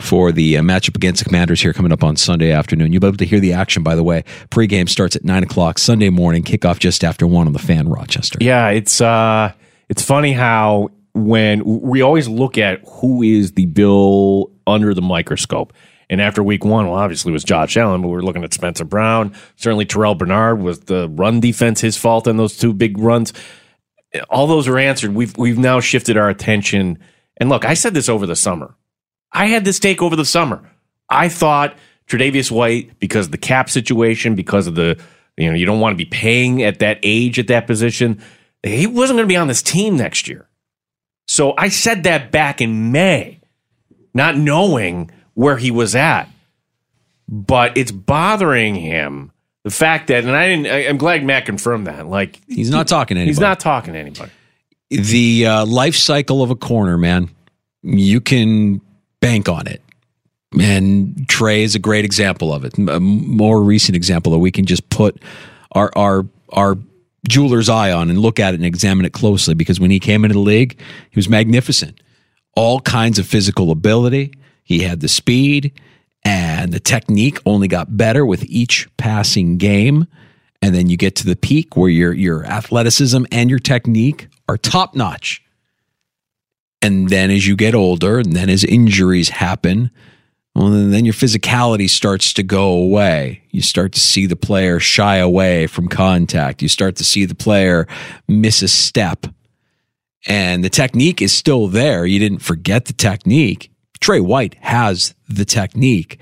for 0.00 0.32
the 0.32 0.56
uh, 0.56 0.62
matchup 0.62 0.96
against 0.96 1.22
the 1.22 1.28
Commanders 1.28 1.60
here 1.60 1.72
coming 1.72 1.92
up 1.92 2.04
on 2.04 2.16
Sunday 2.16 2.52
afternoon. 2.52 2.92
You'll 2.92 3.00
be 3.00 3.08
able 3.08 3.18
to 3.18 3.26
hear 3.26 3.40
the 3.40 3.52
action, 3.52 3.82
by 3.82 3.96
the 3.96 4.04
way. 4.04 4.22
Pregame 4.50 4.88
starts 4.88 5.16
at 5.16 5.24
9 5.24 5.42
o'clock 5.42 5.78
Sunday 5.78 6.10
morning, 6.10 6.42
kickoff 6.42 6.78
just 6.78 7.04
after 7.04 7.26
1 7.26 7.46
on 7.46 7.52
the 7.52 7.58
fan 7.58 7.88
Rochester. 7.88 8.38
Yeah, 8.40 8.68
it's, 8.68 9.00
uh, 9.00 9.52
it's 9.88 10.02
funny 10.02 10.32
how 10.32 10.90
when 11.14 11.64
we 11.64 12.00
always 12.00 12.28
look 12.28 12.56
at 12.56 12.80
who 12.86 13.22
is 13.22 13.52
the 13.52 13.66
Bill 13.66 14.50
under 14.66 14.94
the 14.94 15.02
microscope. 15.02 15.72
And 16.10 16.20
after 16.20 16.42
week 16.42 16.64
one, 16.64 16.86
well, 16.86 16.98
obviously 16.98 17.30
it 17.30 17.34
was 17.34 17.44
Josh 17.44 17.76
Allen, 17.76 18.00
but 18.00 18.08
we 18.08 18.14
were 18.14 18.22
looking 18.22 18.44
at 18.44 18.54
Spencer 18.54 18.84
Brown. 18.84 19.34
Certainly 19.56 19.86
Terrel 19.86 20.16
Bernard 20.16 20.60
was 20.60 20.80
the 20.80 21.08
run 21.10 21.40
defense 21.40 21.80
his 21.80 21.96
fault 21.96 22.26
on 22.26 22.38
those 22.38 22.56
two 22.56 22.72
big 22.72 22.98
runs. 22.98 23.32
All 24.30 24.46
those 24.46 24.66
are 24.68 24.78
answered. 24.78 25.14
We've 25.14 25.36
we've 25.36 25.58
now 25.58 25.80
shifted 25.80 26.16
our 26.16 26.30
attention. 26.30 26.98
And 27.36 27.50
look, 27.50 27.64
I 27.64 27.74
said 27.74 27.92
this 27.94 28.08
over 28.08 28.26
the 28.26 28.36
summer. 28.36 28.74
I 29.32 29.46
had 29.46 29.64
this 29.64 29.78
take 29.78 30.00
over 30.00 30.16
the 30.16 30.24
summer. 30.24 30.62
I 31.10 31.28
thought 31.28 31.76
Tre'Davious 32.06 32.50
White, 32.50 32.98
because 33.00 33.26
of 33.26 33.32
the 33.32 33.38
cap 33.38 33.68
situation, 33.68 34.34
because 34.34 34.66
of 34.66 34.74
the 34.74 34.98
you 35.36 35.48
know 35.50 35.54
you 35.54 35.66
don't 35.66 35.80
want 35.80 35.92
to 35.92 36.04
be 36.04 36.08
paying 36.08 36.62
at 36.62 36.78
that 36.78 36.98
age 37.02 37.38
at 37.38 37.48
that 37.48 37.66
position, 37.66 38.20
he 38.62 38.86
wasn't 38.86 39.18
going 39.18 39.28
to 39.28 39.32
be 39.32 39.36
on 39.36 39.48
this 39.48 39.62
team 39.62 39.96
next 39.96 40.26
year. 40.26 40.48
So 41.26 41.52
I 41.58 41.68
said 41.68 42.04
that 42.04 42.32
back 42.32 42.62
in 42.62 42.90
May, 42.90 43.40
not 44.14 44.38
knowing 44.38 45.10
where 45.38 45.56
he 45.56 45.70
was 45.70 45.94
at. 45.94 46.28
but 47.28 47.76
it's 47.76 47.92
bothering 47.92 48.74
him. 48.74 49.30
The 49.62 49.70
fact 49.70 50.08
that, 50.08 50.24
and 50.24 50.34
I 50.34 50.48
didn't, 50.48 50.66
I, 50.66 50.84
am 50.84 50.96
glad 50.96 51.22
Matt 51.22 51.46
confirmed 51.46 51.86
that. 51.86 52.08
Like 52.08 52.40
he's 52.48 52.70
not 52.70 52.88
talking 52.88 53.14
to 53.14 53.20
anybody. 53.20 53.30
He's 53.30 53.40
not 53.40 53.60
talking 53.60 53.94
to 53.94 54.00
anybody. 54.00 54.32
The 54.90 55.46
uh, 55.46 55.66
life 55.66 55.94
cycle 55.94 56.42
of 56.42 56.50
a 56.50 56.56
corner, 56.56 56.98
man, 56.98 57.30
you 57.82 58.20
can 58.20 58.80
bank 59.20 59.48
on 59.48 59.68
it. 59.68 59.80
And 60.58 61.28
Tre 61.28 61.62
is 61.62 61.76
a 61.76 61.78
great 61.78 62.04
example 62.04 62.52
of 62.52 62.64
it. 62.64 62.76
A 62.76 62.98
more 62.98 63.62
recent 63.62 63.94
example 63.94 64.32
that 64.32 64.38
we 64.38 64.50
can 64.50 64.64
just 64.64 64.90
put 64.90 65.22
our 65.72 65.92
our 65.94 66.26
our 66.48 66.76
jeweler's 67.28 67.68
eye 67.68 67.92
on 67.92 68.10
and 68.10 68.18
look 68.18 68.40
at 68.40 68.54
it 68.54 68.56
and 68.56 68.66
examine 68.66 69.04
it 69.04 69.12
closely 69.12 69.54
because 69.54 69.78
when 69.78 69.92
he 69.92 70.00
came 70.00 70.24
into 70.24 70.34
the 70.34 70.40
league, 70.40 70.80
he 71.10 71.16
was 71.16 71.28
magnificent. 71.28 72.00
All 72.56 72.80
kinds 72.80 73.20
of 73.20 73.26
physical 73.26 73.70
ability. 73.70 74.32
He 74.68 74.80
had 74.80 75.00
the 75.00 75.08
speed 75.08 75.72
and 76.24 76.74
the 76.74 76.78
technique 76.78 77.40
only 77.46 77.68
got 77.68 77.96
better 77.96 78.26
with 78.26 78.44
each 78.44 78.86
passing 78.98 79.56
game. 79.56 80.06
And 80.60 80.74
then 80.74 80.90
you 80.90 80.98
get 80.98 81.16
to 81.16 81.26
the 81.26 81.36
peak 81.36 81.74
where 81.74 81.88
your 81.88 82.12
your 82.12 82.44
athleticism 82.44 83.24
and 83.32 83.48
your 83.48 83.60
technique 83.60 84.28
are 84.46 84.58
top 84.58 84.94
notch. 84.94 85.42
And 86.82 87.08
then 87.08 87.30
as 87.30 87.46
you 87.46 87.56
get 87.56 87.74
older, 87.74 88.18
and 88.18 88.34
then 88.34 88.50
as 88.50 88.62
injuries 88.62 89.30
happen, 89.30 89.90
well, 90.54 90.68
then 90.68 91.06
your 91.06 91.14
physicality 91.14 91.88
starts 91.88 92.34
to 92.34 92.42
go 92.42 92.68
away. 92.72 93.44
You 93.50 93.62
start 93.62 93.92
to 93.92 94.00
see 94.00 94.26
the 94.26 94.36
player 94.36 94.78
shy 94.78 95.16
away 95.16 95.66
from 95.66 95.88
contact. 95.88 96.60
You 96.60 96.68
start 96.68 96.96
to 96.96 97.04
see 97.04 97.24
the 97.24 97.34
player 97.34 97.86
miss 98.28 98.60
a 98.60 98.68
step. 98.68 99.26
And 100.26 100.62
the 100.62 100.68
technique 100.68 101.22
is 101.22 101.32
still 101.32 101.68
there. 101.68 102.04
You 102.04 102.18
didn't 102.18 102.40
forget 102.42 102.84
the 102.84 102.92
technique. 102.92 103.70
Tre 104.00 104.20
White 104.20 104.54
has 104.60 105.14
the 105.28 105.44
technique, 105.44 106.18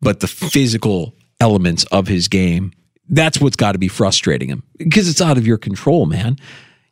but 0.00 0.20
the 0.20 0.28
physical 0.28 1.14
elements 1.40 1.84
of 1.84 2.06
his 2.06 2.28
game, 2.28 2.72
that's 3.08 3.40
what's 3.40 3.56
got 3.56 3.72
to 3.72 3.78
be 3.78 3.88
frustrating 3.88 4.48
him 4.48 4.62
because 4.78 5.08
it's 5.08 5.20
out 5.20 5.36
of 5.38 5.46
your 5.46 5.58
control, 5.58 6.06
man. 6.06 6.36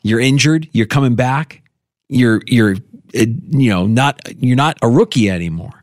You're 0.02 0.20
injured, 0.20 0.68
you're 0.72 0.86
coming 0.86 1.14
back, 1.14 1.62
you're 2.08 2.42
you're 2.46 2.76
uh, 3.14 3.26
you 3.50 3.70
know, 3.70 3.86
not 3.86 4.20
you're 4.42 4.56
not 4.56 4.78
a 4.82 4.88
rookie 4.88 5.30
anymore 5.30 5.82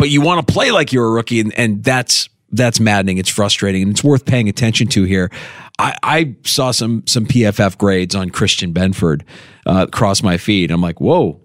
but 0.00 0.08
you 0.08 0.22
want 0.22 0.44
to 0.44 0.50
play 0.50 0.70
like 0.70 0.94
you're 0.94 1.04
a 1.04 1.10
rookie, 1.10 1.40
and, 1.40 1.52
and 1.58 1.84
that's 1.84 2.30
that's 2.52 2.80
maddening. 2.80 3.18
It's 3.18 3.28
frustrating, 3.28 3.82
and 3.82 3.90
it's 3.90 4.02
worth 4.02 4.24
paying 4.24 4.48
attention 4.48 4.86
to 4.88 5.04
here. 5.04 5.30
I, 5.78 5.94
I 6.02 6.36
saw 6.42 6.70
some 6.70 7.06
some 7.06 7.26
PFF 7.26 7.76
grades 7.76 8.14
on 8.14 8.30
Christian 8.30 8.72
Benford 8.72 9.24
uh, 9.66 9.86
cross 9.88 10.22
my 10.22 10.38
feed. 10.38 10.70
I'm 10.70 10.80
like, 10.80 11.02
whoa, 11.02 11.42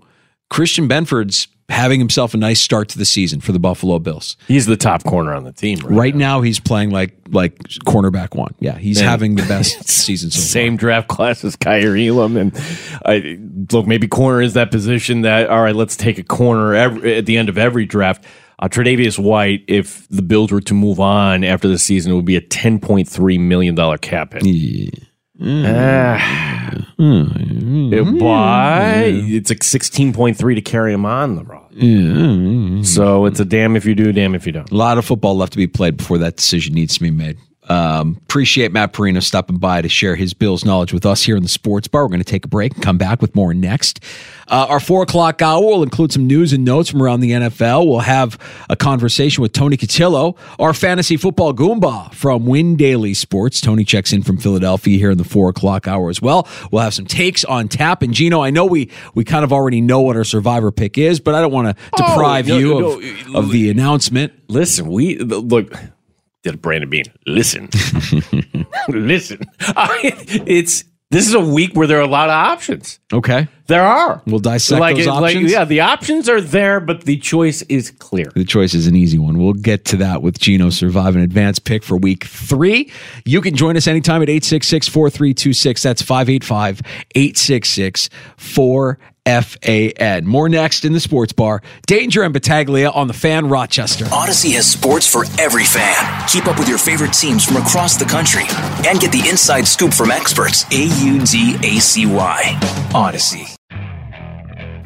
Christian 0.55 0.87
Benford's 0.87 1.49
having 1.67 1.99
himself 1.99 2.33
a 2.33 2.37
nice 2.37 2.61
start 2.61 2.87
to 2.87 2.97
the 2.97 3.03
season 3.03 3.41
for 3.41 3.51
the 3.51 3.59
Buffalo 3.59 3.99
Bills. 3.99 4.37
He's 4.47 4.65
the 4.67 4.77
top 4.77 5.03
corner 5.03 5.33
on 5.33 5.43
the 5.43 5.51
team 5.51 5.79
right, 5.79 5.91
right 5.97 6.15
now. 6.15 6.39
He's 6.39 6.61
playing 6.61 6.91
like 6.91 7.13
like 7.27 7.57
cornerback 7.85 8.35
one. 8.35 8.55
Yeah, 8.59 8.77
he's 8.77 8.99
and 9.01 9.09
having 9.09 9.35
the 9.35 9.45
best 9.47 9.89
season. 9.89 10.31
So 10.31 10.39
same 10.39 10.77
far. 10.77 10.79
draft 10.79 11.07
class 11.09 11.43
as 11.43 11.57
Kaiir 11.57 11.97
Elam, 11.97 12.37
and 12.37 12.53
I, 13.05 13.37
look, 13.73 13.85
maybe 13.85 14.07
corner 14.07 14.41
is 14.41 14.53
that 14.53 14.71
position 14.71 15.23
that 15.23 15.49
all 15.49 15.61
right. 15.61 15.75
Let's 15.75 15.97
take 15.97 16.19
a 16.19 16.23
corner 16.23 16.73
every, 16.73 17.17
at 17.17 17.25
the 17.25 17.35
end 17.35 17.49
of 17.49 17.57
every 17.57 17.85
draft. 17.85 18.23
Uh, 18.57 18.69
Tre'Davious 18.69 19.19
White, 19.19 19.65
if 19.67 20.07
the 20.07 20.21
Bills 20.21 20.53
were 20.53 20.61
to 20.61 20.73
move 20.73 21.01
on 21.01 21.43
after 21.43 21.67
the 21.67 21.77
season, 21.77 22.13
it 22.13 22.15
would 22.15 22.23
be 22.23 22.37
a 22.37 22.41
ten 22.41 22.79
point 22.79 23.09
three 23.09 23.37
million 23.37 23.75
dollar 23.75 23.97
cap 23.97 24.31
hit. 24.31 24.45
Yeah. 24.45 24.89
Mm. 25.39 25.65
Ah. 25.67 26.93
Mm. 26.97 27.93
It, 27.93 28.23
why? 28.23 29.03
It's 29.13 29.49
like 29.49 29.63
sixteen 29.63 30.13
point 30.13 30.37
three 30.37 30.55
to 30.55 30.61
carry 30.61 30.93
him 30.93 31.05
on 31.05 31.35
the 31.35 31.43
roster. 31.43 31.77
Yeah. 31.77 32.83
So 32.83 33.25
it's 33.25 33.39
a 33.39 33.45
damn 33.45 33.75
if 33.75 33.85
you 33.85 33.95
do, 33.95 34.13
damn 34.13 34.33
if 34.33 34.45
you 34.45 34.53
don't. 34.53 34.71
A 34.71 34.75
lot 34.75 34.97
of 34.97 35.05
football 35.05 35.35
left 35.35 35.51
to 35.53 35.57
be 35.57 35.67
played 35.67 35.97
before 35.97 36.17
that 36.19 36.37
decision 36.37 36.73
needs 36.73 36.93
to 36.95 37.01
be 37.01 37.11
made. 37.11 37.37
Um, 37.67 38.17
appreciate 38.23 38.71
Matt 38.71 38.93
Parrino 38.93 39.19
stopping 39.19 39.57
by 39.57 39.81
to 39.81 39.89
share 39.89 40.15
his 40.15 40.33
Bills 40.33 40.65
knowledge 40.65 40.93
with 40.93 41.05
us 41.05 41.23
here 41.23 41.35
in 41.35 41.43
the 41.43 41.49
Sports 41.49 41.87
Bar. 41.87 42.03
We're 42.03 42.09
going 42.09 42.19
to 42.19 42.23
take 42.23 42.45
a 42.45 42.47
break 42.47 42.73
and 42.75 42.83
come 42.83 42.97
back 42.97 43.21
with 43.21 43.35
more 43.35 43.53
next. 43.53 43.99
Uh, 44.47 44.67
our 44.69 44.79
four 44.79 45.01
o'clock 45.01 45.41
hour 45.41 45.65
will 45.65 45.81
include 45.81 46.11
some 46.11 46.27
news 46.27 46.53
and 46.53 46.63
notes 46.63 46.89
from 46.89 47.01
around 47.01 47.21
the 47.21 47.31
NFL. 47.31 47.87
We'll 47.87 47.99
have 47.99 48.37
a 48.69 48.75
conversation 48.75 49.41
with 49.41 49.53
Tony 49.53 49.75
Cotillo, 49.75 50.37
our 50.59 50.73
fantasy 50.73 51.17
football 51.17 51.53
Goomba 51.53 52.13
from 52.13 52.45
Win 52.45 52.75
Daily 52.75 53.15
Sports. 53.15 53.59
Tony 53.59 53.83
checks 53.83 54.13
in 54.13 54.21
from 54.21 54.37
Philadelphia 54.37 54.99
here 54.99 55.09
in 55.09 55.17
the 55.17 55.23
four 55.23 55.49
o'clock 55.49 55.87
hour 55.87 56.09
as 56.09 56.21
well. 56.21 56.47
We'll 56.71 56.83
have 56.83 56.93
some 56.93 57.07
takes 57.07 57.43
on 57.43 57.67
tap. 57.67 58.03
And 58.03 58.13
Gino, 58.13 58.41
I 58.41 58.51
know 58.51 58.65
we 58.65 58.91
we 59.15 59.23
kind 59.23 59.43
of 59.43 59.51
already 59.51 59.81
know 59.81 60.01
what 60.01 60.15
our 60.15 60.23
survivor 60.23 60.71
pick 60.71 60.99
is, 60.99 61.19
but 61.19 61.33
I 61.33 61.41
don't 61.41 61.51
want 61.51 61.75
to 61.75 61.83
deprive 61.97 62.49
oh, 62.49 62.53
no, 62.53 62.57
you 62.59 62.67
no, 62.67 62.91
of, 62.91 63.27
no, 63.29 63.39
of 63.39 63.51
the 63.51 63.69
announcement. 63.71 64.33
Listen, 64.47 64.87
we 64.87 65.17
look 65.17 65.73
did 66.45 66.61
Brandon 66.61 66.89
Beane. 66.89 67.05
Listen, 67.25 67.69
listen. 68.87 69.41
it's 69.59 70.83
this 71.11 71.27
is 71.27 71.33
a 71.33 71.39
week 71.39 71.75
where 71.75 71.87
there 71.87 71.97
are 71.97 72.01
a 72.01 72.07
lot 72.07 72.29
of 72.29 72.33
options. 72.33 72.99
Okay, 73.11 73.47
there 73.67 73.83
are. 73.83 74.21
We'll 74.27 74.39
dissect 74.39 74.79
like, 74.79 74.95
those 74.95 75.07
options. 75.07 75.43
Like, 75.43 75.51
yeah, 75.51 75.65
the 75.65 75.81
options 75.81 76.29
are 76.29 76.41
there, 76.41 76.79
but 76.79 77.05
the 77.05 77.17
choice 77.17 77.63
is 77.63 77.91
clear. 77.91 78.31
The 78.35 78.45
choice 78.45 78.73
is 78.73 78.85
an 78.85 78.95
easy 78.95 79.17
one. 79.17 79.39
We'll 79.39 79.53
get 79.53 79.85
to 79.85 79.97
that 79.97 80.21
with 80.21 80.39
Gino 80.39 80.69
Survive 80.69 81.15
an 81.15 81.21
advanced 81.21 81.63
pick 81.63 81.83
for 81.83 81.97
week 81.97 82.25
three. 82.25 82.91
You 83.23 83.41
can 83.41 83.55
join 83.55 83.75
us 83.75 83.87
anytime 83.87 84.21
at 84.21 84.29
866 84.29 84.87
4326. 84.87 85.83
That's 85.83 86.01
585 86.01 86.81
866 89.25 89.59
4 89.63 89.95
F-A-N. 89.95 90.25
More 90.25 90.49
next 90.49 90.85
in 90.85 90.93
the 90.93 90.99
sports 90.99 91.33
bar. 91.33 91.61
Danger 91.87 92.23
and 92.23 92.33
Battaglia 92.33 92.89
on 92.89 93.07
the 93.07 93.13
fan 93.13 93.49
Rochester. 93.49 94.05
Audacy 94.05 94.53
has 94.55 94.69
sports 94.69 95.07
for 95.07 95.25
every 95.39 95.65
fan. 95.65 96.27
Keep 96.27 96.47
up 96.47 96.59
with 96.59 96.69
your 96.69 96.77
favorite 96.77 97.13
teams 97.13 97.43
from 97.43 97.57
across 97.57 97.97
the 97.97 98.05
country 98.05 98.43
and 98.87 98.99
get 98.99 99.11
the 99.11 99.27
inside 99.27 99.67
scoop 99.67 99.93
from 99.93 100.11
experts. 100.11 100.65
A-U-D-A-C-Y. 100.71 102.41
Audacy. 102.91 103.55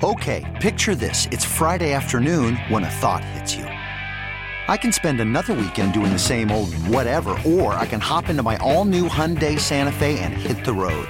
Okay, 0.02 0.58
picture 0.62 0.96
this. 0.96 1.26
It's 1.32 1.44
Friday 1.44 1.92
afternoon 1.92 2.56
when 2.70 2.86
a 2.86 2.90
thought 2.90 3.24
hits 3.24 3.54
you. 3.54 3.66
I 3.66 4.78
can 4.78 4.94
spend 4.94 5.20
another 5.20 5.54
weekend 5.54 5.94
doing 5.94 6.14
the 6.14 6.20
same 6.20 6.52
old 6.52 6.74
whatever, 6.76 7.36
or 7.46 7.74
I 7.74 7.86
can 7.86 8.00
hop 8.00 8.30
into 8.30 8.44
my 8.44 8.56
all-new 8.58 9.10
Hyundai 9.10 9.60
Santa 9.60 9.92
Fe 9.92 10.20
and 10.20 10.34
hit 10.34 10.64
the 10.64 10.74
road. 10.74 11.10